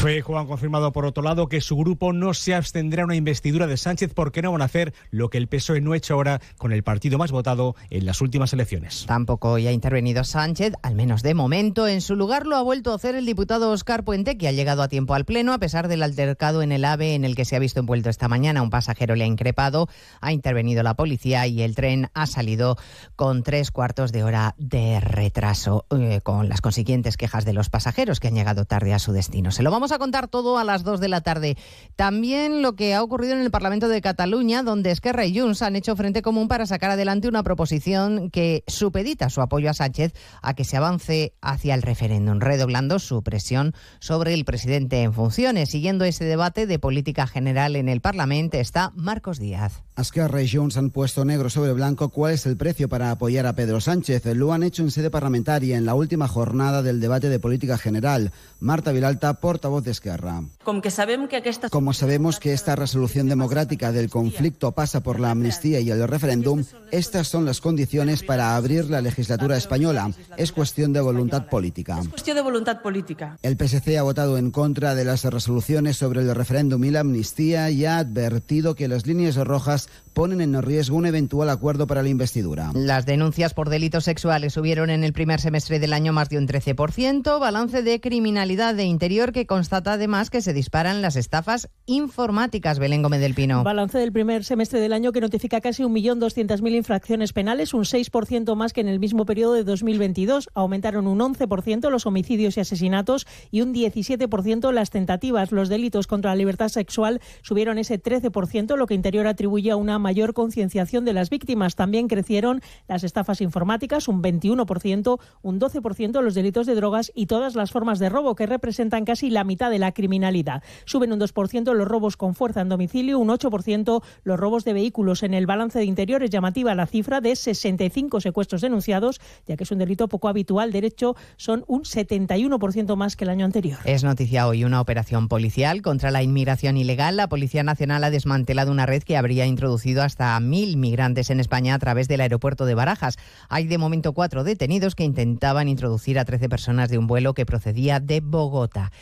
Feijóo 0.00 0.38
ha 0.38 0.46
confirmado 0.46 0.92
por 0.92 1.04
otro 1.04 1.22
lado 1.22 1.50
que 1.50 1.60
su 1.60 1.76
grupo 1.76 2.14
no 2.14 2.32
se 2.32 2.54
abstendrá 2.54 3.02
a 3.02 3.04
una 3.04 3.16
investidura 3.16 3.66
de 3.66 3.76
Sánchez 3.76 4.14
porque 4.14 4.40
no 4.40 4.50
van 4.50 4.62
a 4.62 4.64
hacer 4.64 4.94
lo 5.10 5.28
que 5.28 5.36
el 5.36 5.46
PSOE 5.46 5.82
no 5.82 5.92
ha 5.92 5.96
hecho 5.98 6.14
ahora 6.14 6.40
con 6.56 6.72
el 6.72 6.82
partido 6.82 7.18
más 7.18 7.32
votado 7.32 7.76
en 7.90 8.06
las 8.06 8.22
últimas 8.22 8.54
elecciones. 8.54 9.04
Tampoco 9.06 9.50
hoy 9.50 9.66
ha 9.66 9.72
intervenido 9.72 10.24
Sánchez, 10.24 10.72
al 10.82 10.94
menos 10.94 11.22
de 11.22 11.34
momento. 11.34 11.86
En 11.86 12.00
su 12.00 12.16
lugar 12.16 12.46
lo 12.46 12.56
ha 12.56 12.62
vuelto 12.62 12.92
a 12.92 12.94
hacer 12.94 13.14
el 13.14 13.26
diputado 13.26 13.70
Oscar 13.72 14.02
Puente, 14.02 14.38
que 14.38 14.48
ha 14.48 14.52
llegado 14.52 14.80
a 14.80 14.88
tiempo 14.88 15.12
al 15.12 15.26
Pleno 15.26 15.52
a 15.52 15.58
pesar 15.58 15.86
del 15.86 16.02
altercado 16.02 16.62
en 16.62 16.72
el 16.72 16.86
AVE 16.86 17.14
en 17.14 17.26
el 17.26 17.36
que 17.36 17.44
se 17.44 17.56
ha 17.56 17.58
visto 17.58 17.80
envuelto 17.80 18.08
esta 18.08 18.26
mañana. 18.26 18.62
Un 18.62 18.70
pasajero 18.70 19.16
le 19.16 19.24
ha 19.24 19.26
increpado, 19.26 19.86
ha 20.22 20.32
intervenido 20.32 20.82
la 20.82 20.94
policía 20.94 21.46
y 21.46 21.60
el 21.60 21.74
tren 21.74 22.08
ha 22.14 22.24
salido 22.26 22.78
con 23.16 23.42
tres 23.42 23.70
cuartos 23.70 24.12
de 24.12 24.24
hora 24.24 24.54
de 24.56 24.98
retraso, 25.00 25.84
eh, 25.90 26.20
con 26.22 26.48
las 26.48 26.62
consiguientes 26.62 27.18
quejas 27.18 27.44
de 27.44 27.52
los 27.52 27.68
pasajeros 27.68 28.18
que 28.18 28.28
han 28.28 28.34
llegado 28.34 28.64
tarde 28.64 28.94
a 28.94 28.98
su 28.98 29.12
destino. 29.12 29.50
Se 29.50 29.62
lo 29.62 29.70
vamos 29.70 29.89
a 29.92 29.98
contar 29.98 30.28
todo 30.28 30.58
a 30.58 30.64
las 30.64 30.84
2 30.84 31.00
de 31.00 31.08
la 31.08 31.20
tarde. 31.20 31.56
También 31.96 32.62
lo 32.62 32.74
que 32.74 32.94
ha 32.94 33.02
ocurrido 33.02 33.34
en 33.34 33.40
el 33.40 33.50
Parlamento 33.50 33.88
de 33.88 34.00
Cataluña, 34.00 34.62
donde 34.62 34.90
Esquerra 34.90 35.26
y 35.26 35.38
Junts 35.38 35.62
han 35.62 35.76
hecho 35.76 35.96
frente 35.96 36.22
común 36.22 36.48
para 36.48 36.66
sacar 36.66 36.90
adelante 36.90 37.28
una 37.28 37.42
proposición 37.42 38.30
que 38.30 38.64
supedita 38.66 39.30
su 39.30 39.40
apoyo 39.40 39.70
a 39.70 39.74
Sánchez 39.74 40.12
a 40.42 40.54
que 40.54 40.64
se 40.64 40.76
avance 40.76 41.34
hacia 41.40 41.74
el 41.74 41.82
referéndum, 41.82 42.40
redoblando 42.40 42.98
su 42.98 43.22
presión 43.22 43.74
sobre 43.98 44.34
el 44.34 44.44
presidente 44.44 45.02
en 45.02 45.12
funciones. 45.12 45.70
Siguiendo 45.70 46.04
ese 46.04 46.24
debate 46.24 46.66
de 46.66 46.78
política 46.78 47.26
general 47.26 47.76
en 47.76 47.88
el 47.88 48.00
Parlamento 48.00 48.56
está 48.56 48.92
Marcos 48.94 49.38
Díaz. 49.38 49.82
Esquerra 49.96 50.42
y 50.42 50.48
Junts 50.48 50.78
han 50.78 50.90
puesto 50.90 51.24
negro 51.24 51.50
sobre 51.50 51.72
blanco 51.72 52.08
cuál 52.08 52.32
es 52.32 52.46
el 52.46 52.56
precio 52.56 52.88
para 52.88 53.10
apoyar 53.10 53.46
a 53.46 53.54
Pedro 53.54 53.80
Sánchez. 53.80 54.24
Lo 54.34 54.52
han 54.52 54.62
hecho 54.62 54.82
en 54.82 54.90
sede 54.90 55.10
parlamentaria 55.10 55.76
en 55.76 55.84
la 55.84 55.94
última 55.94 56.26
jornada 56.26 56.82
del 56.82 57.00
debate 57.00 57.28
de 57.28 57.38
política 57.38 57.76
general. 57.76 58.32
Marta 58.60 58.92
Vilalta, 58.92 59.34
portavoz 59.34 59.79
de 59.84 59.90
Esquerra. 59.92 60.42
Com 60.64 60.80
que 60.80 60.90
sabem 60.90 61.28
que 61.28 61.36
aquesta... 61.36 61.68
Como 61.68 61.92
sabemos 61.92 62.38
que 62.38 62.52
esta 62.52 62.76
resolución 62.76 63.28
democrática 63.28 63.92
del 63.92 64.10
conflicto 64.10 64.72
pasa 64.72 65.02
por 65.02 65.20
la 65.20 65.30
amnistía 65.30 65.80
y 65.80 65.90
el 65.90 66.06
referéndum, 66.06 66.64
estas 66.90 67.28
son 67.28 67.44
las 67.44 67.60
condiciones 67.60 68.22
para 68.22 68.56
abrir 68.56 68.90
la 68.90 69.00
legislatura 69.00 69.56
española. 69.56 70.10
Es 70.36 70.52
cuestión 70.52 70.92
de 70.92 71.00
voluntad 71.00 71.46
política. 71.46 72.00
És 72.00 72.08
qüestió 72.08 72.34
de 72.34 72.42
voluntat 72.42 72.82
política. 72.82 73.36
El 73.42 73.56
PSC 73.56 73.96
ha 73.98 74.02
votado 74.02 74.38
en 74.38 74.50
contra 74.50 74.94
de 74.94 75.04
las 75.04 75.24
resoluciones 75.24 75.96
sobre 75.96 76.20
el 76.20 76.34
referéndum 76.34 76.82
y 76.84 76.90
la 76.90 77.00
amnistía 77.00 77.70
y 77.70 77.84
ha 77.84 77.98
advertido 77.98 78.74
que 78.74 78.88
las 78.88 79.06
líneas 79.06 79.36
rojas 79.36 79.88
ponen 80.12 80.40
en 80.40 80.60
riesgo 80.62 80.96
un 80.96 81.06
eventual 81.06 81.50
acuerdo 81.50 81.86
para 81.86 82.02
la 82.02 82.08
investidura. 82.08 82.72
Las 82.74 83.06
denuncias 83.06 83.54
por 83.54 83.68
delitos 83.68 84.04
sexuales 84.04 84.52
subieron 84.52 84.90
en 84.90 85.04
el 85.04 85.12
primer 85.12 85.40
semestre 85.40 85.78
del 85.78 85.92
año 85.92 86.12
más 86.12 86.28
de 86.28 86.38
un 86.38 86.48
13%, 86.48 87.38
balance 87.38 87.82
de 87.82 88.00
criminalidad 88.00 88.74
de 88.74 88.84
interior 88.84 89.32
que 89.32 89.46
constata 89.60 89.92
además 89.92 90.30
que 90.30 90.40
se 90.40 90.54
disparan 90.54 91.02
las 91.02 91.16
estafas 91.16 91.68
informáticas. 91.84 92.78
Belén 92.78 93.02
Gómez 93.02 93.20
del 93.20 93.34
Pino. 93.34 93.62
Balance 93.62 93.98
del 93.98 94.10
primer 94.10 94.42
semestre 94.42 94.80
del 94.80 94.94
año 94.94 95.12
que 95.12 95.20
notifica 95.20 95.60
casi 95.60 95.82
1.200.000 95.82 96.76
infracciones 96.76 97.34
penales, 97.34 97.74
un 97.74 97.84
6% 97.84 98.56
más 98.56 98.72
que 98.72 98.80
en 98.80 98.88
el 98.88 98.98
mismo 98.98 99.26
periodo 99.26 99.52
de 99.52 99.64
2022. 99.64 100.48
Aumentaron 100.54 101.06
un 101.06 101.18
11% 101.18 101.90
los 101.90 102.06
homicidios 102.06 102.56
y 102.56 102.60
asesinatos 102.60 103.26
y 103.50 103.60
un 103.60 103.74
17% 103.74 104.72
las 104.72 104.88
tentativas. 104.88 105.52
Los 105.52 105.68
delitos 105.68 106.06
contra 106.06 106.30
la 106.30 106.36
libertad 106.36 106.68
sexual 106.68 107.20
subieron 107.42 107.76
ese 107.76 108.02
13%, 108.02 108.76
lo 108.78 108.86
que 108.86 108.94
Interior 108.94 109.26
atribuye 109.26 109.72
a 109.72 109.76
una 109.76 109.98
mayor 109.98 110.32
concienciación 110.32 111.04
de 111.04 111.12
las 111.12 111.28
víctimas. 111.28 111.74
También 111.76 112.08
crecieron 112.08 112.62
las 112.88 113.04
estafas 113.04 113.42
informáticas, 113.42 114.08
un 114.08 114.22
21%, 114.22 115.20
un 115.42 115.60
12% 115.60 116.22
los 116.22 116.34
delitos 116.34 116.66
de 116.66 116.74
drogas 116.74 117.12
y 117.14 117.26
todas 117.26 117.56
las 117.56 117.72
formas 117.72 117.98
de 117.98 118.08
robo, 118.08 118.34
que 118.34 118.46
representan 118.46 119.04
casi 119.04 119.28
la 119.28 119.44
mitad 119.44 119.49
de 119.50 119.78
la 119.78 119.92
criminalidad. 119.92 120.62
Suben 120.84 121.12
un 121.12 121.20
2% 121.20 121.74
los 121.74 121.88
robos 121.88 122.16
con 122.16 122.34
fuerza 122.34 122.60
en 122.60 122.68
domicilio, 122.68 123.18
un 123.18 123.28
8% 123.28 124.02
los 124.22 124.40
robos 124.40 124.64
de 124.64 124.72
vehículos. 124.72 125.22
En 125.22 125.34
el 125.34 125.46
balance 125.46 125.78
de 125.78 125.84
interior 125.84 126.22
es 126.22 126.30
llamativa 126.30 126.74
la 126.74 126.86
cifra 126.86 127.20
de 127.20 127.34
65 127.34 128.20
secuestros 128.20 128.60
denunciados, 128.60 129.20
ya 129.46 129.56
que 129.56 129.64
es 129.64 129.70
un 129.70 129.78
delito 129.78 130.08
poco 130.08 130.28
habitual. 130.28 130.72
De 130.72 130.78
hecho, 130.78 131.16
son 131.36 131.64
un 131.66 131.82
71% 131.82 132.96
más 132.96 133.16
que 133.16 133.24
el 133.24 133.30
año 133.30 133.44
anterior. 133.44 133.78
Es 133.84 134.04
noticia 134.04 134.46
hoy 134.46 134.64
una 134.64 134.80
operación 134.80 135.28
policial 135.28 135.82
contra 135.82 136.10
la 136.10 136.22
inmigración 136.22 136.76
ilegal. 136.76 137.16
La 137.16 137.28
Policía 137.28 137.62
Nacional 137.62 138.04
ha 138.04 138.10
desmantelado 138.10 138.70
una 138.70 138.86
red 138.86 139.02
que 139.02 139.16
habría 139.16 139.46
introducido 139.46 140.02
hasta 140.02 140.38
mil 140.40 140.76
migrantes 140.76 141.30
en 141.30 141.40
España 141.40 141.74
a 141.74 141.78
través 141.78 142.08
del 142.08 142.20
aeropuerto 142.20 142.66
de 142.66 142.74
Barajas. 142.74 143.18
Hay 143.48 143.66
de 143.66 143.78
momento 143.78 144.12
cuatro 144.12 144.44
detenidos 144.44 144.94
que 144.94 145.04
intentaban 145.04 145.68
introducir 145.68 146.18
a 146.18 146.24
13 146.24 146.48
personas 146.48 146.88
de 146.88 146.98
un 146.98 147.06
vuelo 147.06 147.34
que 147.34 147.46
procedía 147.46 148.00
de 148.00 148.20
Bogotá. 148.20 148.92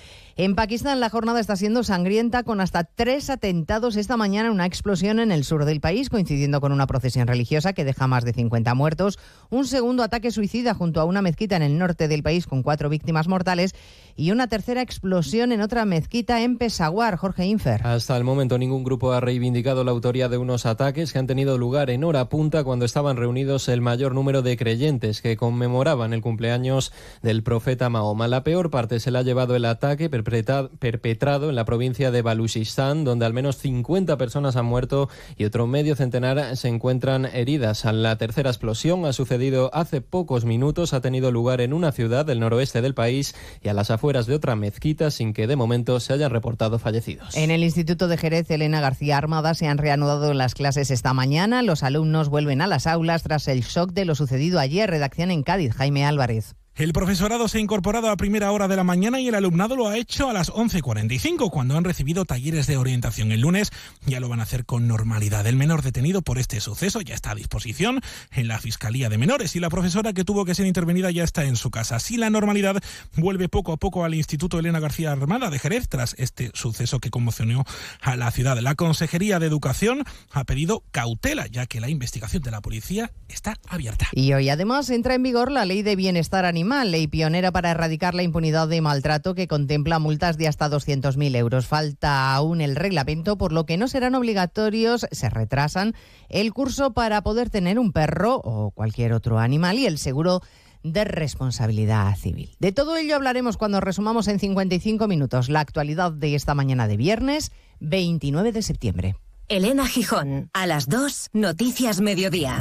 En 0.40 0.54
Pakistán 0.54 1.00
la 1.00 1.10
jornada 1.10 1.40
está 1.40 1.56
siendo 1.56 1.82
sangrienta 1.82 2.44
con 2.44 2.60
hasta 2.60 2.84
tres 2.84 3.28
atentados 3.28 3.96
esta 3.96 4.16
mañana, 4.16 4.52
una 4.52 4.66
explosión 4.66 5.18
en 5.18 5.32
el 5.32 5.42
sur 5.42 5.64
del 5.64 5.80
país 5.80 6.10
coincidiendo 6.10 6.60
con 6.60 6.70
una 6.70 6.86
procesión 6.86 7.26
religiosa 7.26 7.72
que 7.72 7.84
deja 7.84 8.06
más 8.06 8.24
de 8.24 8.32
50 8.32 8.72
muertos, 8.74 9.18
un 9.50 9.66
segundo 9.66 10.04
ataque 10.04 10.30
suicida 10.30 10.74
junto 10.74 11.00
a 11.00 11.06
una 11.06 11.22
mezquita 11.22 11.56
en 11.56 11.62
el 11.62 11.76
norte 11.76 12.06
del 12.06 12.22
país 12.22 12.46
con 12.46 12.62
cuatro 12.62 12.88
víctimas 12.88 13.26
mortales 13.26 13.74
y 14.14 14.30
una 14.30 14.46
tercera 14.46 14.80
explosión 14.80 15.50
en 15.50 15.60
otra 15.60 15.84
mezquita 15.84 16.40
en 16.40 16.56
Peshawar. 16.56 17.16
Jorge 17.16 17.44
Infer. 17.46 17.84
Hasta 17.84 18.16
el 18.16 18.22
momento 18.22 18.58
ningún 18.58 18.84
grupo 18.84 19.10
ha 19.10 19.18
reivindicado 19.18 19.82
la 19.82 19.90
autoría 19.90 20.28
de 20.28 20.38
unos 20.38 20.66
ataques 20.66 21.12
que 21.12 21.18
han 21.18 21.26
tenido 21.26 21.58
lugar 21.58 21.90
en 21.90 22.04
hora 22.04 22.28
punta 22.28 22.62
cuando 22.62 22.84
estaban 22.84 23.16
reunidos 23.16 23.68
el 23.68 23.80
mayor 23.80 24.14
número 24.14 24.42
de 24.42 24.56
creyentes 24.56 25.20
que 25.20 25.36
conmemoraban 25.36 26.12
el 26.12 26.20
cumpleaños 26.20 26.92
del 27.22 27.42
profeta 27.42 27.90
Mahoma. 27.90 28.28
La 28.28 28.44
peor 28.44 28.70
parte 28.70 29.00
se 29.00 29.10
la 29.10 29.18
ha 29.18 29.22
llevado 29.22 29.56
el 29.56 29.64
ataque 29.64 30.08
perpetrado 30.08 30.27
en 30.28 31.54
la 31.54 31.64
provincia 31.64 32.10
de 32.10 32.22
Baluchistán, 32.22 33.04
donde 33.04 33.26
al 33.26 33.32
menos 33.32 33.56
50 33.58 34.16
personas 34.16 34.56
han 34.56 34.66
muerto 34.66 35.08
y 35.36 35.44
otro 35.44 35.66
medio 35.66 35.96
centenar 35.96 36.56
se 36.56 36.68
encuentran 36.68 37.26
heridas. 37.26 37.84
La 37.84 38.16
tercera 38.16 38.50
explosión 38.50 39.04
ha 39.06 39.12
sucedido 39.12 39.70
hace 39.74 40.00
pocos 40.00 40.44
minutos, 40.44 40.92
ha 40.92 41.00
tenido 41.00 41.30
lugar 41.32 41.60
en 41.60 41.72
una 41.72 41.92
ciudad 41.92 42.26
del 42.26 42.40
noroeste 42.40 42.82
del 42.82 42.94
país 42.94 43.34
y 43.62 43.68
a 43.68 43.74
las 43.74 43.90
afueras 43.90 44.26
de 44.26 44.34
otra 44.34 44.56
mezquita, 44.56 45.10
sin 45.10 45.32
que 45.32 45.46
de 45.46 45.56
momento 45.56 45.98
se 46.00 46.12
hayan 46.12 46.30
reportado 46.30 46.78
fallecidos. 46.78 47.36
En 47.36 47.50
el 47.50 47.64
Instituto 47.64 48.08
de 48.08 48.16
Jerez, 48.16 48.50
Elena 48.50 48.80
García 48.80 49.16
Armada, 49.16 49.54
se 49.54 49.66
han 49.66 49.78
reanudado 49.78 50.34
las 50.34 50.54
clases 50.54 50.90
esta 50.90 51.14
mañana. 51.14 51.62
Los 51.62 51.82
alumnos 51.82 52.28
vuelven 52.28 52.60
a 52.60 52.66
las 52.66 52.86
aulas 52.86 53.22
tras 53.22 53.48
el 53.48 53.62
shock 53.62 53.92
de 53.92 54.04
lo 54.04 54.14
sucedido 54.14 54.58
ayer. 54.58 54.90
Redacción 54.90 55.30
en 55.30 55.42
Cádiz, 55.42 55.74
Jaime 55.74 56.04
Álvarez. 56.04 56.54
El 56.78 56.92
profesorado 56.92 57.48
se 57.48 57.58
ha 57.58 57.60
incorporado 57.60 58.08
a 58.08 58.16
primera 58.16 58.52
hora 58.52 58.68
de 58.68 58.76
la 58.76 58.84
mañana 58.84 59.20
y 59.20 59.26
el 59.26 59.34
alumnado 59.34 59.74
lo 59.74 59.88
ha 59.88 59.96
hecho 59.96 60.30
a 60.30 60.32
las 60.32 60.52
11.45, 60.52 61.50
cuando 61.50 61.76
han 61.76 61.82
recibido 61.82 62.24
talleres 62.24 62.68
de 62.68 62.76
orientación. 62.76 63.32
El 63.32 63.40
lunes 63.40 63.72
ya 64.06 64.20
lo 64.20 64.28
van 64.28 64.38
a 64.38 64.44
hacer 64.44 64.64
con 64.64 64.86
normalidad. 64.86 65.44
El 65.48 65.56
menor 65.56 65.82
detenido 65.82 66.22
por 66.22 66.38
este 66.38 66.60
suceso 66.60 67.00
ya 67.00 67.16
está 67.16 67.32
a 67.32 67.34
disposición 67.34 68.00
en 68.30 68.46
la 68.46 68.60
Fiscalía 68.60 69.08
de 69.08 69.18
Menores 69.18 69.56
y 69.56 69.60
la 69.60 69.70
profesora 69.70 70.12
que 70.12 70.22
tuvo 70.22 70.44
que 70.44 70.54
ser 70.54 70.66
intervenida 70.66 71.10
ya 71.10 71.24
está 71.24 71.46
en 71.46 71.56
su 71.56 71.72
casa. 71.72 71.96
Así 71.96 72.16
la 72.16 72.30
normalidad 72.30 72.80
vuelve 73.16 73.48
poco 73.48 73.72
a 73.72 73.76
poco 73.76 74.04
al 74.04 74.14
Instituto 74.14 74.60
Elena 74.60 74.78
García 74.78 75.10
Armada 75.10 75.50
de 75.50 75.58
Jerez 75.58 75.88
tras 75.88 76.14
este 76.16 76.52
suceso 76.54 77.00
que 77.00 77.10
conmocionó 77.10 77.64
a 78.00 78.14
la 78.14 78.30
ciudad. 78.30 78.56
La 78.60 78.76
Consejería 78.76 79.40
de 79.40 79.46
Educación 79.46 80.04
ha 80.30 80.44
pedido 80.44 80.84
cautela, 80.92 81.48
ya 81.48 81.66
que 81.66 81.80
la 81.80 81.88
investigación 81.88 82.44
de 82.44 82.52
la 82.52 82.60
policía 82.60 83.10
está 83.26 83.56
abierta. 83.66 84.06
Y 84.12 84.32
hoy 84.32 84.48
además 84.48 84.90
entra 84.90 85.16
en 85.16 85.24
vigor 85.24 85.50
la 85.50 85.64
Ley 85.64 85.82
de 85.82 85.96
Bienestar 85.96 86.44
Animal 86.44 86.67
ley 86.68 87.06
pionera 87.06 87.50
para 87.50 87.70
erradicar 87.70 88.14
la 88.14 88.22
impunidad 88.22 88.68
de 88.68 88.80
maltrato 88.80 89.34
que 89.34 89.48
contempla 89.48 89.98
multas 89.98 90.36
de 90.36 90.48
hasta 90.48 90.68
200.000 90.68 91.36
euros. 91.36 91.66
Falta 91.66 92.34
aún 92.34 92.60
el 92.60 92.76
reglamento, 92.76 93.38
por 93.38 93.52
lo 93.52 93.66
que 93.66 93.76
no 93.76 93.88
serán 93.88 94.14
obligatorios, 94.14 95.06
se 95.10 95.30
retrasan 95.30 95.94
el 96.28 96.52
curso 96.52 96.92
para 96.92 97.22
poder 97.22 97.50
tener 97.50 97.78
un 97.78 97.92
perro 97.92 98.40
o 98.44 98.70
cualquier 98.70 99.12
otro 99.12 99.38
animal 99.38 99.78
y 99.78 99.86
el 99.86 99.98
seguro 99.98 100.42
de 100.82 101.04
responsabilidad 101.04 102.14
civil. 102.16 102.54
De 102.60 102.72
todo 102.72 102.96
ello 102.96 103.16
hablaremos 103.16 103.56
cuando 103.56 103.80
resumamos 103.80 104.28
en 104.28 104.38
55 104.38 105.08
minutos 105.08 105.48
la 105.48 105.60
actualidad 105.60 106.12
de 106.12 106.34
esta 106.34 106.54
mañana 106.54 106.86
de 106.86 106.96
viernes 106.96 107.50
29 107.80 108.52
de 108.52 108.62
septiembre. 108.62 109.16
Elena 109.48 109.86
Gijón, 109.86 110.50
a 110.52 110.66
las 110.66 110.88
2, 110.88 111.30
Noticias 111.32 112.00
Mediodía. 112.00 112.60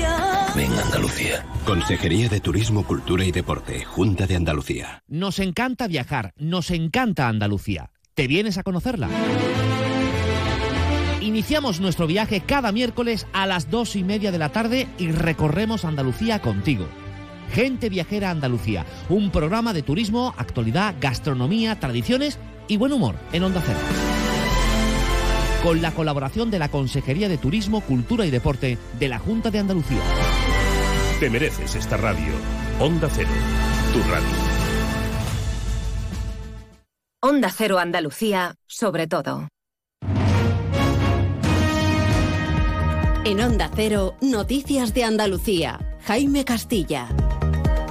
Ven 0.55 0.71
Andalucía. 0.73 1.45
Consejería 1.65 2.27
de 2.27 2.41
Turismo, 2.41 2.85
Cultura 2.85 3.23
y 3.23 3.31
Deporte, 3.31 3.85
Junta 3.85 4.27
de 4.27 4.35
Andalucía. 4.35 5.03
Nos 5.07 5.39
encanta 5.39 5.87
viajar, 5.87 6.33
nos 6.37 6.71
encanta 6.71 7.27
Andalucía. 7.27 7.91
¿Te 8.15 8.27
vienes 8.27 8.57
a 8.57 8.63
conocerla? 8.63 9.07
Iniciamos 11.21 11.79
nuestro 11.79 12.07
viaje 12.07 12.41
cada 12.41 12.71
miércoles 12.71 13.27
a 13.31 13.45
las 13.45 13.69
dos 13.69 13.95
y 13.95 14.03
media 14.03 14.31
de 14.31 14.39
la 14.39 14.51
tarde 14.51 14.87
y 14.97 15.11
recorremos 15.11 15.85
Andalucía 15.85 16.41
contigo. 16.41 16.85
Gente 17.53 17.89
Viajera 17.89 18.29
Andalucía, 18.29 18.85
un 19.09 19.31
programa 19.31 19.73
de 19.73 19.83
turismo, 19.83 20.33
actualidad, 20.37 20.95
gastronomía, 20.99 21.79
tradiciones 21.79 22.39
y 22.67 22.77
buen 22.77 22.91
humor 22.91 23.15
en 23.31 23.43
Onda 23.43 23.61
Cero 23.65 23.79
con 25.63 25.81
la 25.81 25.91
colaboración 25.91 26.49
de 26.49 26.59
la 26.59 26.69
Consejería 26.69 27.29
de 27.29 27.37
Turismo, 27.37 27.81
Cultura 27.81 28.25
y 28.25 28.31
Deporte 28.31 28.77
de 28.99 29.07
la 29.07 29.19
Junta 29.19 29.51
de 29.51 29.59
Andalucía. 29.59 29.99
Te 31.21 31.29
mereces 31.29 31.75
esta 31.75 31.97
radio. 31.97 32.33
Onda 32.79 33.07
Cero, 33.13 33.29
tu 33.93 33.99
radio. 34.09 34.27
Onda 37.21 37.51
Cero 37.55 37.77
Andalucía, 37.77 38.55
sobre 38.65 39.05
todo. 39.05 39.47
En 43.23 43.39
Onda 43.39 43.69
Cero, 43.75 44.15
Noticias 44.19 44.95
de 44.95 45.03
Andalucía. 45.03 45.79
Jaime 46.07 46.43
Castilla. 46.43 47.09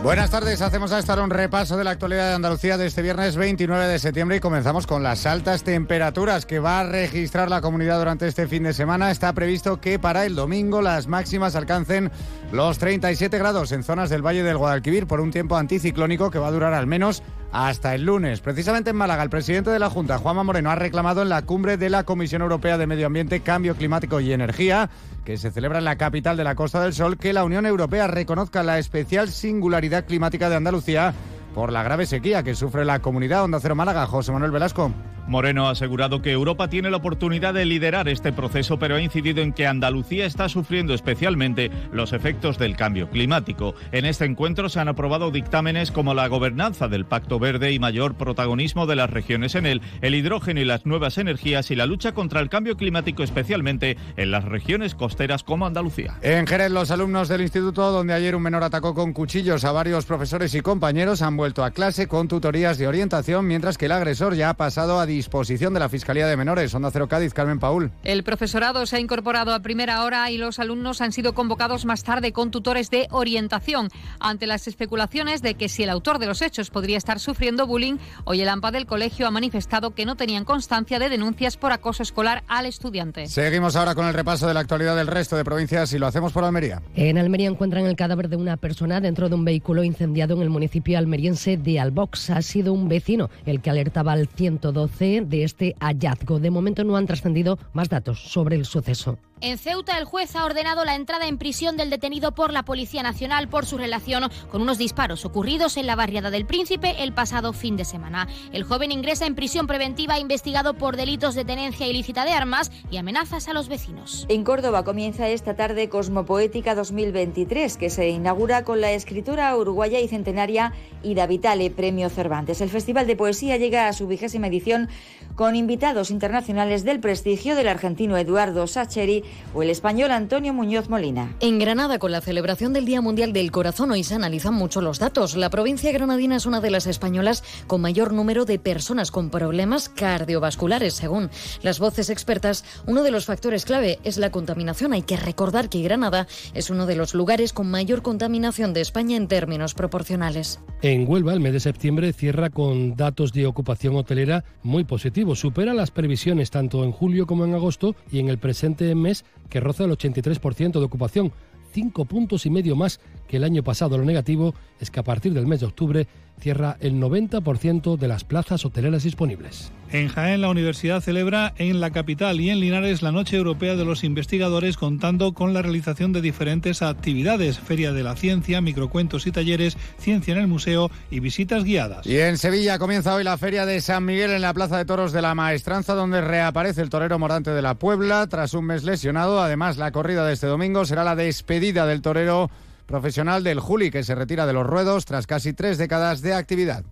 Buenas 0.02 0.30
tardes, 0.30 0.62
hacemos 0.62 0.92
a 0.92 0.98
esta 0.98 1.22
un 1.22 1.28
repaso 1.28 1.76
de 1.76 1.84
la 1.84 1.90
actualidad 1.90 2.30
de 2.30 2.34
Andalucía 2.34 2.78
de 2.78 2.86
este 2.86 3.02
viernes 3.02 3.36
29 3.36 3.86
de 3.86 3.98
septiembre 3.98 4.38
y 4.38 4.40
comenzamos 4.40 4.86
con 4.86 5.02
las 5.02 5.26
altas 5.26 5.62
temperaturas 5.62 6.46
que 6.46 6.58
va 6.58 6.80
a 6.80 6.84
registrar 6.84 7.50
la 7.50 7.60
comunidad 7.60 7.98
durante 7.98 8.26
este 8.26 8.48
fin 8.48 8.62
de 8.62 8.72
semana. 8.72 9.10
Está 9.10 9.34
previsto 9.34 9.78
que 9.78 9.98
para 9.98 10.24
el 10.24 10.36
domingo 10.36 10.80
las 10.80 11.06
máximas 11.06 11.54
alcancen 11.54 12.10
los 12.52 12.78
37 12.78 13.38
grados 13.38 13.70
en 13.70 13.84
zonas 13.84 14.10
del 14.10 14.26
Valle 14.26 14.42
del 14.42 14.56
Guadalquivir 14.56 15.06
por 15.06 15.20
un 15.20 15.30
tiempo 15.30 15.56
anticiclónico 15.56 16.30
que 16.30 16.40
va 16.40 16.48
a 16.48 16.52
durar 16.52 16.74
al 16.74 16.86
menos 16.86 17.22
hasta 17.52 17.94
el 17.94 18.04
lunes. 18.04 18.40
Precisamente 18.40 18.90
en 18.90 18.96
Málaga, 18.96 19.22
el 19.22 19.30
presidente 19.30 19.70
de 19.70 19.78
la 19.78 19.88
Junta, 19.88 20.18
Juanma 20.18 20.42
Moreno, 20.42 20.70
ha 20.70 20.74
reclamado 20.74 21.22
en 21.22 21.28
la 21.28 21.42
cumbre 21.42 21.76
de 21.76 21.90
la 21.90 22.02
Comisión 22.02 22.42
Europea 22.42 22.76
de 22.76 22.88
Medio 22.88 23.06
Ambiente, 23.06 23.40
Cambio 23.40 23.76
Climático 23.76 24.18
y 24.20 24.32
Energía, 24.32 24.90
que 25.24 25.36
se 25.36 25.52
celebra 25.52 25.78
en 25.78 25.84
la 25.84 25.96
capital 25.96 26.36
de 26.36 26.44
la 26.44 26.56
Costa 26.56 26.82
del 26.82 26.92
Sol, 26.92 27.18
que 27.18 27.32
la 27.32 27.44
Unión 27.44 27.66
Europea 27.66 28.08
reconozca 28.08 28.64
la 28.64 28.78
especial 28.78 29.28
singularidad 29.28 30.04
climática 30.04 30.50
de 30.50 30.56
Andalucía 30.56 31.14
por 31.54 31.72
la 31.72 31.82
grave 31.82 32.06
sequía 32.06 32.42
que 32.42 32.54
sufre 32.54 32.84
la 32.84 33.00
comunidad 33.00 33.44
Onda 33.44 33.60
Cero 33.60 33.74
Málaga. 33.74 34.06
José 34.06 34.32
Manuel 34.32 34.50
Velasco. 34.50 34.92
Moreno 35.30 35.68
ha 35.68 35.70
asegurado 35.70 36.22
que 36.22 36.32
Europa 36.32 36.68
tiene 36.68 36.90
la 36.90 36.96
oportunidad 36.96 37.54
de 37.54 37.64
liderar 37.64 38.08
este 38.08 38.32
proceso, 38.32 38.80
pero 38.80 38.96
ha 38.96 39.00
incidido 39.00 39.42
en 39.42 39.52
que 39.52 39.68
Andalucía 39.68 40.26
está 40.26 40.48
sufriendo 40.48 40.92
especialmente 40.92 41.70
los 41.92 42.12
efectos 42.12 42.58
del 42.58 42.76
cambio 42.76 43.08
climático. 43.08 43.76
En 43.92 44.06
este 44.06 44.24
encuentro 44.24 44.68
se 44.68 44.80
han 44.80 44.88
aprobado 44.88 45.30
dictámenes 45.30 45.92
como 45.92 46.14
la 46.14 46.26
gobernanza 46.26 46.88
del 46.88 47.04
Pacto 47.04 47.38
Verde 47.38 47.70
y 47.70 47.78
mayor 47.78 48.14
protagonismo 48.14 48.86
de 48.86 48.96
las 48.96 49.08
regiones 49.08 49.54
en 49.54 49.66
él, 49.66 49.82
el 50.00 50.16
hidrógeno 50.16 50.60
y 50.60 50.64
las 50.64 50.84
nuevas 50.84 51.16
energías 51.16 51.70
y 51.70 51.76
la 51.76 51.86
lucha 51.86 52.12
contra 52.12 52.40
el 52.40 52.48
cambio 52.48 52.76
climático, 52.76 53.22
especialmente 53.22 53.96
en 54.16 54.32
las 54.32 54.44
regiones 54.44 54.96
costeras 54.96 55.44
como 55.44 55.64
Andalucía. 55.64 56.18
En 56.22 56.44
Jerez, 56.48 56.72
los 56.72 56.90
alumnos 56.90 57.28
del 57.28 57.42
instituto, 57.42 57.92
donde 57.92 58.14
ayer 58.14 58.34
un 58.34 58.42
menor 58.42 58.64
atacó 58.64 58.94
con 58.94 59.12
cuchillos 59.12 59.64
a 59.64 59.70
varios 59.70 60.06
profesores 60.06 60.52
y 60.56 60.60
compañeros, 60.60 61.22
han 61.22 61.36
vuelto 61.36 61.62
a 61.62 61.70
clase 61.70 62.08
con 62.08 62.26
tutorías 62.26 62.78
de 62.78 62.88
orientación, 62.88 63.46
mientras 63.46 63.78
que 63.78 63.86
el 63.86 63.92
agresor 63.92 64.34
ya 64.34 64.50
ha 64.50 64.54
pasado 64.54 64.98
a 64.98 65.06
disposición 65.20 65.74
de 65.74 65.80
la 65.80 65.90
Fiscalía 65.90 66.26
de 66.26 66.34
Menores. 66.34 66.74
Onda 66.74 66.90
Cero 66.90 67.06
Cádiz, 67.06 67.34
Carmen 67.34 67.58
Paul. 67.58 67.90
El 68.04 68.24
profesorado 68.24 68.86
se 68.86 68.96
ha 68.96 69.00
incorporado 69.00 69.52
a 69.52 69.60
primera 69.60 70.02
hora 70.02 70.30
y 70.30 70.38
los 70.38 70.58
alumnos 70.58 71.02
han 71.02 71.12
sido 71.12 71.34
convocados 71.34 71.84
más 71.84 72.04
tarde 72.04 72.32
con 72.32 72.50
tutores 72.50 72.88
de 72.88 73.06
orientación. 73.10 73.90
Ante 74.18 74.46
las 74.46 74.66
especulaciones 74.66 75.42
de 75.42 75.56
que 75.56 75.68
si 75.68 75.82
el 75.82 75.90
autor 75.90 76.20
de 76.20 76.24
los 76.24 76.40
hechos 76.40 76.70
podría 76.70 76.96
estar 76.96 77.20
sufriendo 77.20 77.66
bullying, 77.66 77.98
hoy 78.24 78.40
el 78.40 78.48
AMPA 78.48 78.70
del 78.70 78.86
colegio 78.86 79.26
ha 79.26 79.30
manifestado 79.30 79.90
que 79.90 80.06
no 80.06 80.16
tenían 80.16 80.46
constancia 80.46 80.98
de 80.98 81.10
denuncias 81.10 81.58
por 81.58 81.72
acoso 81.72 82.02
escolar 82.02 82.42
al 82.48 82.64
estudiante. 82.64 83.26
Seguimos 83.26 83.76
ahora 83.76 83.94
con 83.94 84.06
el 84.06 84.14
repaso 84.14 84.48
de 84.48 84.54
la 84.54 84.60
actualidad 84.60 84.96
del 84.96 85.06
resto 85.06 85.36
de 85.36 85.44
provincias 85.44 85.92
y 85.92 85.98
lo 85.98 86.06
hacemos 86.06 86.32
por 86.32 86.44
Almería. 86.44 86.80
En 86.94 87.18
Almería 87.18 87.50
encuentran 87.50 87.84
el 87.84 87.94
cadáver 87.94 88.30
de 88.30 88.36
una 88.36 88.56
persona 88.56 89.02
dentro 89.02 89.28
de 89.28 89.34
un 89.34 89.44
vehículo 89.44 89.84
incendiado 89.84 90.34
en 90.36 90.40
el 90.40 90.48
municipio 90.48 90.96
almeriense 90.96 91.58
de 91.58 91.78
Albox. 91.78 92.30
Ha 92.30 92.40
sido 92.40 92.72
un 92.72 92.88
vecino 92.88 93.28
el 93.44 93.60
que 93.60 93.68
alertaba 93.68 94.12
al 94.12 94.28
112 94.28 95.09
de 95.20 95.42
este 95.42 95.74
hallazgo. 95.80 96.38
De 96.38 96.50
momento 96.50 96.84
no 96.84 96.96
han 96.96 97.06
trascendido 97.06 97.58
más 97.72 97.88
datos 97.88 98.20
sobre 98.20 98.54
el 98.54 98.64
suceso. 98.64 99.18
En 99.42 99.56
Ceuta, 99.56 99.96
el 99.96 100.04
juez 100.04 100.36
ha 100.36 100.44
ordenado 100.44 100.84
la 100.84 100.94
entrada 100.94 101.26
en 101.26 101.38
prisión 101.38 101.78
del 101.78 101.88
detenido 101.88 102.32
por 102.32 102.52
la 102.52 102.62
Policía 102.62 103.02
Nacional 103.02 103.48
por 103.48 103.64
su 103.64 103.78
relación 103.78 104.24
con 104.50 104.60
unos 104.60 104.76
disparos 104.76 105.24
ocurridos 105.24 105.78
en 105.78 105.86
la 105.86 105.96
barriada 105.96 106.30
del 106.30 106.44
Príncipe 106.44 107.02
el 107.02 107.14
pasado 107.14 107.54
fin 107.54 107.78
de 107.78 107.86
semana. 107.86 108.28
El 108.52 108.64
joven 108.64 108.92
ingresa 108.92 109.24
en 109.24 109.34
prisión 109.34 109.66
preventiva 109.66 110.18
investigado 110.18 110.74
por 110.74 110.98
delitos 110.98 111.34
de 111.34 111.46
tenencia 111.46 111.86
ilícita 111.86 112.26
de 112.26 112.32
armas 112.32 112.70
y 112.90 112.98
amenazas 112.98 113.48
a 113.48 113.54
los 113.54 113.68
vecinos. 113.68 114.26
En 114.28 114.44
Córdoba 114.44 114.84
comienza 114.84 115.26
esta 115.26 115.56
tarde 115.56 115.88
Cosmopoética 115.88 116.74
2023, 116.74 117.78
que 117.78 117.88
se 117.88 118.10
inaugura 118.10 118.64
con 118.64 118.82
la 118.82 118.92
escritura 118.92 119.56
uruguaya 119.56 120.00
y 120.00 120.08
centenaria 120.08 120.74
Ida 121.02 121.26
Vitale, 121.26 121.70
Premio 121.70 122.10
Cervantes. 122.10 122.60
El 122.60 122.68
Festival 122.68 123.06
de 123.06 123.16
Poesía 123.16 123.56
llega 123.56 123.88
a 123.88 123.94
su 123.94 124.06
vigésima 124.06 124.48
edición 124.48 124.90
con 125.34 125.56
invitados 125.56 126.10
internacionales 126.10 126.84
del 126.84 127.00
prestigio 127.00 127.56
del 127.56 127.68
argentino 127.68 128.18
Eduardo 128.18 128.66
Sacheri 128.66 129.24
o 129.54 129.62
el 129.62 129.70
español 129.70 130.10
Antonio 130.10 130.52
Muñoz 130.52 130.88
Molina. 130.88 131.34
En 131.40 131.58
Granada, 131.58 131.98
con 131.98 132.12
la 132.12 132.20
celebración 132.20 132.72
del 132.72 132.84
Día 132.84 133.00
Mundial 133.00 133.32
del 133.32 133.50
Corazón, 133.50 133.90
hoy 133.90 134.04
se 134.04 134.14
analizan 134.14 134.54
mucho 134.54 134.80
los 134.80 134.98
datos. 134.98 135.36
La 135.36 135.50
provincia 135.50 135.92
granadina 135.92 136.36
es 136.36 136.46
una 136.46 136.60
de 136.60 136.70
las 136.70 136.86
españolas 136.86 137.42
con 137.66 137.80
mayor 137.80 138.12
número 138.12 138.44
de 138.44 138.58
personas 138.58 139.10
con 139.10 139.30
problemas 139.30 139.88
cardiovasculares. 139.88 140.94
Según 140.94 141.30
las 141.62 141.78
voces 141.78 142.10
expertas, 142.10 142.64
uno 142.86 143.02
de 143.02 143.10
los 143.10 143.26
factores 143.26 143.64
clave 143.64 143.98
es 144.04 144.18
la 144.18 144.30
contaminación. 144.30 144.92
Hay 144.92 145.02
que 145.02 145.16
recordar 145.16 145.68
que 145.68 145.82
Granada 145.82 146.26
es 146.54 146.70
uno 146.70 146.86
de 146.86 146.96
los 146.96 147.14
lugares 147.14 147.52
con 147.52 147.70
mayor 147.70 148.02
contaminación 148.02 148.72
de 148.72 148.80
España 148.80 149.16
en 149.16 149.28
términos 149.28 149.74
proporcionales. 149.74 150.60
En 150.82 151.08
Huelva, 151.08 151.32
el 151.32 151.40
mes 151.40 151.52
de 151.52 151.60
septiembre 151.60 152.12
cierra 152.12 152.50
con 152.50 152.96
datos 152.96 153.32
de 153.32 153.46
ocupación 153.46 153.96
hotelera 153.96 154.44
muy 154.62 154.84
positivos. 154.84 155.40
Supera 155.40 155.74
las 155.74 155.90
previsiones 155.90 156.50
tanto 156.50 156.84
en 156.84 156.92
julio 156.92 157.26
como 157.26 157.44
en 157.44 157.54
agosto 157.54 157.94
y 158.10 158.18
en 158.18 158.28
el 158.28 158.38
presente 158.38 158.94
mes 158.94 159.19
que 159.48 159.60
roza 159.60 159.84
el 159.84 159.90
83% 159.90 160.72
de 160.72 160.84
ocupación, 160.84 161.32
cinco 161.72 162.04
puntos 162.04 162.46
y 162.46 162.50
medio 162.50 162.76
más 162.76 163.00
que 163.28 163.36
el 163.36 163.44
año 163.44 163.62
pasado. 163.62 163.98
Lo 163.98 164.04
negativo 164.04 164.54
es 164.80 164.90
que 164.90 165.00
a 165.00 165.04
partir 165.04 165.32
del 165.32 165.46
mes 165.46 165.60
de 165.60 165.66
octubre 165.66 166.06
cierra 166.40 166.76
el 166.80 166.94
90% 166.94 167.96
de 167.96 168.08
las 168.08 168.24
plazas 168.24 168.64
hoteleras 168.64 169.04
disponibles. 169.04 169.72
En 169.92 170.06
Jaén, 170.06 170.40
la 170.40 170.50
universidad 170.50 171.00
celebra 171.00 171.52
en 171.56 171.80
la 171.80 171.90
capital 171.90 172.40
y 172.40 172.48
en 172.50 172.60
Linares 172.60 173.02
la 173.02 173.10
Noche 173.10 173.36
Europea 173.36 173.74
de 173.74 173.84
los 173.84 174.04
Investigadores, 174.04 174.76
contando 174.76 175.34
con 175.34 175.52
la 175.52 175.62
realización 175.62 176.12
de 176.12 176.20
diferentes 176.20 176.80
actividades: 176.82 177.58
Feria 177.58 177.92
de 177.92 178.04
la 178.04 178.14
Ciencia, 178.14 178.60
microcuentos 178.60 179.26
y 179.26 179.32
talleres, 179.32 179.76
ciencia 179.98 180.32
en 180.32 180.38
el 180.38 180.46
museo 180.46 180.92
y 181.10 181.18
visitas 181.18 181.64
guiadas. 181.64 182.06
Y 182.06 182.18
en 182.18 182.38
Sevilla 182.38 182.78
comienza 182.78 183.14
hoy 183.14 183.24
la 183.24 183.36
Feria 183.36 183.66
de 183.66 183.80
San 183.80 184.04
Miguel 184.04 184.30
en 184.30 184.42
la 184.42 184.54
Plaza 184.54 184.78
de 184.78 184.84
Toros 184.84 185.12
de 185.12 185.22
la 185.22 185.34
Maestranza, 185.34 185.94
donde 185.94 186.20
reaparece 186.20 186.82
el 186.82 186.90
torero 186.90 187.18
Morante 187.18 187.50
de 187.50 187.62
la 187.62 187.74
Puebla 187.74 188.28
tras 188.28 188.54
un 188.54 188.66
mes 188.66 188.84
lesionado. 188.84 189.42
Además, 189.42 189.76
la 189.76 189.90
corrida 189.90 190.24
de 190.24 190.34
este 190.34 190.46
domingo 190.46 190.84
será 190.84 191.02
la 191.02 191.16
despedida 191.16 191.84
del 191.86 192.00
torero 192.00 192.48
profesional 192.90 193.44
del 193.44 193.60
Juli, 193.60 193.90
que 193.90 194.02
se 194.02 194.14
retira 194.14 194.46
de 194.46 194.52
los 194.52 194.66
ruedos 194.66 195.04
tras 195.04 195.26
casi 195.26 195.52
tres 195.52 195.78
décadas 195.78 196.20
de 196.20 196.34
actividad. 196.34 196.84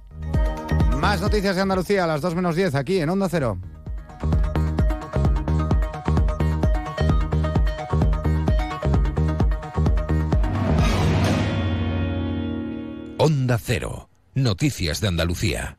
Más 1.01 1.21
noticias 1.21 1.57
de 1.57 1.63
Andalucía 1.63 2.05
a 2.05 2.07
las 2.07 2.21
2 2.21 2.35
menos 2.35 2.57
10 2.57 2.75
aquí 2.77 3.01
en 3.01 3.11
Onda 3.11 3.29
Cero. 3.29 3.59
Onda 13.19 13.59
Cero. 13.59 14.09
Noticias 14.35 15.01
de 15.01 15.09
Andalucía. 15.09 15.79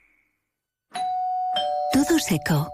Todo 1.93 2.19
seco. 2.19 2.71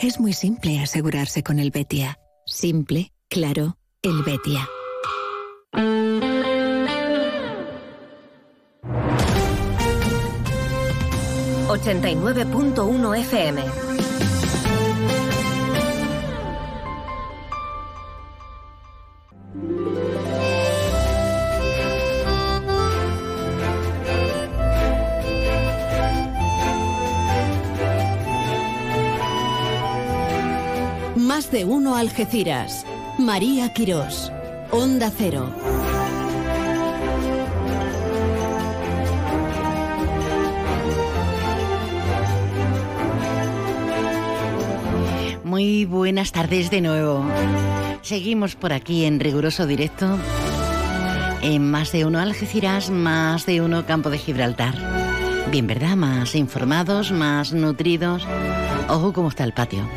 Es 0.00 0.18
muy 0.18 0.32
simple 0.32 0.80
asegurarse 0.80 1.44
con 1.44 1.60
el 1.60 1.70
Betia. 1.70 2.18
Simple, 2.46 3.12
claro, 3.28 3.76
el 4.02 4.22
Betia. 4.24 4.68
...89.1 11.68 13.18
FM. 13.18 13.62
De 31.56 31.64
uno 31.64 31.96
Algeciras. 31.96 32.84
María 33.16 33.72
Quirós. 33.72 34.30
Onda 34.70 35.10
Cero. 35.10 35.50
Muy 45.44 45.86
buenas 45.86 46.30
tardes 46.32 46.68
de 46.68 46.82
nuevo. 46.82 47.24
Seguimos 48.02 48.54
por 48.54 48.74
aquí 48.74 49.06
en 49.06 49.18
riguroso 49.18 49.66
directo. 49.66 50.18
En 51.40 51.70
más 51.70 51.90
de 51.90 52.04
uno 52.04 52.18
Algeciras, 52.18 52.90
más 52.90 53.46
de 53.46 53.62
uno 53.62 53.86
Campo 53.86 54.10
de 54.10 54.18
Gibraltar. 54.18 54.74
Bien, 55.50 55.66
¿verdad? 55.66 55.96
Más 55.96 56.34
informados, 56.34 57.12
más 57.12 57.54
nutridos. 57.54 58.26
Ojo 58.90 59.14
cómo 59.14 59.30
está 59.30 59.44
el 59.44 59.54
patio 59.54 59.88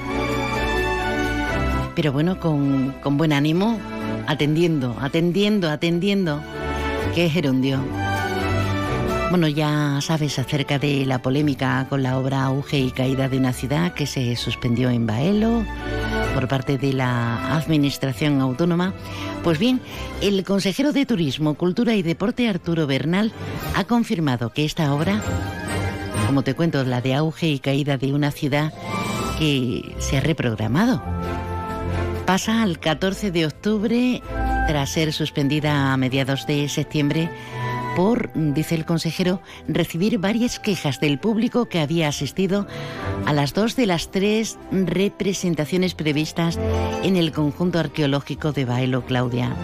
pero 2.00 2.14
bueno, 2.14 2.40
con, 2.40 2.96
con 3.04 3.18
buen 3.18 3.34
ánimo, 3.34 3.78
atendiendo, 4.26 4.96
atendiendo, 5.02 5.70
atendiendo, 5.70 6.42
que 7.14 7.26
es 7.26 7.34
gerundio. 7.34 7.84
Bueno, 9.32 9.50
ya 9.50 10.00
sabes 10.02 10.40
acerca 10.40 10.80
de 10.80 11.06
la 11.06 11.22
polémica 11.22 11.86
con 11.90 12.02
la 12.02 12.18
obra 12.18 12.46
Auge 12.46 12.80
y 12.80 12.92
Caída 12.92 13.28
de 13.28 13.38
una 13.38 13.52
ciudad 13.52 13.94
que 13.94 14.06
se 14.06 14.38
suspendió 14.38 14.90
en 14.90 15.08
Baelo 15.08 15.66
por 16.34 16.48
parte 16.48 16.78
de 16.78 16.94
la 16.94 17.58
Administración 17.58 18.40
Autónoma. 18.40 18.94
Pues 19.44 19.60
bien, 19.60 19.82
el 20.22 20.46
consejero 20.46 20.94
de 20.94 21.06
Turismo, 21.06 21.56
Cultura 21.56 21.96
y 21.96 22.02
Deporte, 22.02 22.48
Arturo 22.48 22.88
Bernal, 22.88 23.34
ha 23.76 23.84
confirmado 23.84 24.54
que 24.54 24.64
esta 24.64 24.94
obra, 24.94 25.22
como 26.28 26.44
te 26.44 26.54
cuento, 26.54 26.82
la 26.86 27.02
de 27.02 27.16
Auge 27.16 27.50
y 27.50 27.60
Caída 27.60 27.98
de 27.98 28.14
una 28.14 28.32
ciudad, 28.32 28.72
que 29.38 29.96
se 30.00 30.18
ha 30.18 30.22
reprogramado 30.22 31.04
pasa 32.30 32.62
al 32.62 32.80
14 32.80 33.32
de 33.32 33.48
octubre 33.48 34.22
tras 34.68 34.92
ser 34.92 35.14
suspendida 35.14 35.92
a 35.92 35.98
mediados 35.98 36.46
de 36.46 36.70
septiembre 36.70 37.28
por, 37.96 38.30
dice 38.36 38.76
el 38.76 38.86
consejero, 38.86 39.42
recibir 39.68 40.20
varias 40.20 40.60
quejas 40.60 41.00
del 41.00 41.18
público 41.18 41.66
que 41.70 41.80
había 41.80 42.08
asistido 42.08 42.68
a 43.26 43.34
las 43.34 43.56
dos 43.56 43.76
de 43.76 43.88
las 43.88 44.12
tres 44.12 44.60
representaciones 44.70 45.96
previstas 45.96 46.60
en 47.02 47.16
el 47.16 47.32
conjunto 47.32 47.80
arqueológico 47.80 48.52
de 48.52 48.66
Baelo 48.66 49.04
Claudia 49.08 49.56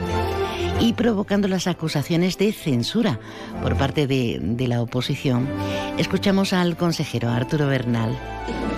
y 0.82 0.94
provocando 0.94 1.48
las 1.48 1.68
acusaciones 1.68 2.40
de 2.40 2.52
censura 2.52 3.20
por 3.62 3.78
parte 3.78 4.08
de, 4.08 4.40
de 4.42 4.68
la 4.68 4.82
oposición. 4.82 5.48
Escuchamos 6.00 6.52
al 6.52 6.78
consejero 6.78 7.30
Arturo 7.30 7.68
Bernal. 7.68 8.18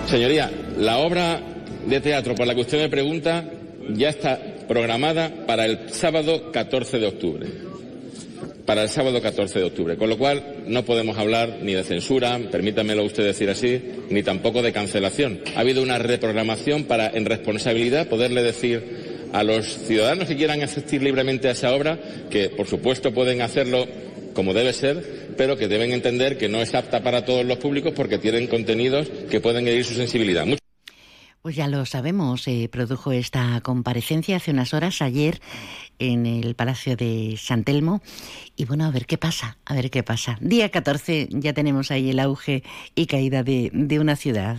Señoría, 0.04 0.52
la 0.76 0.98
obra 0.98 1.40
de 1.86 2.00
teatro 2.02 2.34
por 2.34 2.46
la 2.46 2.54
que 2.54 2.60
usted 2.60 2.82
me 2.82 2.90
pregunta 2.90 3.50
ya 3.94 4.10
está 4.10 4.38
programada 4.66 5.46
para 5.46 5.64
el 5.64 5.90
sábado 5.90 6.50
14 6.52 6.98
de 6.98 7.06
octubre. 7.06 7.46
Para 8.66 8.82
el 8.82 8.88
sábado 8.90 9.22
14 9.22 9.58
de 9.58 9.64
octubre. 9.64 9.96
Con 9.96 10.10
lo 10.10 10.18
cual 10.18 10.64
no 10.66 10.84
podemos 10.84 11.16
hablar 11.16 11.58
ni 11.62 11.72
de 11.72 11.84
censura, 11.84 12.38
permítamelo 12.50 13.04
usted 13.04 13.24
decir 13.24 13.48
así, 13.48 13.80
ni 14.10 14.22
tampoco 14.22 14.60
de 14.60 14.72
cancelación. 14.72 15.40
Ha 15.56 15.60
habido 15.60 15.82
una 15.82 15.98
reprogramación 15.98 16.84
para, 16.84 17.08
en 17.08 17.24
responsabilidad, 17.24 18.08
poderle 18.08 18.42
decir 18.42 19.08
a 19.32 19.42
los 19.42 19.66
ciudadanos 19.66 20.28
que 20.28 20.36
quieran 20.36 20.62
asistir 20.62 21.02
libremente 21.02 21.48
a 21.48 21.52
esa 21.52 21.74
obra 21.74 21.98
que, 22.30 22.50
por 22.50 22.66
supuesto, 22.66 23.12
pueden 23.12 23.40
hacerlo 23.40 23.86
como 24.34 24.54
debe 24.54 24.72
ser, 24.72 25.02
pero 25.36 25.56
que 25.56 25.68
deben 25.68 25.92
entender 25.92 26.36
que 26.38 26.48
no 26.48 26.60
es 26.60 26.74
apta 26.74 27.02
para 27.02 27.24
todos 27.24 27.44
los 27.44 27.58
públicos 27.58 27.92
porque 27.96 28.18
tienen 28.18 28.46
contenidos 28.46 29.08
que 29.30 29.40
pueden 29.40 29.66
herir 29.66 29.84
su 29.84 29.94
sensibilidad. 29.94 30.46
Pues 31.42 31.56
ya 31.56 31.68
lo 31.68 31.86
sabemos, 31.86 32.42
se 32.42 32.68
produjo 32.68 33.12
esta 33.12 33.60
comparecencia 33.62 34.36
hace 34.36 34.50
unas 34.50 34.74
horas, 34.74 35.00
ayer, 35.00 35.40
en 35.98 36.26
el 36.26 36.54
Palacio 36.54 36.96
de 36.96 37.36
San 37.38 37.64
Telmo. 37.64 38.02
Y 38.56 38.64
bueno, 38.64 38.84
a 38.84 38.90
ver 38.90 39.06
qué 39.06 39.18
pasa, 39.18 39.56
a 39.64 39.74
ver 39.74 39.90
qué 39.90 40.02
pasa. 40.02 40.36
Día 40.40 40.70
14 40.70 41.28
ya 41.30 41.52
tenemos 41.52 41.90
ahí 41.90 42.10
el 42.10 42.18
auge 42.18 42.64
y 42.94 43.06
caída 43.06 43.42
de 43.42 43.98
una 44.00 44.16
ciudad. 44.16 44.58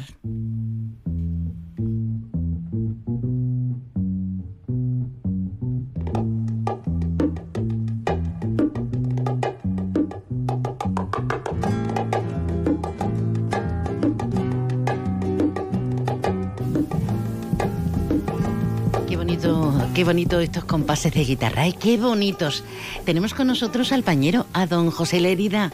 Qué 19.99 20.05
bonito 20.05 20.39
estos 20.39 20.63
compases 20.63 21.13
de 21.13 21.25
guitarra, 21.25 21.67
¿eh? 21.67 21.75
qué 21.77 21.97
bonitos. 21.97 22.63
Tenemos 23.03 23.33
con 23.33 23.47
nosotros 23.47 23.91
al 23.91 24.01
pañero, 24.03 24.45
a 24.53 24.65
don 24.65 24.91
José 24.91 25.19
Lerida. 25.19 25.73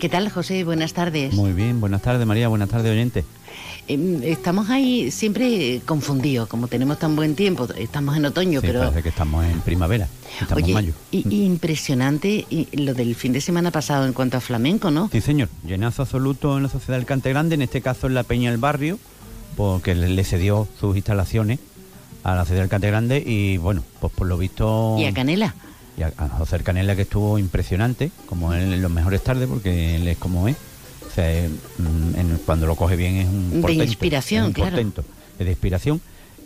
¿Qué 0.00 0.08
tal, 0.08 0.30
José? 0.30 0.64
Buenas 0.64 0.94
tardes. 0.94 1.34
Muy 1.34 1.52
bien, 1.52 1.78
buenas 1.78 2.00
tardes, 2.00 2.26
María, 2.26 2.48
buenas 2.48 2.70
tardes, 2.70 2.90
oyente. 2.90 3.26
Em, 3.86 4.22
Estamos 4.22 4.70
ahí 4.70 5.10
siempre 5.10 5.82
confundidos, 5.84 6.48
como 6.48 6.66
tenemos 6.68 6.98
tan 6.98 7.14
buen 7.14 7.34
tiempo. 7.34 7.68
Estamos 7.76 8.16
en 8.16 8.24
otoño, 8.24 8.62
Sí, 8.62 8.66
pero 8.68 8.80
parece 8.80 9.02
que 9.02 9.10
estamos 9.10 9.44
en 9.44 9.60
primavera, 9.60 10.08
estamos 10.40 10.62
Oye, 10.62 10.68
en 10.72 10.74
mayo. 10.74 10.94
y- 11.10 11.28
y 11.28 11.44
impresionante 11.44 12.46
y 12.48 12.68
lo 12.74 12.94
del 12.94 13.14
fin 13.16 13.34
de 13.34 13.42
semana 13.42 13.70
pasado 13.70 14.06
en 14.06 14.14
cuanto 14.14 14.38
a 14.38 14.40
flamenco, 14.40 14.90
¿no? 14.90 15.10
Sí, 15.12 15.20
señor, 15.20 15.50
llenazo 15.66 16.00
absoluto 16.00 16.56
en 16.56 16.62
la 16.62 16.68
Sociedad 16.70 16.96
del 16.96 17.04
Cante 17.04 17.28
Grande, 17.28 17.56
en 17.56 17.60
este 17.60 17.82
caso 17.82 18.06
en 18.06 18.14
la 18.14 18.22
Peña 18.22 18.50
del 18.50 18.58
Barrio, 18.60 18.98
porque 19.58 19.94
le 19.94 20.24
cedió 20.24 20.66
sus 20.80 20.96
instalaciones 20.96 21.58
a 22.32 22.36
la 22.36 22.42
Sociedad 22.42 22.62
del 22.62 22.70
Cante 22.70 22.86
Grande 22.88 23.22
y 23.24 23.56
bueno, 23.58 23.82
pues 24.00 24.12
por 24.12 24.26
lo 24.26 24.36
visto... 24.38 24.96
Y 24.98 25.04
a 25.06 25.12
Canela. 25.12 25.54
y 25.96 26.02
a, 26.02 26.12
a 26.16 26.28
José 26.28 26.58
Canela 26.60 26.94
que 26.96 27.02
estuvo 27.02 27.38
impresionante, 27.38 28.10
como 28.26 28.52
él 28.54 28.72
en 28.72 28.82
los 28.82 28.90
mejores 28.90 29.22
tardes, 29.22 29.48
porque 29.48 29.96
él 29.96 30.06
es 30.08 30.16
como 30.18 30.48
es. 30.48 30.56
O 31.06 31.10
sea, 31.14 31.30
es, 31.30 31.50
mm, 31.50 32.18
en- 32.18 32.40
cuando 32.46 32.66
lo 32.66 32.76
coge 32.76 32.96
bien 32.96 33.16
es 33.16 33.26
un 33.28 33.50
De 33.54 33.60
portento, 33.60 33.84
inspiración, 33.84 34.42
es 34.42 34.46
un 34.48 34.52
claro. 34.54 34.78
es 34.78 35.44
de 35.46 35.50
inspiración. 35.50 36.00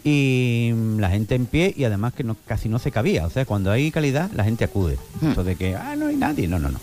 Y 0.04 0.70
mm, 0.74 0.98
la 0.98 1.10
gente 1.10 1.34
en 1.34 1.46
pie 1.46 1.74
y 1.76 1.84
además 1.84 2.12
que 2.14 2.24
no, 2.24 2.36
casi 2.46 2.68
no 2.68 2.78
se 2.78 2.90
cabía. 2.90 3.26
O 3.26 3.30
sea, 3.30 3.44
cuando 3.44 3.70
hay 3.70 3.90
calidad, 3.90 4.30
la 4.34 4.44
gente 4.44 4.64
acude. 4.64 4.98
Hmm. 5.20 5.32
Eso 5.32 5.44
de 5.44 5.56
que, 5.56 5.76
ah, 5.76 5.94
no 5.96 6.06
hay 6.08 6.16
nadie. 6.16 6.48
No, 6.48 6.58
no, 6.58 6.70
no. 6.70 6.80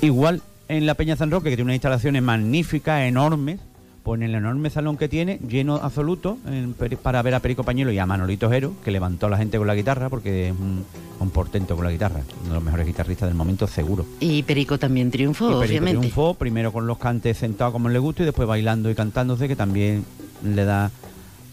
Igual 0.00 0.42
en 0.68 0.86
la 0.86 0.94
Peña 0.94 1.16
San 1.16 1.30
Roque, 1.30 1.50
que 1.50 1.56
tiene 1.56 1.64
unas 1.68 1.74
instalaciones 1.76 2.22
magníficas, 2.22 3.02
enormes, 3.02 3.60
pues 4.02 4.20
en 4.20 4.28
el 4.28 4.34
enorme 4.34 4.70
salón 4.70 4.96
que 4.96 5.08
tiene, 5.08 5.38
lleno 5.46 5.76
absoluto, 5.76 6.38
en 6.46 6.74
para 7.02 7.22
ver 7.22 7.34
a 7.34 7.40
Perico 7.40 7.64
Pañuelo 7.64 7.92
y 7.92 7.98
a 7.98 8.06
Manolito 8.06 8.48
Jero, 8.50 8.72
que 8.84 8.90
levantó 8.90 9.26
a 9.26 9.30
la 9.30 9.36
gente 9.36 9.58
con 9.58 9.66
la 9.66 9.74
guitarra, 9.74 10.08
porque 10.08 10.48
es 10.48 10.52
un, 10.52 10.84
un 11.18 11.30
portento 11.30 11.76
con 11.76 11.84
la 11.84 11.92
guitarra, 11.92 12.20
uno 12.40 12.48
de 12.48 12.54
los 12.54 12.62
mejores 12.62 12.86
guitarristas 12.86 13.28
del 13.28 13.36
momento, 13.36 13.66
seguro. 13.66 14.06
Y 14.20 14.42
Perico 14.42 14.78
también 14.78 15.10
triunfó, 15.10 15.44
y 15.44 15.48
Perico 15.48 15.66
obviamente. 15.66 15.98
triunfó, 15.98 16.34
primero 16.34 16.72
con 16.72 16.86
los 16.86 16.98
cantes 16.98 17.36
sentados 17.36 17.72
como 17.72 17.88
le 17.88 17.98
gusta 17.98 18.22
y 18.22 18.26
después 18.26 18.48
bailando 18.48 18.90
y 18.90 18.94
cantándose, 18.94 19.48
que 19.48 19.56
también 19.56 20.04
le 20.42 20.64
da 20.64 20.90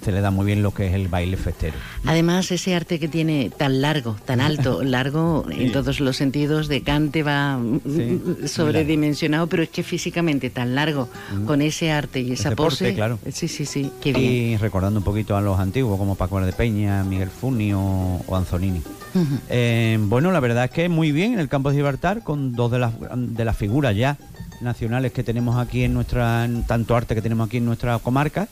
se 0.08 0.14
le 0.14 0.22
da 0.22 0.32
muy 0.32 0.46
bien 0.46 0.64
lo 0.64 0.74
que 0.74 0.88
es 0.88 0.94
el 0.94 1.10
baile 1.10 1.36
festero. 1.36 1.76
Además, 2.06 2.50
ese 2.50 2.74
arte 2.74 2.98
que 2.98 3.10
tiene 3.10 3.50
tan 3.50 3.82
largo, 3.82 4.16
tan 4.24 4.40
alto, 4.40 4.82
largo 4.98 5.46
en 5.52 5.74
todos 5.74 6.00
los 6.00 6.16
sentidos, 6.16 6.70
de 6.70 6.82
cante 6.82 7.24
va 7.24 7.58
mm, 7.58 7.82
Sí, 7.86 8.22
sobredimensionado, 8.48 9.48
pero 9.48 9.64
es 9.64 9.70
que 9.70 9.84
físicamente 9.84 10.50
tan 10.50 10.76
largo, 10.76 11.10
con 11.46 11.62
ese 11.62 11.92
arte 11.92 12.22
y 12.22 12.32
esa 12.32 12.48
Ese 12.48 12.56
porte, 12.56 12.86
pose. 12.86 12.94
claro. 12.94 13.20
Sí, 13.34 13.50
sí, 13.50 13.66
sí, 13.66 13.92
qué 14.02 14.14
bien. 14.14 14.32
Y 14.32 14.56
recordando 14.58 14.98
un 15.02 15.04
poquito 15.04 15.36
a 15.36 15.42
los 15.42 15.60
antiguos 15.60 15.98
como 16.00 16.16
Paco 16.16 16.40
de 16.40 16.54
Peña, 16.54 17.04
Miguel 17.04 17.30
Funio 17.30 17.82
o 17.82 18.34
Anzonini. 18.38 18.80
Ujú. 19.14 19.26
Eh, 19.50 19.98
bueno, 20.04 20.32
la 20.32 20.40
verdad 20.40 20.64
es 20.64 20.72
que 20.72 20.88
muy 20.88 21.12
bien 21.12 21.34
en 21.34 21.40
el 21.40 21.50
campo 21.50 21.70
de 21.70 21.76
Gibraltar, 21.76 22.24
con 22.24 22.54
dos 22.54 22.72
de 22.72 22.80
las, 22.80 22.94
de 23.14 23.44
las 23.44 23.58
figuras 23.58 23.94
ya 23.94 24.16
nacionales 24.62 25.12
que 25.12 25.24
tenemos 25.24 25.58
aquí 25.58 25.84
en 25.84 25.94
nuestra, 25.94 26.46
en 26.46 26.64
tanto 26.66 26.96
arte 26.96 27.14
que 27.14 27.22
tenemos 27.22 27.48
aquí 27.48 27.58
en 27.58 27.66
nuestra 27.66 28.00
comarca. 28.00 28.48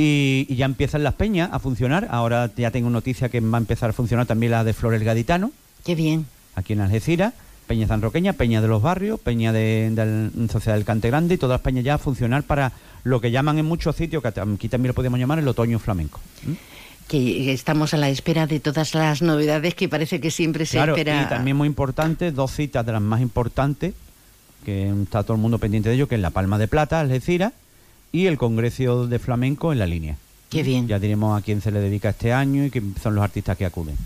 Y, 0.00 0.46
y 0.48 0.54
ya 0.54 0.64
empiezan 0.66 1.02
las 1.02 1.14
peñas 1.14 1.50
a 1.52 1.58
funcionar. 1.58 2.06
Ahora 2.12 2.48
ya 2.56 2.70
tengo 2.70 2.88
noticia 2.88 3.28
que 3.30 3.40
va 3.40 3.58
a 3.58 3.60
empezar 3.60 3.90
a 3.90 3.92
funcionar 3.92 4.26
también 4.26 4.52
la 4.52 4.62
de 4.62 4.72
Flores 4.72 5.02
Gaditano. 5.02 5.50
Qué 5.84 5.96
bien. 5.96 6.24
Aquí 6.54 6.74
en 6.74 6.80
Algeciras, 6.82 7.34
Peña 7.66 7.88
Sanroqueña, 7.88 8.32
Peña 8.34 8.60
de 8.60 8.68
los 8.68 8.80
Barrios, 8.80 9.18
Peña 9.18 9.52
de, 9.52 9.90
del 9.92 10.48
Sociedad 10.50 10.76
del 10.76 10.84
Cante 10.84 11.08
Grande 11.08 11.34
y 11.34 11.38
todas 11.38 11.54
las 11.54 11.62
peñas 11.62 11.84
ya 11.84 11.94
a 11.94 11.98
funcionar 11.98 12.44
para 12.44 12.70
lo 13.02 13.20
que 13.20 13.32
llaman 13.32 13.58
en 13.58 13.66
muchos 13.66 13.96
sitios, 13.96 14.22
que 14.22 14.28
aquí 14.28 14.68
también 14.68 14.90
lo 14.90 14.94
podemos 14.94 15.18
llamar 15.18 15.40
el 15.40 15.48
otoño 15.48 15.80
flamenco. 15.80 16.20
Que 17.08 17.52
estamos 17.52 17.92
a 17.92 17.96
la 17.96 18.08
espera 18.08 18.46
de 18.46 18.60
todas 18.60 18.94
las 18.94 19.20
novedades 19.22 19.74
que 19.74 19.88
parece 19.88 20.20
que 20.20 20.30
siempre 20.30 20.64
se 20.64 20.76
Claro, 20.76 20.94
espera. 20.94 21.22
y 21.22 21.26
también 21.28 21.56
muy 21.56 21.66
importante, 21.66 22.30
dos 22.32 22.52
citas 22.52 22.86
de 22.86 22.92
las 22.92 23.02
más 23.02 23.20
importantes, 23.20 23.94
que 24.64 24.90
está 25.02 25.22
todo 25.24 25.34
el 25.34 25.40
mundo 25.40 25.58
pendiente 25.58 25.88
de 25.88 25.94
ello, 25.96 26.06
que 26.06 26.14
es 26.16 26.20
la 26.20 26.30
Palma 26.30 26.56
de 26.58 26.68
Plata, 26.68 27.00
Algeciras, 27.00 27.52
y 28.12 28.26
el 28.26 28.38
Congreso 28.38 29.06
de 29.06 29.18
Flamenco 29.18 29.72
en 29.72 29.78
la 29.78 29.86
línea. 29.86 30.16
Qué 30.50 30.62
bien. 30.62 30.88
Ya 30.88 30.98
diremos 30.98 31.38
a 31.38 31.44
quién 31.44 31.60
se 31.60 31.70
le 31.70 31.80
dedica 31.80 32.10
este 32.10 32.32
año 32.32 32.64
y 32.64 32.70
quién 32.70 32.94
son 33.00 33.14
los 33.14 33.24
artistas 33.24 33.56
que 33.56 33.66
acuden. 33.66 33.96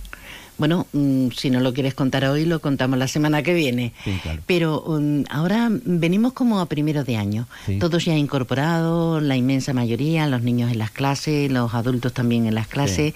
Bueno, 0.58 0.86
mm, 0.92 1.28
si 1.34 1.50
no 1.50 1.60
lo 1.60 1.72
quieres 1.74 1.94
contar 1.94 2.24
hoy, 2.24 2.44
lo 2.44 2.60
contamos 2.60 2.98
la 2.98 3.08
semana 3.08 3.42
que 3.42 3.52
viene. 3.54 3.92
Sí, 4.04 4.12
claro. 4.22 4.42
Pero 4.46 4.84
mm, 4.86 5.22
ahora 5.30 5.68
venimos 5.70 6.32
como 6.34 6.60
a 6.60 6.66
primero 6.66 7.02
de 7.04 7.16
año. 7.16 7.48
Sí. 7.66 7.78
Todos 7.78 8.04
ya 8.04 8.16
incorporados, 8.16 9.22
la 9.22 9.36
inmensa 9.36 9.72
mayoría, 9.72 10.26
los 10.28 10.42
niños 10.42 10.70
en 10.70 10.78
las 10.78 10.90
clases, 10.90 11.50
los 11.50 11.74
adultos 11.74 12.12
también 12.12 12.46
en 12.46 12.54
las 12.54 12.68
clases. 12.68 13.14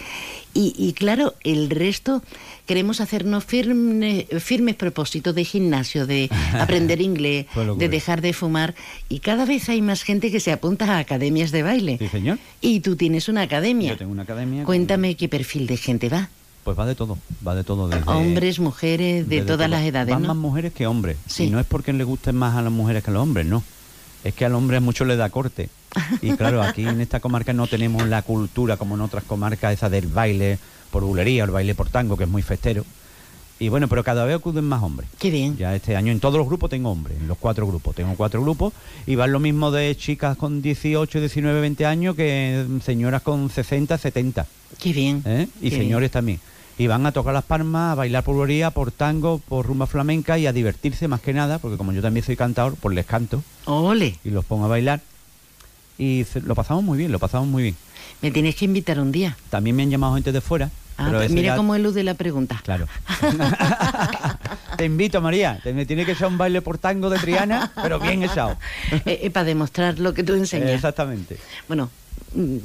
Y, 0.54 0.74
y 0.78 0.94
claro, 0.94 1.34
el 1.44 1.68
resto 1.68 2.22
queremos 2.64 3.00
hacernos 3.02 3.44
firme- 3.46 4.26
firmes 4.40 4.74
propósitos 4.74 5.34
de 5.34 5.44
gimnasio, 5.44 6.06
de 6.06 6.30
aprender 6.58 7.00
inglés, 7.02 7.46
de 7.78 7.88
dejar 7.90 8.22
de 8.22 8.32
fumar. 8.32 8.74
Y 9.10 9.20
cada 9.20 9.44
vez 9.44 9.68
hay 9.68 9.82
más 9.82 10.02
gente 10.02 10.32
que 10.32 10.40
se 10.40 10.50
apunta 10.52 10.96
a 10.96 10.98
academias 10.98 11.52
de 11.52 11.62
baile. 11.62 11.98
Sí, 11.98 12.08
señor. 12.08 12.38
Y 12.62 12.80
tú 12.80 12.96
tienes 12.96 13.28
una 13.28 13.42
academia. 13.42 13.90
Yo 13.90 13.98
tengo 13.98 14.12
una 14.12 14.22
academia. 14.22 14.60
con- 14.60 14.66
Cuéntame 14.66 15.14
qué 15.14 15.28
perfil 15.28 15.66
de 15.66 15.76
gente 15.76 16.08
va. 16.08 16.30
Pues 16.66 16.76
va 16.76 16.84
de 16.84 16.96
todo, 16.96 17.16
va 17.46 17.54
de 17.54 17.62
todo. 17.62 17.86
Desde, 17.86 18.10
Hombres, 18.10 18.58
mujeres, 18.58 19.28
de 19.28 19.42
todas 19.42 19.58
todo. 19.58 19.68
las 19.68 19.84
edades, 19.84 20.12
Van 20.12 20.22
¿no? 20.22 20.28
más 20.34 20.36
mujeres 20.36 20.72
que 20.72 20.88
hombres. 20.88 21.16
Sí. 21.24 21.44
Y 21.44 21.50
no 21.50 21.60
es 21.60 21.64
porque 21.66 21.92
le 21.92 22.02
gusten 22.02 22.34
más 22.34 22.56
a 22.56 22.60
las 22.62 22.72
mujeres 22.72 23.04
que 23.04 23.10
a 23.10 23.14
los 23.14 23.22
hombres, 23.22 23.46
no. 23.46 23.62
Es 24.24 24.34
que 24.34 24.44
al 24.44 24.52
hombre 24.56 24.80
mucho 24.80 25.04
le 25.04 25.14
da 25.14 25.30
corte. 25.30 25.68
Y 26.22 26.32
claro, 26.32 26.60
aquí 26.60 26.84
en 26.84 27.00
esta 27.00 27.20
comarca 27.20 27.52
no 27.52 27.68
tenemos 27.68 28.08
la 28.08 28.22
cultura 28.22 28.76
como 28.76 28.96
en 28.96 29.02
otras 29.02 29.22
comarcas, 29.22 29.74
esa 29.74 29.88
del 29.88 30.08
baile 30.08 30.58
por 30.90 31.04
bulería, 31.04 31.44
el 31.44 31.52
baile 31.52 31.76
por 31.76 31.88
tango, 31.88 32.16
que 32.16 32.24
es 32.24 32.30
muy 32.30 32.42
festero. 32.42 32.84
Y 33.60 33.68
bueno, 33.68 33.86
pero 33.86 34.02
cada 34.02 34.24
vez 34.24 34.34
acuden 34.34 34.64
más 34.64 34.82
hombres. 34.82 35.08
Qué 35.20 35.30
bien. 35.30 35.56
Ya 35.56 35.72
este 35.72 35.94
año 35.94 36.10
en 36.10 36.18
todos 36.18 36.36
los 36.36 36.48
grupos 36.48 36.68
tengo 36.68 36.90
hombres, 36.90 37.16
en 37.20 37.28
los 37.28 37.38
cuatro 37.38 37.64
grupos. 37.64 37.94
Tengo 37.94 38.12
cuatro 38.16 38.42
grupos 38.42 38.72
y 39.06 39.14
van 39.14 39.30
lo 39.30 39.38
mismo 39.38 39.70
de 39.70 39.96
chicas 39.96 40.36
con 40.36 40.62
18, 40.62 41.20
19, 41.20 41.60
20 41.60 41.86
años 41.86 42.16
que 42.16 42.66
señoras 42.84 43.22
con 43.22 43.50
60, 43.50 43.96
70. 43.96 44.46
Qué 44.80 44.92
bien. 44.92 45.22
¿eh? 45.24 45.46
Y 45.62 45.70
Qué 45.70 45.76
señores 45.76 46.10
también. 46.10 46.40
Y 46.78 46.86
van 46.88 47.06
a 47.06 47.12
tocar 47.12 47.32
las 47.32 47.44
palmas, 47.44 47.92
a 47.92 47.94
bailar 47.94 48.22
por 48.22 48.34
bulería, 48.34 48.70
por 48.70 48.90
tango, 48.92 49.38
por 49.38 49.64
rumba 49.66 49.86
flamenca 49.86 50.38
y 50.38 50.46
a 50.46 50.52
divertirse 50.52 51.08
más 51.08 51.20
que 51.22 51.32
nada, 51.32 51.58
porque 51.58 51.78
como 51.78 51.92
yo 51.92 52.02
también 52.02 52.24
soy 52.24 52.36
cantador, 52.36 52.74
pues 52.80 52.94
les 52.94 53.06
canto 53.06 53.42
Ole, 53.64 54.18
y 54.24 54.30
los 54.30 54.44
pongo 54.44 54.66
a 54.66 54.68
bailar. 54.68 55.00
Y 55.98 56.24
se- 56.30 56.42
lo 56.42 56.54
pasamos 56.54 56.84
muy 56.84 56.98
bien, 56.98 57.10
lo 57.12 57.18
pasamos 57.18 57.48
muy 57.48 57.62
bien. 57.62 57.76
me 58.20 58.30
tienes 58.30 58.54
que 58.56 58.66
invitar 58.66 59.00
un 59.00 59.10
día. 59.12 59.36
También 59.50 59.74
me 59.76 59.82
han 59.84 59.90
llamado 59.90 60.14
gente 60.14 60.32
de 60.32 60.40
fuera. 60.42 60.70
Ah, 60.98 61.04
pero 61.06 61.18
pues 61.18 61.30
mira 61.30 61.48
ya- 61.48 61.56
cómo 61.56 61.74
elude 61.74 62.02
la 62.02 62.14
pregunta. 62.14 62.60
Claro. 62.64 62.86
Te 64.76 64.84
invito, 64.84 65.20
María. 65.20 65.60
Te 65.62 65.72
me 65.72 65.86
tiene 65.86 66.04
que 66.04 66.12
echar 66.12 66.28
un 66.28 66.38
baile 66.38 66.62
por 66.62 66.78
tango 66.78 67.08
de 67.10 67.18
Triana, 67.18 67.72
pero 67.82 67.98
bien 67.98 68.22
echado. 68.22 68.56
para 69.32 69.44
demostrar 69.44 69.98
lo 69.98 70.12
que 70.14 70.22
tú 70.22 70.34
enseñas. 70.34 70.70
Exactamente. 70.70 71.36
Bueno, 71.68 71.90
mm, 72.34 72.56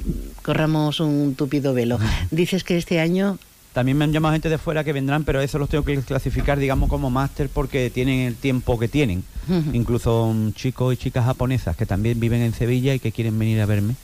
corramos 0.42 1.00
un 1.00 1.36
tupido 1.36 1.74
velo. 1.74 2.00
Dices 2.32 2.64
que 2.64 2.78
este 2.78 3.00
año 3.00 3.38
También 3.74 3.98
me 3.98 4.04
han 4.04 4.12
llamado 4.12 4.34
gente 4.34 4.50
de 4.50 4.58
fuera 4.58 4.84
que 4.84 4.92
vendrán, 4.92 5.24
pero 5.24 5.40
eso 5.40 5.58
los 5.58 5.70
tengo 5.70 5.86
que 5.86 5.98
clasificar, 6.02 6.60
digamos, 6.60 6.90
como 6.90 7.10
máster 7.10 7.48
porque 7.48 7.90
tienen 7.90 8.20
el 8.22 8.36
tiempo 8.36 8.78
que 8.78 8.90
tienen. 8.90 9.24
Incluso 9.72 10.32
mm, 10.34 10.54
chicos 10.54 10.94
y 10.94 10.98
chicas 10.98 11.26
japonesas 11.26 11.78
que 11.78 11.86
también 11.86 12.20
viven 12.20 12.42
en 12.42 12.54
Sevilla 12.54 12.94
y 12.94 13.00
que 13.00 13.12
quieren 13.12 13.40
venir 13.40 13.62
a 13.62 13.66
verme 13.66 13.96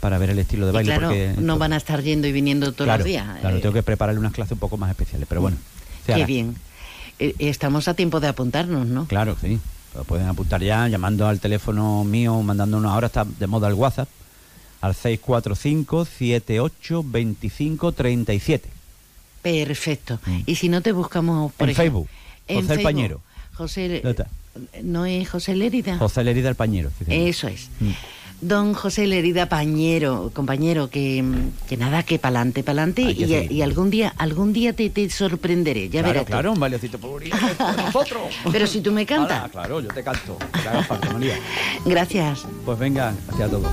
para 0.00 0.18
ver 0.18 0.30
el 0.30 0.38
estilo 0.38 0.66
de 0.66 0.72
y 0.72 0.74
baile. 0.74 0.92
claro, 0.92 1.08
porque 1.08 1.34
no 1.38 1.58
van 1.58 1.72
a 1.72 1.76
estar 1.76 2.02
yendo 2.02 2.26
y 2.26 2.32
viniendo 2.32 2.72
todos 2.72 2.86
claro, 2.86 2.98
los 2.98 3.06
días. 3.06 3.26
Claro, 3.40 3.56
Eh, 3.56 3.60
tengo 3.60 3.72
que 3.72 3.82
prepararle 3.82 4.18
unas 4.18 4.32
clases 4.32 4.52
un 4.52 4.58
poco 4.58 4.76
más 4.76 4.90
especiales, 4.90 5.26
pero 5.28 5.40
bueno. 5.40 5.56
Qué 6.06 6.26
bien. 6.26 6.56
Eh, 7.18 7.34
estamos 7.38 7.86
a 7.88 7.94
tiempo 7.94 8.18
de 8.20 8.28
apuntarnos, 8.28 8.86
¿no? 8.86 9.06
Claro, 9.06 9.36
sí. 9.40 9.60
Lo 9.94 10.02
pueden 10.02 10.26
apuntar 10.26 10.60
ya 10.60 10.88
llamando 10.88 11.28
al 11.28 11.38
teléfono 11.38 12.02
mío, 12.02 12.42
mandándonos 12.42 12.90
ahora 12.90 13.06
está 13.06 13.24
de 13.24 13.46
moda 13.46 13.68
el 13.68 13.74
WhatsApp 13.74 14.08
al 14.80 14.94
645 14.94 16.04
78 16.04 17.04
25 17.06 17.92
37. 17.92 18.68
Perfecto. 19.44 20.18
Y 20.46 20.54
si 20.56 20.68
no 20.68 20.80
te 20.80 20.90
buscamos 20.92 21.52
por 21.52 21.68
Mm. 21.68 21.70
En 21.70 21.76
ejemplo, 21.76 22.06
Facebook, 22.06 22.08
José 22.66 22.74
el 22.74 22.82
Pañero. 22.82 23.20
José. 23.54 24.02
¿no 24.82 25.04
es 25.06 25.28
José 25.28 25.54
Lérida? 25.54 25.98
José 25.98 26.24
Lerida 26.24 26.48
el 26.48 26.54
Pañero. 26.56 26.90
señor. 26.98 27.28
Eso 27.28 27.46
es. 27.48 27.68
Mm. 27.80 27.90
Don 28.40 28.74
José 28.74 29.06
Lerida 29.06 29.48
Pañero, 29.48 30.30
compañero, 30.34 30.90
que, 30.90 31.24
que 31.68 31.76
nada, 31.76 32.02
que 32.02 32.18
pa'lante, 32.18 32.62
pa'lante, 32.62 33.02
y, 33.02 33.24
y 33.50 33.62
algún 33.62 33.90
día, 33.90 34.12
algún 34.18 34.52
día 34.52 34.72
te, 34.74 34.90
te 34.90 35.08
sorprenderé, 35.08 35.84
ya 35.88 36.00
claro, 36.02 36.08
verás. 36.08 36.24
claro, 36.26 36.52
un 36.52 36.60
bailecito 36.60 36.98
por 36.98 37.22
nosotros. 37.76 38.22
Pero 38.52 38.66
si 38.66 38.80
tú 38.80 38.92
me 38.92 39.06
cantas. 39.06 39.50
Claro, 39.50 39.80
yo 39.80 39.88
te 39.88 40.02
canto. 40.02 40.36
Parte, 40.88 41.08
María. 41.10 41.38
Gracias. 41.86 42.44
Pues 42.66 42.78
venga, 42.78 43.14
hacia 43.32 43.48
todos. 43.48 43.72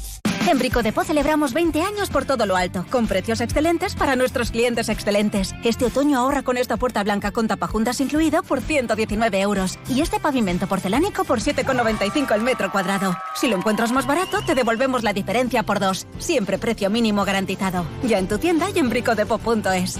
En 0.49 0.57
Brico 0.57 0.81
de 0.83 0.91
Po 0.91 1.03
celebramos 1.03 1.53
20 1.53 1.81
años 1.81 2.09
por 2.09 2.25
todo 2.25 2.45
lo 2.45 2.55
alto, 2.55 2.85
con 2.89 3.07
precios 3.07 3.41
excelentes 3.41 3.95
para 3.95 4.15
nuestros 4.15 4.51
clientes 4.51 4.89
excelentes. 4.89 5.53
Este 5.63 5.85
otoño 5.85 6.19
ahorra 6.19 6.41
con 6.43 6.57
esta 6.57 6.77
puerta 6.77 7.03
blanca 7.03 7.31
con 7.31 7.47
tapajuntas 7.47 8.01
incluido 8.01 8.43
por 8.43 8.59
119 8.59 9.39
euros 9.39 9.77
y 9.87 10.01
este 10.01 10.19
pavimento 10.19 10.67
porcelánico 10.67 11.23
por 11.23 11.39
7,95 11.39 12.35
el 12.35 12.41
metro 12.41 12.71
cuadrado. 12.71 13.15
Si 13.35 13.47
lo 13.47 13.55
encuentras 13.55 13.91
más 13.91 14.07
barato, 14.07 14.41
te 14.45 14.55
devolvemos 14.55 15.03
la 15.03 15.13
diferencia 15.13 15.63
por 15.63 15.79
dos. 15.79 16.07
Siempre 16.17 16.57
precio 16.57 16.89
mínimo 16.89 17.23
garantizado. 17.23 17.85
Ya 18.03 18.17
en 18.17 18.27
tu 18.27 18.37
tienda 18.37 18.67
y 18.73 18.79
en 18.79 18.89
bricodepo.es. 18.89 19.99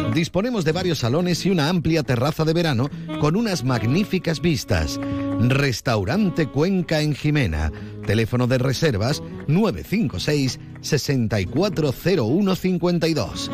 Disponemos 0.13 0.65
de 0.65 0.73
varios 0.73 0.99
salones 0.99 1.45
y 1.45 1.51
una 1.51 1.69
amplia 1.69 2.03
terraza 2.03 2.43
de 2.43 2.51
verano 2.53 2.89
con 3.21 3.37
unas 3.37 3.63
magníficas 3.63 4.41
vistas. 4.41 4.99
Restaurante 5.39 6.47
Cuenca 6.47 6.99
en 7.01 7.15
Jimena. 7.15 7.71
Teléfono 8.05 8.47
de 8.47 8.57
reservas 8.57 9.23
956 9.47 10.59
640152. 10.81 13.49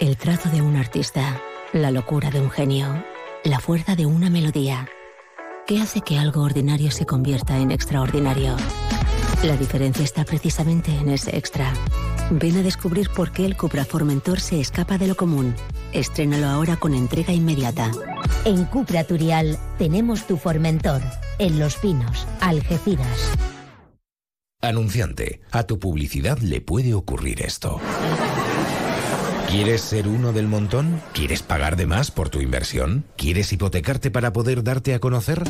El 0.00 0.16
trazo 0.16 0.48
de 0.50 0.62
un 0.62 0.76
artista, 0.76 1.42
la 1.72 1.90
locura 1.90 2.30
de 2.30 2.38
un 2.40 2.50
genio, 2.50 3.04
la 3.44 3.58
fuerza 3.58 3.96
de 3.96 4.06
una 4.06 4.30
melodía. 4.30 4.88
¿Qué 5.66 5.80
hace 5.80 6.02
que 6.02 6.18
algo 6.18 6.42
ordinario 6.42 6.90
se 6.90 7.06
convierta 7.06 7.56
en 7.58 7.70
extraordinario? 7.70 8.54
La 9.44 9.56
diferencia 9.56 10.04
está 10.04 10.24
precisamente 10.24 10.92
en 10.92 11.08
ese 11.08 11.36
extra. 11.36 11.72
Ven 12.34 12.56
a 12.56 12.62
descubrir 12.62 13.10
por 13.10 13.30
qué 13.30 13.44
el 13.44 13.58
Cupra 13.58 13.84
Formentor 13.84 14.40
se 14.40 14.58
escapa 14.58 14.96
de 14.96 15.06
lo 15.06 15.16
común. 15.16 15.54
Estrénalo 15.92 16.46
ahora 16.46 16.76
con 16.76 16.94
entrega 16.94 17.34
inmediata. 17.34 17.90
En 18.46 18.64
Cupra 18.64 19.04
Turial 19.04 19.58
tenemos 19.76 20.26
tu 20.26 20.38
Formentor, 20.38 21.02
en 21.38 21.58
Los 21.58 21.76
Pinos, 21.76 22.26
Algeciras. 22.40 23.36
Anunciante, 24.62 25.42
a 25.50 25.64
tu 25.64 25.78
publicidad 25.78 26.38
le 26.38 26.62
puede 26.62 26.94
ocurrir 26.94 27.42
esto. 27.42 27.80
¿Quieres 29.50 29.82
ser 29.82 30.08
uno 30.08 30.32
del 30.32 30.46
montón? 30.46 31.02
¿Quieres 31.12 31.42
pagar 31.42 31.76
de 31.76 31.86
más 31.86 32.10
por 32.10 32.30
tu 32.30 32.40
inversión? 32.40 33.04
¿Quieres 33.16 33.52
hipotecarte 33.52 34.10
para 34.10 34.32
poder 34.32 34.64
darte 34.64 34.94
a 34.94 35.00
conocer? 35.00 35.42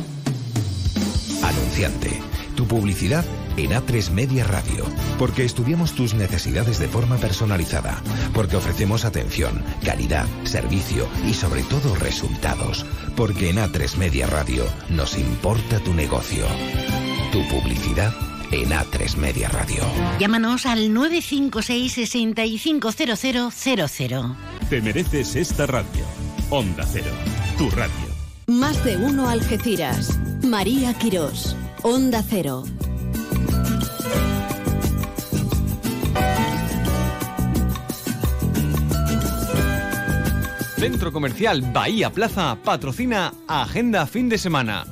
Anunciante, 1.41 2.21
tu 2.57 2.67
publicidad 2.67 3.23
en 3.57 3.71
A3 3.71 4.11
Media 4.11 4.43
Radio, 4.45 4.85
porque 5.17 5.45
estudiamos 5.45 5.93
tus 5.93 6.13
necesidades 6.13 6.79
de 6.79 6.87
forma 6.87 7.17
personalizada, 7.17 8.01
porque 8.33 8.57
ofrecemos 8.57 9.05
atención, 9.05 9.63
calidad, 9.83 10.25
servicio 10.43 11.07
y 11.27 11.33
sobre 11.33 11.63
todo 11.63 11.95
resultados, 11.95 12.85
porque 13.15 13.49
en 13.49 13.57
A3 13.57 13.97
Media 13.97 14.27
Radio 14.27 14.65
nos 14.89 15.17
importa 15.17 15.79
tu 15.79 15.93
negocio. 15.93 16.45
Tu 17.31 17.47
publicidad 17.47 18.13
en 18.51 18.69
A3 18.69 19.15
Media 19.17 19.49
Radio. 19.49 19.83
Llámanos 20.19 20.65
al 20.65 20.93
956 20.93 22.09
650000. 22.09 24.35
Te 24.69 24.81
mereces 24.81 25.35
esta 25.35 25.65
radio. 25.65 26.05
Onda 26.49 26.85
Cero, 26.85 27.11
tu 27.57 27.69
radio. 27.71 28.13
Más 28.47 28.83
de 28.83 28.97
uno 28.97 29.29
Algeciras. 29.29 30.19
María 30.43 30.93
Quirós. 30.93 31.55
Onda 31.81 32.23
Cero. 32.27 32.63
Centro 40.83 41.13
Comercial 41.13 41.61
Bahía 41.61 42.09
Plaza 42.09 42.57
patrocina 42.61 43.31
Agenda 43.47 44.05
Fin 44.05 44.27
de 44.27 44.37
Semana. 44.37 44.85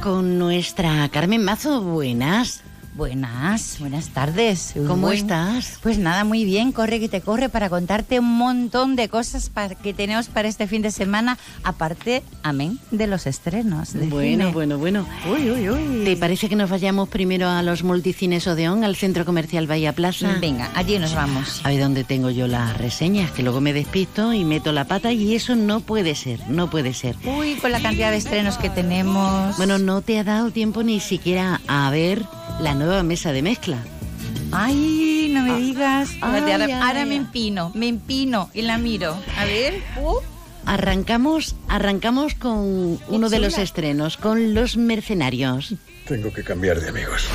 Con 0.00 0.38
nuestra 0.38 1.08
Carmen 1.08 1.42
Mazo, 1.42 1.80
buenas. 1.80 2.62
Buenas, 2.94 3.78
buenas 3.80 4.10
tardes. 4.10 4.72
¿Cómo 4.86 5.08
Buen- 5.08 5.18
estás? 5.18 5.80
Pues 5.82 5.98
nada, 5.98 6.22
muy 6.22 6.44
bien, 6.44 6.70
corre 6.70 7.00
que 7.00 7.08
te 7.08 7.20
corre 7.20 7.48
para 7.48 7.68
contarte 7.68 8.20
un 8.20 8.38
montón 8.38 8.94
de 8.94 9.08
cosas 9.08 9.50
para, 9.50 9.74
que 9.74 9.92
tenemos 9.92 10.28
para 10.28 10.46
este 10.46 10.68
fin 10.68 10.80
de 10.80 10.92
semana, 10.92 11.36
aparte, 11.64 12.22
amén, 12.44 12.78
de 12.92 13.08
los 13.08 13.26
estrenos. 13.26 13.94
de 13.94 14.06
Bueno, 14.06 14.44
cine. 14.44 14.52
bueno, 14.52 14.78
bueno. 14.78 15.06
Uy, 15.28 15.50
uy, 15.50 15.70
uy. 15.70 16.04
¿Te 16.04 16.16
parece 16.16 16.48
que 16.48 16.54
nos 16.54 16.70
vayamos 16.70 17.08
primero 17.08 17.48
a 17.48 17.62
los 17.64 17.82
multicines 17.82 18.46
Odeón, 18.46 18.84
al 18.84 18.94
Centro 18.94 19.24
Comercial 19.24 19.66
Bahía 19.66 19.92
Plaza? 19.92 20.36
Venga, 20.40 20.70
allí 20.76 20.96
nos 21.00 21.16
vamos. 21.16 21.62
A 21.64 21.70
ver 21.70 21.80
dónde 21.80 22.04
tengo 22.04 22.30
yo 22.30 22.46
las 22.46 22.78
reseñas, 22.78 23.32
que 23.32 23.42
luego 23.42 23.60
me 23.60 23.72
despisto 23.72 24.32
y 24.32 24.44
meto 24.44 24.70
la 24.70 24.84
pata 24.84 25.10
y 25.10 25.34
eso 25.34 25.56
no 25.56 25.80
puede 25.80 26.14
ser, 26.14 26.38
no 26.48 26.70
puede 26.70 26.94
ser. 26.94 27.16
Uy, 27.26 27.56
con 27.56 27.72
la 27.72 27.82
cantidad 27.82 28.12
de 28.12 28.18
estrenos 28.18 28.56
que 28.56 28.70
tenemos. 28.70 29.56
Bueno, 29.56 29.78
no 29.78 30.00
te 30.00 30.16
ha 30.20 30.22
dado 30.22 30.52
tiempo 30.52 30.84
ni 30.84 31.00
siquiera 31.00 31.60
a 31.66 31.90
ver 31.90 32.22
la 32.60 32.74
nueva 32.74 33.02
mesa 33.02 33.32
de 33.32 33.42
mezcla. 33.42 33.78
Ay, 34.52 35.30
no 35.32 35.42
me 35.42 35.58
digas. 35.58 36.10
ay, 36.20 36.42
Fíjate, 36.42 36.52
ahora 36.52 36.64
ay, 36.66 36.72
ahora 36.72 37.00
ay. 37.02 37.08
me 37.08 37.16
empino, 37.16 37.72
me 37.74 37.88
empino 37.88 38.50
y 38.54 38.62
la 38.62 38.78
miro. 38.78 39.16
A 39.36 39.44
ver. 39.44 39.82
uh. 40.00 40.18
Arrancamos, 40.66 41.56
arrancamos 41.68 42.34
con 42.34 42.98
uno 43.08 43.28
de 43.28 43.38
los 43.38 43.58
estrenos, 43.58 44.16
con 44.16 44.54
Los 44.54 44.76
Mercenarios. 44.78 45.74
Tengo 46.08 46.32
que 46.32 46.42
cambiar 46.42 46.80
de 46.80 46.88
amigos. 46.88 47.26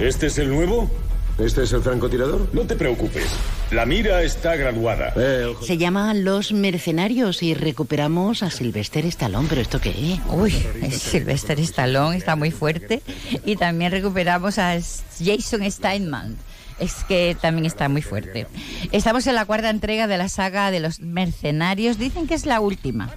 ¿Este 0.00 0.26
es 0.26 0.38
el 0.38 0.48
nuevo? 0.48 0.90
¿Este 1.38 1.62
es 1.62 1.72
el 1.72 1.82
francotirador? 1.82 2.48
No 2.52 2.62
te 2.62 2.74
preocupes. 2.76 3.26
La 3.72 3.86
mira 3.86 4.22
está 4.22 4.54
graduada. 4.54 5.14
Se 5.62 5.78
llama 5.78 6.12
Los 6.12 6.52
Mercenarios 6.52 7.42
y 7.42 7.54
recuperamos 7.54 8.42
a 8.42 8.50
Sylvester 8.50 9.06
Stallone, 9.06 9.46
pero 9.48 9.62
¿esto 9.62 9.80
qué 9.80 9.88
es? 9.88 10.20
Uy, 10.28 10.50
Sylvester 10.90 11.58
Stallone 11.58 12.18
está 12.18 12.36
muy 12.36 12.50
fuerte. 12.50 13.00
Y 13.46 13.56
también 13.56 13.90
recuperamos 13.90 14.58
a 14.58 14.74
Jason 15.18 15.70
Steinman. 15.70 16.36
Es 16.78 17.04
que 17.04 17.34
también 17.40 17.64
está 17.64 17.88
muy 17.88 18.02
fuerte. 18.02 18.46
Estamos 18.90 19.26
en 19.26 19.36
la 19.36 19.46
cuarta 19.46 19.70
entrega 19.70 20.06
de 20.06 20.18
la 20.18 20.28
saga 20.28 20.70
de 20.70 20.80
los 20.80 21.00
mercenarios. 21.00 21.96
Dicen 21.96 22.26
que 22.26 22.34
es 22.34 22.44
la 22.44 22.60
última. 22.60 23.08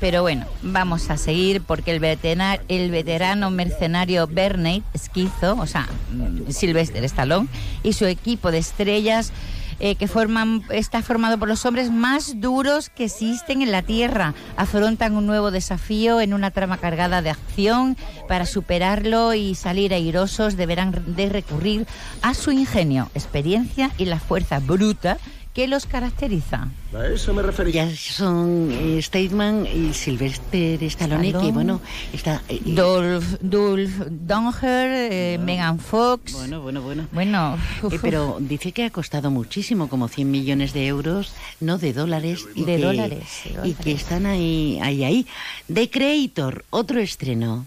Pero 0.00 0.22
bueno, 0.22 0.46
vamos 0.62 1.10
a 1.10 1.18
seguir 1.18 1.60
porque 1.60 1.90
el, 1.90 2.00
veterano, 2.00 2.62
el 2.68 2.90
veterano 2.90 3.50
mercenario 3.50 4.26
Bernard 4.26 4.82
Esquizo, 4.94 5.56
o 5.58 5.66
sea, 5.66 5.86
mm, 6.12 6.50
Sylvester 6.50 7.04
Stallone, 7.04 7.48
y 7.82 7.92
su 7.92 8.06
equipo 8.06 8.50
de 8.50 8.58
estrellas 8.58 9.32
eh, 9.80 9.94
que 9.94 10.08
forman, 10.08 10.62
está 10.70 11.02
formado 11.02 11.38
por 11.38 11.48
los 11.48 11.64
hombres 11.64 11.90
más 11.90 12.40
duros 12.40 12.88
que 12.88 13.04
existen 13.04 13.62
en 13.62 13.70
la 13.70 13.82
Tierra. 13.82 14.34
Afrontan 14.56 15.14
un 15.14 15.26
nuevo 15.26 15.50
desafío 15.50 16.20
en 16.20 16.34
una 16.34 16.50
trama 16.50 16.78
cargada 16.78 17.22
de 17.22 17.30
acción. 17.30 17.96
Para 18.26 18.46
superarlo 18.46 19.34
y 19.34 19.54
salir 19.54 19.94
airosos 19.94 20.56
deberán 20.56 21.02
de 21.14 21.28
recurrir 21.28 21.86
a 22.22 22.34
su 22.34 22.50
ingenio, 22.50 23.10
experiencia 23.14 23.90
y 23.98 24.06
la 24.06 24.18
fuerza 24.18 24.58
bruta 24.58 25.18
que 25.54 25.66
los 25.66 25.86
caracteriza. 25.86 26.68
A 26.94 27.06
eso 27.06 27.34
me 27.34 27.42
refería. 27.42 27.86
Ya 27.88 27.96
son 27.96 28.70
eh, 28.70 28.98
Stateman 29.02 29.66
y 29.66 29.92
Sylvester 29.92 30.82
Stallone, 30.84 31.32
que 31.32 31.50
bueno, 31.52 31.80
está... 32.12 32.42
eh, 32.48 32.60
Dolph, 32.64 33.24
Dolph 33.40 33.90
Donger, 34.08 35.08
eh, 35.12 35.38
Megan 35.42 35.80
Fox. 35.80 36.32
Bueno, 36.34 36.60
bueno, 36.60 36.80
bueno. 36.82 37.06
Bueno, 37.12 37.58
Eh, 37.90 37.98
pero 38.00 38.36
dice 38.40 38.70
que 38.72 38.84
ha 38.84 38.90
costado 38.90 39.30
muchísimo, 39.32 39.88
como 39.88 40.06
100 40.08 40.30
millones 40.30 40.72
de 40.72 40.86
euros, 40.86 41.32
no 41.60 41.76
de 41.78 41.92
dólares. 41.92 42.46
Y 42.54 42.64
De 42.64 42.76
que- 42.76 42.82
dólares, 42.82 43.28
de 43.62 43.68
Y 43.68 43.74
que 43.74 43.92
están 43.92 44.26
ahí, 44.26 44.78
ahí, 44.80 45.02
ahí. 45.02 45.26
The 45.72 45.90
Creator, 45.90 46.64
otro 46.70 47.00
estreno. 47.00 47.66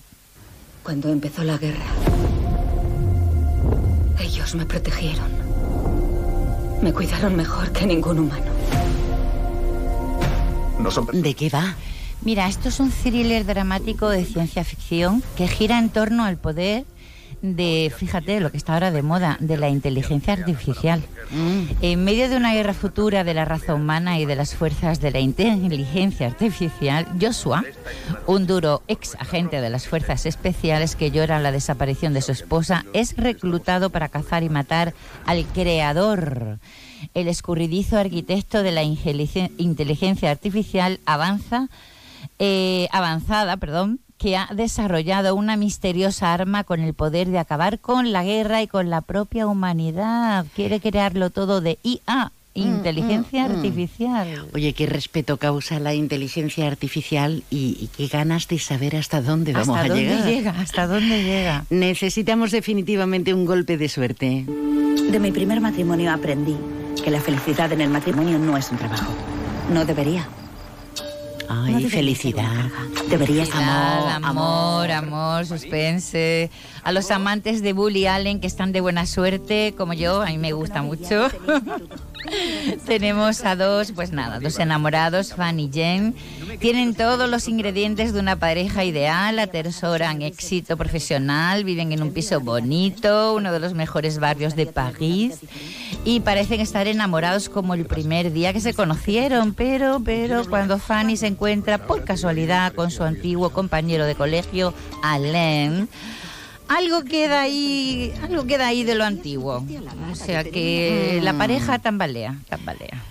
Cuando 0.83 1.09
empezó 1.09 1.43
la 1.43 1.57
guerra, 1.57 1.85
ellos 4.19 4.55
me 4.55 4.65
protegieron. 4.65 5.50
Me 6.81 6.93
cuidaron 6.93 7.35
mejor 7.35 7.71
que 7.71 7.85
ningún 7.85 8.19
humano. 8.19 8.51
¿De 11.13 11.33
qué 11.35 11.49
va? 11.49 11.75
Mira, 12.23 12.47
esto 12.47 12.69
es 12.69 12.79
un 12.79 12.91
thriller 12.91 13.45
dramático 13.45 14.09
de 14.09 14.25
ciencia 14.25 14.63
ficción 14.63 15.23
que 15.35 15.47
gira 15.47 15.79
en 15.79 15.89
torno 15.89 16.23
al 16.23 16.37
poder 16.37 16.85
de, 17.41 17.91
fíjate, 17.95 18.39
lo 18.39 18.51
que 18.51 18.57
está 18.57 18.73
ahora 18.73 18.91
de 18.91 19.01
moda, 19.01 19.37
de 19.39 19.57
la 19.57 19.69
inteligencia 19.69 20.33
artificial. 20.33 21.01
En 21.81 22.03
medio 22.03 22.29
de 22.29 22.35
una 22.35 22.53
guerra 22.53 22.73
futura 22.73 23.23
de 23.23 23.33
la 23.33 23.45
raza 23.45 23.73
humana 23.73 24.19
y 24.19 24.25
de 24.25 24.35
las 24.35 24.55
fuerzas 24.55 25.01
de 25.01 25.11
la 25.11 25.19
inteligencia 25.19 26.27
artificial, 26.27 27.07
Joshua, 27.19 27.63
un 28.27 28.45
duro 28.45 28.83
ex 28.87 29.15
agente 29.15 29.61
de 29.61 29.69
las 29.69 29.87
fuerzas 29.87 30.25
especiales 30.25 30.95
que 30.95 31.09
llora 31.11 31.39
la 31.39 31.51
desaparición 31.51 32.13
de 32.13 32.21
su 32.21 32.31
esposa, 32.31 32.85
es 32.93 33.17
reclutado 33.17 33.89
para 33.89 34.09
cazar 34.09 34.43
y 34.43 34.49
matar 34.49 34.93
al 35.25 35.45
creador. 35.45 36.59
El 37.15 37.27
escurridizo 37.27 37.97
arquitecto 37.97 38.61
de 38.61 38.71
la 38.71 38.83
inteligencia 38.83 40.29
artificial 40.29 40.99
avanza, 41.05 41.69
eh, 42.37 42.87
avanzada, 42.91 43.57
perdón, 43.57 43.99
que 44.21 44.37
ha 44.37 44.47
desarrollado 44.53 45.33
una 45.33 45.57
misteriosa 45.57 46.31
arma 46.31 46.63
con 46.63 46.81
el 46.81 46.93
poder 46.93 47.29
de 47.29 47.39
acabar 47.39 47.79
con 47.79 48.11
la 48.11 48.23
guerra 48.23 48.61
y 48.61 48.67
con 48.67 48.91
la 48.91 49.01
propia 49.01 49.47
humanidad. 49.47 50.45
Quiere 50.55 50.79
crearlo 50.79 51.31
todo 51.31 51.59
de 51.59 51.79
IA, 51.81 52.31
inteligencia 52.53 53.47
mm, 53.47 53.51
mm. 53.51 53.55
artificial. 53.55 54.45
Oye, 54.53 54.73
qué 54.73 54.85
respeto 54.85 55.37
causa 55.37 55.79
la 55.79 55.95
inteligencia 55.95 56.67
artificial 56.67 57.41
y, 57.49 57.77
y 57.81 57.89
qué 57.97 58.15
ganas 58.15 58.47
de 58.47 58.59
saber 58.59 58.95
hasta 58.95 59.23
dónde 59.23 59.53
vamos 59.53 59.69
¿Hasta 59.69 59.85
a 59.85 59.87
dónde 59.87 60.03
llegar. 60.03 60.25
llega? 60.25 60.51
¿Hasta 60.51 60.85
dónde 60.85 61.23
llega? 61.23 61.65
Necesitamos 61.71 62.51
definitivamente 62.51 63.33
un 63.33 63.45
golpe 63.45 63.77
de 63.77 63.89
suerte. 63.89 64.45
De 64.45 65.19
mi 65.19 65.31
primer 65.31 65.61
matrimonio 65.61 66.11
aprendí 66.11 66.57
que 67.03 67.09
la 67.09 67.21
felicidad 67.21 67.71
en 67.71 67.81
el 67.81 67.89
matrimonio 67.89 68.37
no 68.37 68.55
es 68.55 68.69
un 68.69 68.77
trabajo. 68.77 69.11
No 69.73 69.83
debería. 69.83 70.27
Ay, 71.49 71.89
felicidad. 71.89 72.69
Deberías 73.09 73.49
Amor, 73.53 74.23
amor, 74.23 74.91
amor, 74.91 75.45
suspense. 75.45 76.49
A 76.83 76.91
los 76.91 77.11
amantes 77.11 77.61
de 77.61 77.73
Bully 77.73 78.07
Allen 78.07 78.39
que 78.39 78.47
están 78.47 78.71
de 78.71 78.81
buena 78.81 79.05
suerte, 79.05 79.73
como 79.77 79.93
yo, 79.93 80.21
a 80.21 80.27
mí 80.27 80.37
me 80.37 80.53
gusta 80.53 80.81
mucho. 80.81 81.27
Tenemos 82.85 83.43
a 83.45 83.55
dos, 83.55 83.91
pues 83.91 84.11
nada, 84.11 84.39
dos 84.39 84.59
enamorados, 84.59 85.33
Fan 85.33 85.59
y 85.59 85.69
Jen. 85.71 86.15
Tienen 86.59 86.95
todos 86.95 87.29
los 87.29 87.47
ingredientes 87.47 88.13
de 88.13 88.19
una 88.19 88.35
pareja 88.35 88.83
ideal, 88.83 89.39
atesoran 89.39 90.21
éxito 90.21 90.77
profesional, 90.77 91.63
viven 91.63 91.91
en 91.91 92.01
un 92.01 92.13
piso 92.13 92.39
bonito, 92.39 93.33
uno 93.33 93.51
de 93.51 93.59
los 93.59 93.73
mejores 93.73 94.19
barrios 94.19 94.55
de 94.55 94.65
París, 94.67 95.39
y 96.05 96.19
parecen 96.19 96.61
estar 96.61 96.87
enamorados 96.87 97.49
como 97.49 97.73
el 97.73 97.85
primer 97.85 98.31
día 98.31 98.53
que 98.53 98.61
se 98.61 98.73
conocieron, 98.73 99.53
pero, 99.53 100.01
pero 100.03 100.47
cuando 100.49 100.77
Fanny 100.79 101.17
se 101.17 101.27
encuentra 101.27 101.79
por 101.79 102.03
casualidad 102.03 102.73
con 102.73 102.91
su 102.91 103.03
antiguo 103.03 103.49
compañero 103.51 104.05
de 104.05 104.15
colegio, 104.15 104.73
Alain, 105.03 105.89
algo 106.75 107.03
queda 107.03 107.41
ahí, 107.41 108.13
algo 108.23 108.45
queda 108.45 108.67
ahí 108.67 108.83
de 108.83 108.95
lo 108.95 109.03
antiguo. 109.03 109.65
O 110.11 110.15
sea 110.15 110.43
que 110.43 111.19
la 111.21 111.33
pareja 111.37 111.79
tambalea, 111.79 112.37
tambalea. 112.49 113.03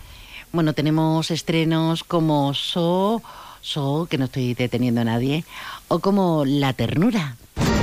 Bueno, 0.52 0.72
tenemos 0.72 1.30
estrenos 1.30 2.02
como 2.02 2.54
So, 2.54 3.22
So, 3.60 4.06
que 4.08 4.16
no 4.16 4.24
estoy 4.24 4.54
deteniendo 4.54 5.02
a 5.02 5.04
nadie, 5.04 5.44
o 5.88 5.98
como 5.98 6.44
La 6.46 6.72
Ternura. 6.72 7.36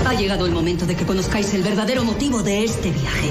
Ha 0.06 0.14
llegado 0.16 0.46
el 0.48 0.52
momento 0.52 0.86
de 0.86 0.96
que 0.96 1.06
conozcáis 1.06 1.54
el 1.54 1.62
verdadero 1.62 2.04
motivo 2.04 2.42
de 2.42 2.64
este 2.64 2.92
viaje. 2.92 3.30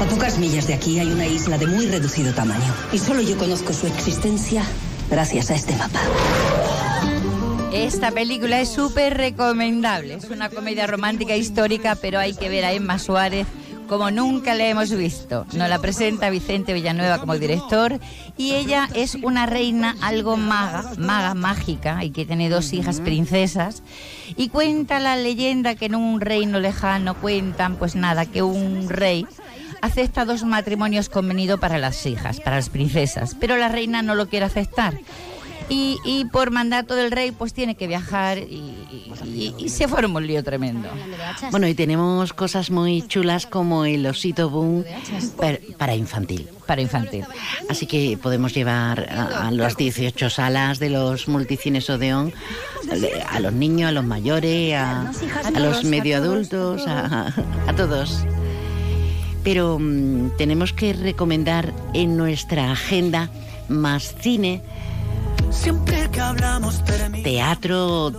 A 0.00 0.04
pocas 0.06 0.38
millas 0.38 0.66
de 0.66 0.74
aquí 0.74 0.98
hay 0.98 1.12
una 1.12 1.26
isla 1.26 1.58
de 1.58 1.66
muy 1.66 1.86
reducido 1.86 2.34
tamaño 2.34 2.74
y 2.92 2.98
solo 2.98 3.20
yo 3.20 3.36
conozco 3.38 3.72
su 3.72 3.86
existencia 3.86 4.64
gracias 5.10 5.50
a 5.50 5.54
este 5.54 5.76
mapa. 5.76 6.00
Esta 7.72 8.10
película 8.10 8.60
es 8.60 8.68
súper 8.68 9.16
recomendable. 9.16 10.14
Es 10.14 10.24
una 10.24 10.50
comedia 10.50 10.88
romántica 10.88 11.36
histórica, 11.36 11.94
pero 11.94 12.18
hay 12.18 12.34
que 12.34 12.48
ver 12.48 12.64
a 12.64 12.72
Emma 12.72 12.98
Suárez 12.98 13.46
como 13.88 14.10
nunca 14.10 14.54
la 14.54 14.66
hemos 14.66 14.90
visto. 14.90 15.46
Nos 15.52 15.68
la 15.68 15.78
presenta 15.80 16.30
Vicente 16.30 16.72
Villanueva 16.72 17.18
como 17.18 17.36
director 17.38 17.98
y 18.36 18.54
ella 18.54 18.88
es 18.94 19.16
una 19.16 19.46
reina 19.46 19.96
algo 20.00 20.36
maga, 20.36 20.92
maga, 20.98 21.34
mágica 21.34 22.04
y 22.04 22.10
que 22.10 22.24
tiene 22.24 22.48
dos 22.48 22.72
hijas 22.72 23.00
princesas. 23.00 23.82
Y 24.36 24.48
cuenta 24.48 25.00
la 25.00 25.16
leyenda 25.16 25.74
que 25.74 25.86
en 25.86 25.94
un 25.94 26.20
reino 26.20 26.60
lejano 26.60 27.14
cuentan, 27.14 27.76
pues 27.76 27.96
nada, 27.96 28.26
que 28.26 28.42
un 28.42 28.88
rey 28.88 29.26
acepta 29.80 30.24
dos 30.24 30.44
matrimonios 30.44 31.08
convenidos 31.08 31.58
para 31.58 31.78
las 31.78 32.04
hijas, 32.06 32.40
para 32.40 32.56
las 32.56 32.68
princesas, 32.68 33.36
pero 33.38 33.56
la 33.56 33.68
reina 33.68 34.02
no 34.02 34.14
lo 34.14 34.28
quiere 34.28 34.46
aceptar. 34.46 34.94
Y, 35.72 35.98
y 36.04 36.24
por 36.24 36.50
mandato 36.50 36.96
del 36.96 37.12
rey, 37.12 37.30
pues 37.30 37.54
tiene 37.54 37.76
que 37.76 37.86
viajar 37.86 38.38
y, 38.38 38.74
y- 39.24 39.54
y 39.56 39.68
se 39.68 39.86
forma 39.86 40.18
un 40.18 40.26
lío 40.26 40.42
tremendo. 40.42 40.88
Bueno, 41.52 41.68
y 41.68 41.74
tenemos 41.74 42.32
cosas 42.32 42.70
muy 42.72 43.02
chulas 43.06 43.46
como 43.46 43.84
el 43.84 44.04
osito 44.06 44.50
boom 44.50 44.84
per- 45.38 45.62
para 45.78 45.94
infantil. 45.94 46.48
Para 46.66 46.82
infantil. 46.82 47.24
Así 47.68 47.86
que 47.86 48.18
podemos 48.20 48.52
llevar 48.52 49.08
a, 49.10 49.46
a 49.46 49.50
las 49.52 49.76
18 49.76 50.28
salas 50.28 50.80
de 50.80 50.90
los 50.90 51.28
multicines 51.28 51.88
Odeón, 51.88 52.32
a 53.30 53.38
los 53.40 53.52
niños, 53.52 53.90
a 53.90 53.92
los 53.92 54.04
mayores, 54.04 54.74
a, 54.74 55.12
a 55.44 55.60
los 55.60 55.84
medio 55.84 56.16
adultos, 56.16 56.84
a, 56.88 57.32
a 57.68 57.72
todos. 57.76 58.24
Pero 59.44 59.78
mm, 59.80 60.36
tenemos 60.36 60.72
que 60.72 60.92
recomendar 60.92 61.72
en 61.94 62.16
nuestra 62.16 62.72
agenda 62.72 63.30
más 63.68 64.14
cine, 64.20 64.62
Siempre 65.50 66.08
que 66.10 66.20
hablamos 66.20 66.82
teatro. 67.22 68.12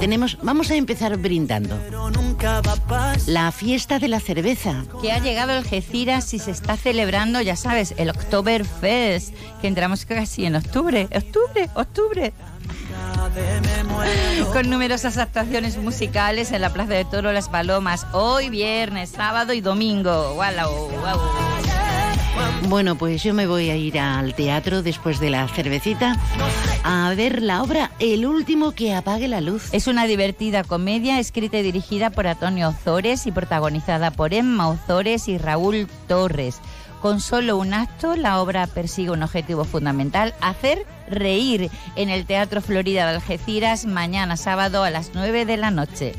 Tenemos, 0.00 0.38
vamos 0.42 0.70
a 0.70 0.76
empezar 0.76 1.16
brindando. 1.16 1.78
La 3.26 3.52
fiesta 3.52 3.98
de 3.98 4.08
la 4.08 4.20
cerveza. 4.20 4.84
Que 5.00 5.12
ha 5.12 5.18
llegado 5.18 5.52
el 5.52 5.58
Algeciras 5.58 6.34
y 6.34 6.38
se 6.38 6.50
está 6.50 6.76
celebrando, 6.76 7.40
ya 7.40 7.56
sabes, 7.56 7.94
el 7.96 8.10
Oktoberfest, 8.10 9.34
que 9.60 9.68
entramos 9.68 10.04
casi 10.04 10.44
en 10.44 10.56
octubre. 10.56 11.08
Octubre, 11.14 11.70
octubre. 11.74 12.32
Con 14.52 14.70
numerosas 14.70 15.18
actuaciones 15.18 15.76
musicales 15.76 16.52
en 16.52 16.60
la 16.60 16.72
Plaza 16.72 16.94
de 16.94 17.04
Toro 17.04 17.32
Las 17.32 17.48
Palomas, 17.48 18.06
hoy 18.12 18.50
viernes, 18.50 19.10
sábado 19.10 19.52
y 19.52 19.60
domingo. 19.60 20.34
Guau, 20.34 20.88
guau. 21.00 21.65
Bueno, 22.68 22.96
pues 22.96 23.22
yo 23.22 23.32
me 23.32 23.46
voy 23.46 23.70
a 23.70 23.76
ir 23.76 23.98
al 23.98 24.34
teatro 24.34 24.82
después 24.82 25.20
de 25.20 25.30
la 25.30 25.46
cervecita 25.48 26.16
a 26.82 27.12
ver 27.14 27.42
la 27.42 27.62
obra 27.62 27.90
El 27.98 28.26
último 28.26 28.72
que 28.72 28.94
apague 28.94 29.28
la 29.28 29.40
luz. 29.40 29.68
Es 29.72 29.86
una 29.86 30.06
divertida 30.06 30.64
comedia 30.64 31.18
escrita 31.18 31.58
y 31.58 31.62
dirigida 31.62 32.10
por 32.10 32.26
Antonio 32.26 32.68
Ozores 32.68 33.26
y 33.26 33.32
protagonizada 33.32 34.10
por 34.10 34.34
Emma 34.34 34.68
Ozores 34.68 35.28
y 35.28 35.38
Raúl 35.38 35.88
Torres. 36.08 36.60
Con 37.00 37.20
solo 37.20 37.56
un 37.56 37.74
acto, 37.74 38.16
la 38.16 38.40
obra 38.40 38.66
persigue 38.66 39.10
un 39.10 39.22
objetivo 39.22 39.64
fundamental, 39.64 40.34
hacer 40.40 40.86
reír 41.08 41.70
en 41.94 42.08
el 42.08 42.26
Teatro 42.26 42.60
Florida 42.62 43.06
de 43.06 43.16
Algeciras 43.16 43.84
mañana 43.84 44.36
sábado 44.36 44.82
a 44.82 44.90
las 44.90 45.12
9 45.14 45.44
de 45.44 45.56
la 45.56 45.70
noche. 45.70 46.14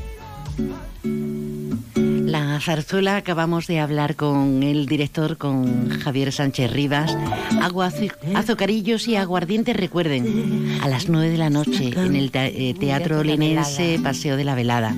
La 2.28 2.60
zarzuela, 2.60 3.16
acabamos 3.16 3.66
de 3.68 3.80
hablar 3.80 4.14
con 4.14 4.62
el 4.62 4.84
director, 4.84 5.38
con 5.38 5.88
Javier 5.88 6.30
Sánchez 6.30 6.70
Rivas. 6.70 7.16
Agua, 7.62 7.90
azucarillos 8.34 9.08
y 9.08 9.16
aguardientes, 9.16 9.74
recuerden, 9.74 10.78
a 10.82 10.88
las 10.88 11.08
9 11.08 11.30
de 11.30 11.38
la 11.38 11.48
noche 11.48 11.88
en 11.96 12.16
el 12.16 12.30
eh, 12.34 12.74
Teatro 12.78 13.22
Linense 13.22 13.98
Paseo 14.02 14.36
de 14.36 14.44
la 14.44 14.54
Velada. 14.54 14.94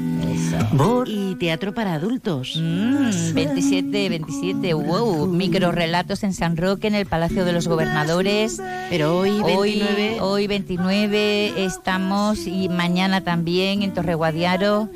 Y 1.07 1.36
teatro 1.36 1.73
para 1.73 1.94
adultos. 1.94 2.61
27, 2.61 4.09
27, 4.09 4.74
wow. 4.74 5.28
Micro 5.28 5.70
relatos 5.70 6.24
en 6.24 6.35
San 6.35 6.57
Roque, 6.57 6.89
en 6.89 6.97
el 6.97 7.07
Palacio 7.07 7.44
de 7.44 7.52
los 7.52 7.69
Gobernadores. 7.69 8.61
Pero 8.89 9.16
hoy, 9.16 9.40
29. 9.40 10.11
Hoy, 10.15 10.19
hoy 10.20 10.47
29, 10.48 11.65
estamos 11.65 12.48
y 12.48 12.69
mañana 12.69 13.20
también 13.20 13.82
en 13.82 13.94
Torreguadiaro, 13.94 14.89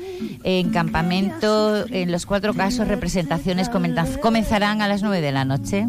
en 0.43 0.71
campamento, 0.71 1.85
en 1.87 2.11
los 2.11 2.24
cuatro 2.25 2.53
casos, 2.53 2.87
representaciones 2.87 3.69
comenzarán 3.69 4.81
a 4.81 4.87
las 4.87 5.01
9 5.01 5.21
de 5.21 5.31
la 5.31 5.45
noche. 5.45 5.87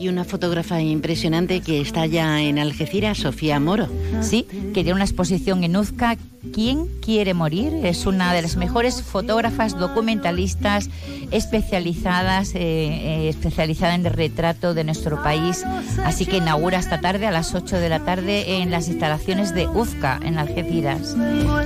Y 0.00 0.08
una 0.08 0.24
fotógrafa 0.24 0.80
impresionante 0.80 1.60
que 1.60 1.80
está 1.80 2.06
ya 2.06 2.40
en 2.40 2.58
Algeciras, 2.58 3.18
Sofía 3.18 3.60
Moro. 3.60 3.88
Sí, 4.20 4.46
que 4.50 4.82
tiene 4.82 4.94
una 4.94 5.04
exposición 5.04 5.62
en 5.62 5.76
Uzca 5.76 6.16
¿Quién 6.52 6.88
quiere 7.00 7.34
morir? 7.34 7.72
Es 7.84 8.04
una 8.04 8.34
de 8.34 8.42
las 8.42 8.56
mejores 8.56 9.02
fotógrafas 9.02 9.78
documentalistas 9.78 10.90
especializadas, 11.30 12.54
eh, 12.54 12.58
eh, 12.58 13.28
especializada 13.28 13.94
en 13.94 14.04
el 14.04 14.12
retrato 14.12 14.74
de 14.74 14.82
nuestro 14.82 15.22
país. 15.22 15.64
Así 16.04 16.26
que 16.26 16.38
inaugura 16.38 16.78
esta 16.78 17.00
tarde 17.00 17.26
a 17.26 17.30
las 17.30 17.54
8 17.54 17.78
de 17.78 17.88
la 17.88 18.00
tarde 18.00 18.60
en 18.60 18.70
las 18.70 18.88
instalaciones 18.88 19.54
de 19.54 19.68
UZCA, 19.68 20.18
en 20.22 20.38
Algeciras. 20.38 21.16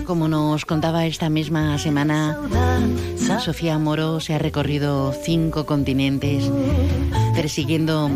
Como 0.04 0.28
nos 0.28 0.66
contaba 0.66 1.06
esta 1.06 1.30
misma 1.30 1.78
semana, 1.78 2.38
Sofía 3.40 3.78
Moro 3.78 4.20
se 4.20 4.34
ha 4.34 4.38
recorrido 4.38 5.12
cinco 5.12 5.66
continentes 5.66 6.50
persiguiendo 7.34 8.10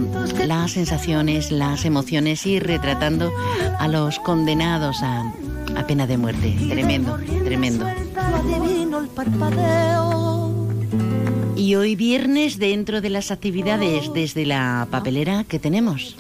las 0.47 0.73
sensaciones, 0.73 1.51
las 1.51 1.85
emociones 1.85 2.47
y 2.47 2.59
retratando 2.59 3.31
a 3.79 3.87
los 3.87 4.19
condenados 4.19 5.03
a 5.03 5.31
a 5.77 5.87
pena 5.87 6.07
de 6.07 6.19
muerte. 6.19 6.57
Tremendo, 6.69 7.19
tremendo. 7.45 7.87
Y 11.57 11.75
hoy 11.75 11.95
viernes, 11.95 12.59
dentro 12.59 13.01
de 13.01 13.11
las 13.11 13.31
actividades 13.31 14.13
desde 14.13 14.47
la 14.47 14.89
papelera, 14.91 15.45
¿qué 15.45 15.59
tenemos? 15.59 16.17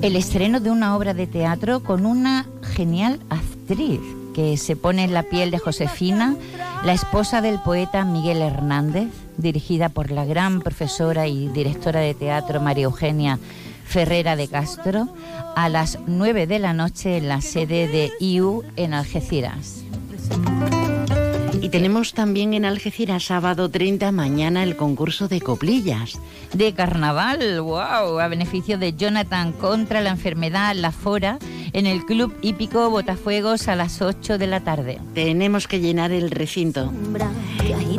El 0.00 0.16
estreno 0.16 0.60
de 0.60 0.70
una 0.70 0.96
obra 0.96 1.12
de 1.12 1.26
teatro 1.26 1.80
con 1.80 2.06
una 2.06 2.46
genial 2.62 3.20
actriz 3.28 4.00
que 4.34 4.56
se 4.56 4.76
pone 4.76 5.04
en 5.04 5.12
la 5.12 5.24
piel 5.24 5.50
de 5.50 5.58
Josefina, 5.58 6.36
la 6.84 6.92
esposa 6.92 7.42
del 7.42 7.58
poeta 7.58 8.04
Miguel 8.04 8.42
Hernández, 8.42 9.08
dirigida 9.36 9.88
por 9.88 10.10
la 10.10 10.24
gran 10.24 10.60
profesora 10.60 11.26
y 11.26 11.48
directora 11.48 12.00
de 12.00 12.14
teatro 12.14 12.60
María 12.60 12.84
Eugenia 12.84 13.38
Ferrera 13.90 14.36
de 14.36 14.46
Castro 14.46 15.08
a 15.56 15.68
las 15.68 15.98
9 16.06 16.46
de 16.46 16.60
la 16.60 16.72
noche 16.72 17.16
en 17.16 17.26
la 17.26 17.40
sede 17.40 17.88
de 17.88 18.12
IU 18.20 18.62
en 18.76 18.94
Algeciras. 18.94 19.82
Y 21.60 21.70
tenemos 21.70 22.14
también 22.14 22.54
en 22.54 22.64
Algeciras 22.64 23.24
sábado 23.24 23.68
30 23.68 24.12
mañana 24.12 24.62
el 24.62 24.76
concurso 24.76 25.26
de 25.26 25.40
coplillas. 25.40 26.20
De 26.54 26.72
carnaval, 26.72 27.60
wow, 27.60 28.20
a 28.20 28.28
beneficio 28.28 28.78
de 28.78 28.92
Jonathan 28.92 29.50
contra 29.52 30.00
la 30.00 30.10
enfermedad 30.10 30.72
La 30.76 30.92
Fora 30.92 31.40
en 31.72 31.86
el 31.86 32.04
Club 32.06 32.32
Hípico 32.42 32.88
Botafuegos 32.90 33.66
a 33.66 33.74
las 33.74 34.00
8 34.00 34.38
de 34.38 34.46
la 34.46 34.60
tarde. 34.60 35.00
Tenemos 35.14 35.66
que 35.66 35.80
llenar 35.80 36.12
el 36.12 36.30
recinto. 36.30 36.92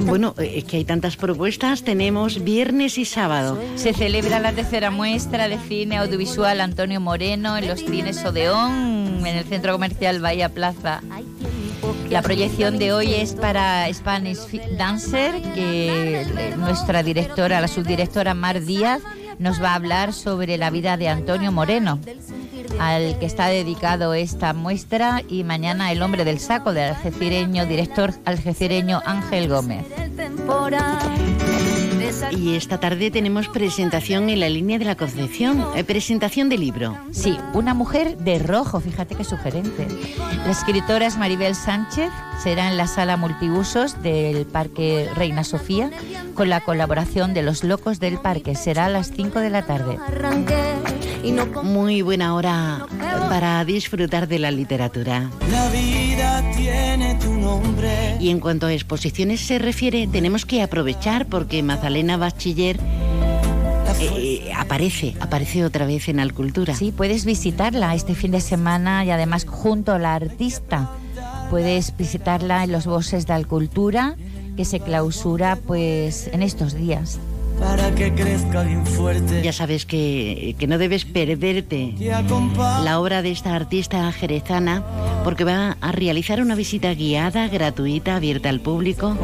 Bueno, 0.02 0.34
eh, 0.38 0.54
es 0.58 0.64
que 0.66 0.78
hay 0.78 0.86
tantas 0.86 1.18
propuestas, 1.18 1.84
tenemos 1.84 2.44
viernes 2.44 2.98
y 2.98 3.06
sábado. 3.06 3.60
Se 3.76 3.94
celebra 3.94 4.40
la 4.40 4.54
tercera 4.54 4.92
muestra 4.92 5.48
de 5.48 5.58
cine 5.58 5.98
audiovisual 5.98 6.62
Antonio 6.62 7.00
Moreno 7.00 7.58
en 7.58 7.68
los 7.68 7.80
cines 7.80 8.24
Odeón, 8.24 9.26
en 9.26 9.38
el 9.38 9.46
Centro 9.46 9.74
Comercial 9.74 10.20
Bahía 10.20 10.50
Plaza. 10.50 11.02
La 12.10 12.22
proyección 12.22 12.78
de 12.78 12.94
hoy 12.94 13.14
es 13.14 13.34
para 13.34 13.92
Spanish 13.94 14.40
Dancer, 14.78 15.42
que 15.54 16.26
nuestra 16.58 17.04
directora, 17.04 17.62
la 17.62 17.68
subdirectora 17.68 18.34
Mar 18.34 18.62
Díaz, 18.62 19.02
nos 19.40 19.62
va 19.62 19.72
a 19.72 19.76
hablar 19.76 20.14
sobre 20.14 20.58
la 20.58 20.70
vida 20.70 20.98
de 20.98 21.08
Antonio 21.08 21.52
Moreno 21.52 22.00
al 22.80 23.18
que 23.20 23.26
está 23.26 23.48
dedicado 23.48 24.14
esta 24.14 24.54
muestra 24.54 25.22
y 25.28 25.44
mañana 25.44 25.92
El 25.92 26.02
hombre 26.02 26.26
del 26.26 26.40
saco 26.40 26.74
del 26.74 26.90
algecireño, 26.96 27.66
director 27.66 28.14
algecireño 28.26 29.02
Ángel 29.06 29.48
Gómez. 29.48 29.86
Y 32.32 32.56
esta 32.56 32.80
tarde 32.80 33.12
tenemos 33.12 33.48
presentación 33.48 34.30
en 34.30 34.40
la 34.40 34.50
línea 34.50 34.78
de 34.78 34.86
la 34.86 34.96
Concepción, 34.96 35.66
eh, 35.76 35.84
presentación 35.84 36.50
de 36.50 36.58
libro. 36.58 36.98
Sí, 37.12 37.38
una 37.54 37.74
mujer 37.74 38.18
de 38.18 38.40
rojo, 38.40 38.80
fíjate 38.80 39.16
qué 39.16 39.24
sugerente. 39.24 39.88
La 40.46 40.52
escritora 40.52 41.06
es 41.06 41.18
Maribel 41.18 41.56
Sánchez, 41.56 42.12
será 42.44 42.70
en 42.70 42.78
la 42.78 42.88
sala 42.88 43.18
multiusos 43.18 44.02
del 44.02 44.46
Parque 44.46 45.10
Reina 45.16 45.44
Sofía 45.44 45.92
con 46.34 46.50
la 46.50 46.62
colaboración 46.62 47.34
de 47.34 47.44
los 47.44 47.64
locos 47.64 48.00
del 48.00 48.18
parque. 48.18 48.56
Será 48.56 48.86
a 48.86 48.90
las 48.90 49.12
5 49.12 49.40
de 49.40 49.50
la 49.50 49.66
tarde. 49.66 49.98
Muy 51.64 52.02
buena 52.02 52.34
hora 52.34 52.86
para 53.30 53.64
disfrutar 53.64 54.28
de 54.28 54.40
la 54.40 54.50
literatura. 54.50 55.30
La 55.52 55.70
vida 55.70 56.44
tiene 56.56 57.16
tu 57.16 57.34
nombre. 57.34 58.18
Y 58.20 58.30
en 58.30 58.40
cuanto 58.40 58.66
a 58.66 58.74
exposiciones 58.74 59.40
se 59.42 59.60
refiere, 59.60 60.08
tenemos 60.08 60.46
que 60.46 60.62
aprovechar 60.62 61.28
porque 61.28 61.62
Mazalena 61.62 62.18
Bachiller 62.18 62.80
eh, 64.00 64.52
aparece, 64.58 65.16
aparece 65.20 65.64
otra 65.64 65.86
vez 65.86 66.10
en 66.10 66.20
Alcultura. 66.20 66.74
Sí, 66.74 66.92
puedes 66.92 67.26
visitarla 67.26 67.94
este 67.94 68.16
fin 68.16 68.32
de 68.32 68.42
semana 68.42 69.06
y 69.06 69.12
además 69.12 69.46
junto 69.46 69.92
a 69.94 70.00
la 70.00 70.16
artista. 70.16 70.90
Puedes 71.52 71.96
visitarla 71.98 72.64
en 72.64 72.72
los 72.72 72.88
bosques 72.88 73.28
de 73.28 73.34
Alcultura, 73.34 74.16
que 74.58 74.66
se 74.66 74.80
clausura 74.80 75.56
pues 75.56 76.30
en 76.34 76.42
estos 76.42 76.74
días 76.74 77.20
para 77.62 77.94
que 77.94 78.14
crezca 78.14 78.64
bien 78.64 78.86
fuerte. 78.86 79.42
Ya 79.44 79.54
sabes 79.54 79.86
que, 79.86 80.56
que 80.58 80.68
no 80.68 80.78
debes 80.80 81.06
perderte 81.06 81.94
la 82.84 83.00
obra 83.00 83.22
de 83.22 83.32
esta 83.32 83.56
artista 83.56 84.12
jerezana 84.12 84.84
porque 85.24 85.44
va 85.44 85.78
a 85.80 85.92
realizar 85.92 86.42
una 86.42 86.56
visita 86.56 86.94
guiada, 86.96 87.48
gratuita, 87.48 88.16
abierta 88.16 88.50
al 88.50 88.60
público, 88.60 89.16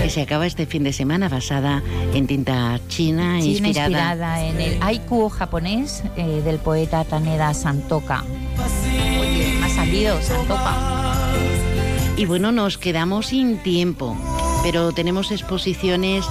que 0.00 0.08
se 0.08 0.22
acaba 0.22 0.46
este 0.46 0.66
fin 0.66 0.84
de 0.84 0.92
semana 0.92 1.28
basada 1.28 1.82
en 2.14 2.28
tinta 2.28 2.78
china, 2.88 3.40
inspirada. 3.40 4.44
en 4.44 4.60
el 4.60 4.82
haiku 4.82 5.28
japonés 5.28 6.04
eh, 6.16 6.40
del 6.44 6.58
poeta 6.58 7.04
Taneda 7.04 7.52
Santoka. 7.52 8.24
Oye, 9.20 9.58
ha 9.62 9.68
salido 9.68 10.22
Santoka. 10.22 10.76
Y 12.16 12.26
bueno, 12.26 12.52
nos 12.52 12.78
quedamos 12.78 13.26
sin 13.28 13.58
tiempo, 13.58 14.16
pero 14.62 14.92
tenemos 14.92 15.32
exposiciones 15.32 16.24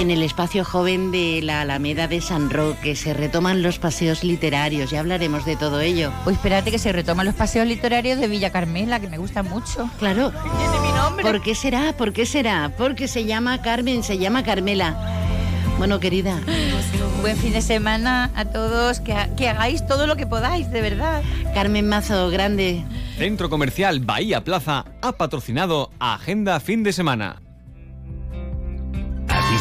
en 0.00 0.10
el 0.10 0.22
espacio 0.22 0.64
joven 0.64 1.10
de 1.10 1.42
la 1.42 1.60
Alameda 1.60 2.08
de 2.08 2.22
San 2.22 2.48
Roque 2.48 2.96
se 2.96 3.12
retoman 3.12 3.62
los 3.62 3.78
paseos 3.78 4.24
literarios, 4.24 4.90
ya 4.90 5.00
hablaremos 5.00 5.44
de 5.44 5.56
todo 5.56 5.80
ello. 5.80 6.10
Pues 6.24 6.36
espérate 6.36 6.70
que 6.70 6.78
se 6.78 6.90
retoman 6.90 7.26
los 7.26 7.34
paseos 7.34 7.66
literarios 7.66 8.18
de 8.18 8.26
Villa 8.26 8.50
Carmela, 8.50 8.98
que 8.98 9.08
me 9.08 9.18
gusta 9.18 9.42
mucho. 9.42 9.90
Claro. 9.98 10.30
Tiene 10.30 10.80
mi 10.80 10.92
nombre. 10.92 11.22
¿Por 11.22 11.42
qué 11.42 11.54
será? 11.54 11.94
¿Por 11.98 12.14
qué 12.14 12.24
será? 12.24 12.72
Porque 12.78 13.08
se 13.08 13.26
llama 13.26 13.60
Carmen, 13.60 14.02
se 14.02 14.16
llama 14.16 14.42
Carmela. 14.42 14.96
Bueno, 15.76 16.00
querida. 16.00 16.40
Buen 17.20 17.36
fin 17.36 17.52
de 17.52 17.60
semana 17.60 18.30
a 18.34 18.46
todos, 18.46 19.00
que, 19.00 19.14
que 19.36 19.50
hagáis 19.50 19.86
todo 19.86 20.06
lo 20.06 20.16
que 20.16 20.26
podáis, 20.26 20.70
de 20.70 20.80
verdad. 20.80 21.22
Carmen 21.52 21.86
Mazo, 21.86 22.30
grande. 22.30 22.82
Centro 23.18 23.50
Comercial 23.50 24.00
Bahía 24.00 24.44
Plaza 24.44 24.86
ha 25.02 25.12
patrocinado 25.12 25.90
Agenda 25.98 26.58
Fin 26.58 26.84
de 26.84 26.94
Semana. 26.94 27.42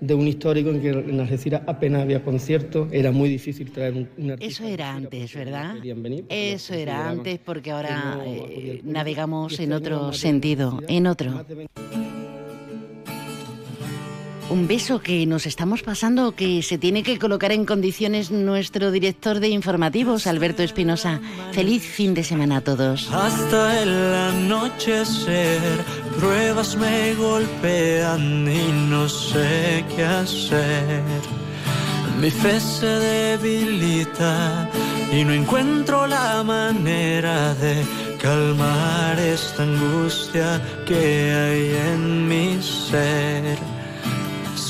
de 0.00 0.14
un 0.14 0.26
histórico 0.28 0.70
en 0.70 0.80
que 0.80 0.90
en 0.90 1.20
Algeciras 1.20 1.62
apenas 1.66 2.02
había 2.02 2.22
conciertos, 2.22 2.88
era 2.92 3.12
muy 3.12 3.28
difícil 3.28 3.70
traer 3.72 3.94
un, 3.94 4.08
un 4.18 4.30
artista. 4.32 4.64
Eso 4.64 4.72
era 4.72 4.94
antes, 4.94 5.34
¿verdad? 5.34 5.76
venir, 5.96 6.24
Eso 6.28 6.74
era 6.74 7.08
antes 7.08 7.38
porque 7.38 7.70
ahora 7.70 8.16
no 8.16 8.22
eh, 8.24 8.80
navegamos 8.84 9.58
en 9.58 9.72
este 9.72 9.74
año 9.74 9.76
otro 9.76 10.12
sentido, 10.12 10.80
en 10.88 11.06
otro. 11.06 11.44
Un 14.48 14.68
beso 14.68 15.00
que 15.00 15.26
nos 15.26 15.44
estamos 15.44 15.82
pasando, 15.82 16.36
que 16.36 16.62
se 16.62 16.78
tiene 16.78 17.02
que 17.02 17.18
colocar 17.18 17.50
en 17.50 17.64
condiciones 17.64 18.30
nuestro 18.30 18.92
director 18.92 19.40
de 19.40 19.48
informativos, 19.48 20.28
Alberto 20.28 20.62
Espinosa. 20.62 21.20
Feliz 21.50 21.82
fin 21.82 22.14
de 22.14 22.22
semana 22.22 22.58
a 22.58 22.60
todos. 22.60 23.12
Hasta 23.12 23.82
el 23.82 24.14
anochecer, 24.14 25.60
pruebas 26.20 26.76
me 26.76 27.14
golpean 27.14 28.46
y 28.48 28.88
no 28.88 29.08
sé 29.08 29.84
qué 29.96 30.04
hacer. 30.04 31.02
Mi 32.20 32.30
fe 32.30 32.60
se 32.60 32.86
debilita 32.86 34.70
y 35.12 35.24
no 35.24 35.32
encuentro 35.32 36.06
la 36.06 36.44
manera 36.44 37.52
de 37.54 37.84
calmar 38.22 39.18
esta 39.18 39.64
angustia 39.64 40.62
que 40.86 41.32
hay 41.32 41.92
en 41.92 42.28
mi 42.28 42.62
ser. 42.62 43.75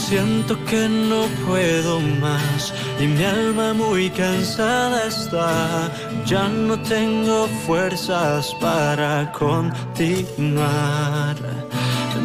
Siento 0.09 0.57
que 0.66 0.89
no 0.89 1.27
puedo 1.45 1.99
más 1.99 2.73
y 3.01 3.09
mi 3.09 3.24
alma 3.24 3.74
muy 3.74 4.09
cansada 4.11 5.09
está. 5.09 5.91
Ya 6.24 6.49
no 6.49 6.78
tengo 6.83 7.49
fuerzas 7.66 8.55
para 8.61 9.33
continuar. 9.33 11.35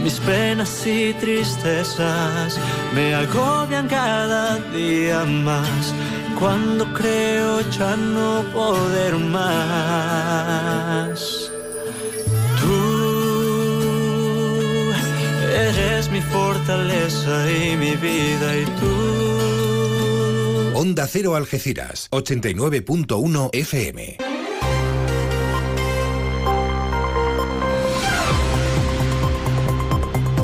Mis 0.03 0.19
penas 0.19 0.85
y 0.85 1.15
tristezas 1.15 2.59
me 2.93 3.15
agobian 3.15 3.87
cada 3.87 4.57
día 4.75 5.25
más. 5.25 5.95
Cuando 6.39 6.85
creo 6.93 7.61
ya 7.71 7.95
no 7.95 8.43
poder 8.53 9.17
más. 9.17 11.50
Eres 15.51 16.09
mi 16.09 16.21
fortaleza 16.21 17.51
y 17.51 17.77
mi 17.77 17.95
vida 17.95 18.57
y 18.57 18.65
tú. 18.79 18.91
Onda 20.73 21.07
Cero 21.07 21.35
Algeciras, 21.35 22.09
89.1 22.11 23.49
FM. 23.53 24.17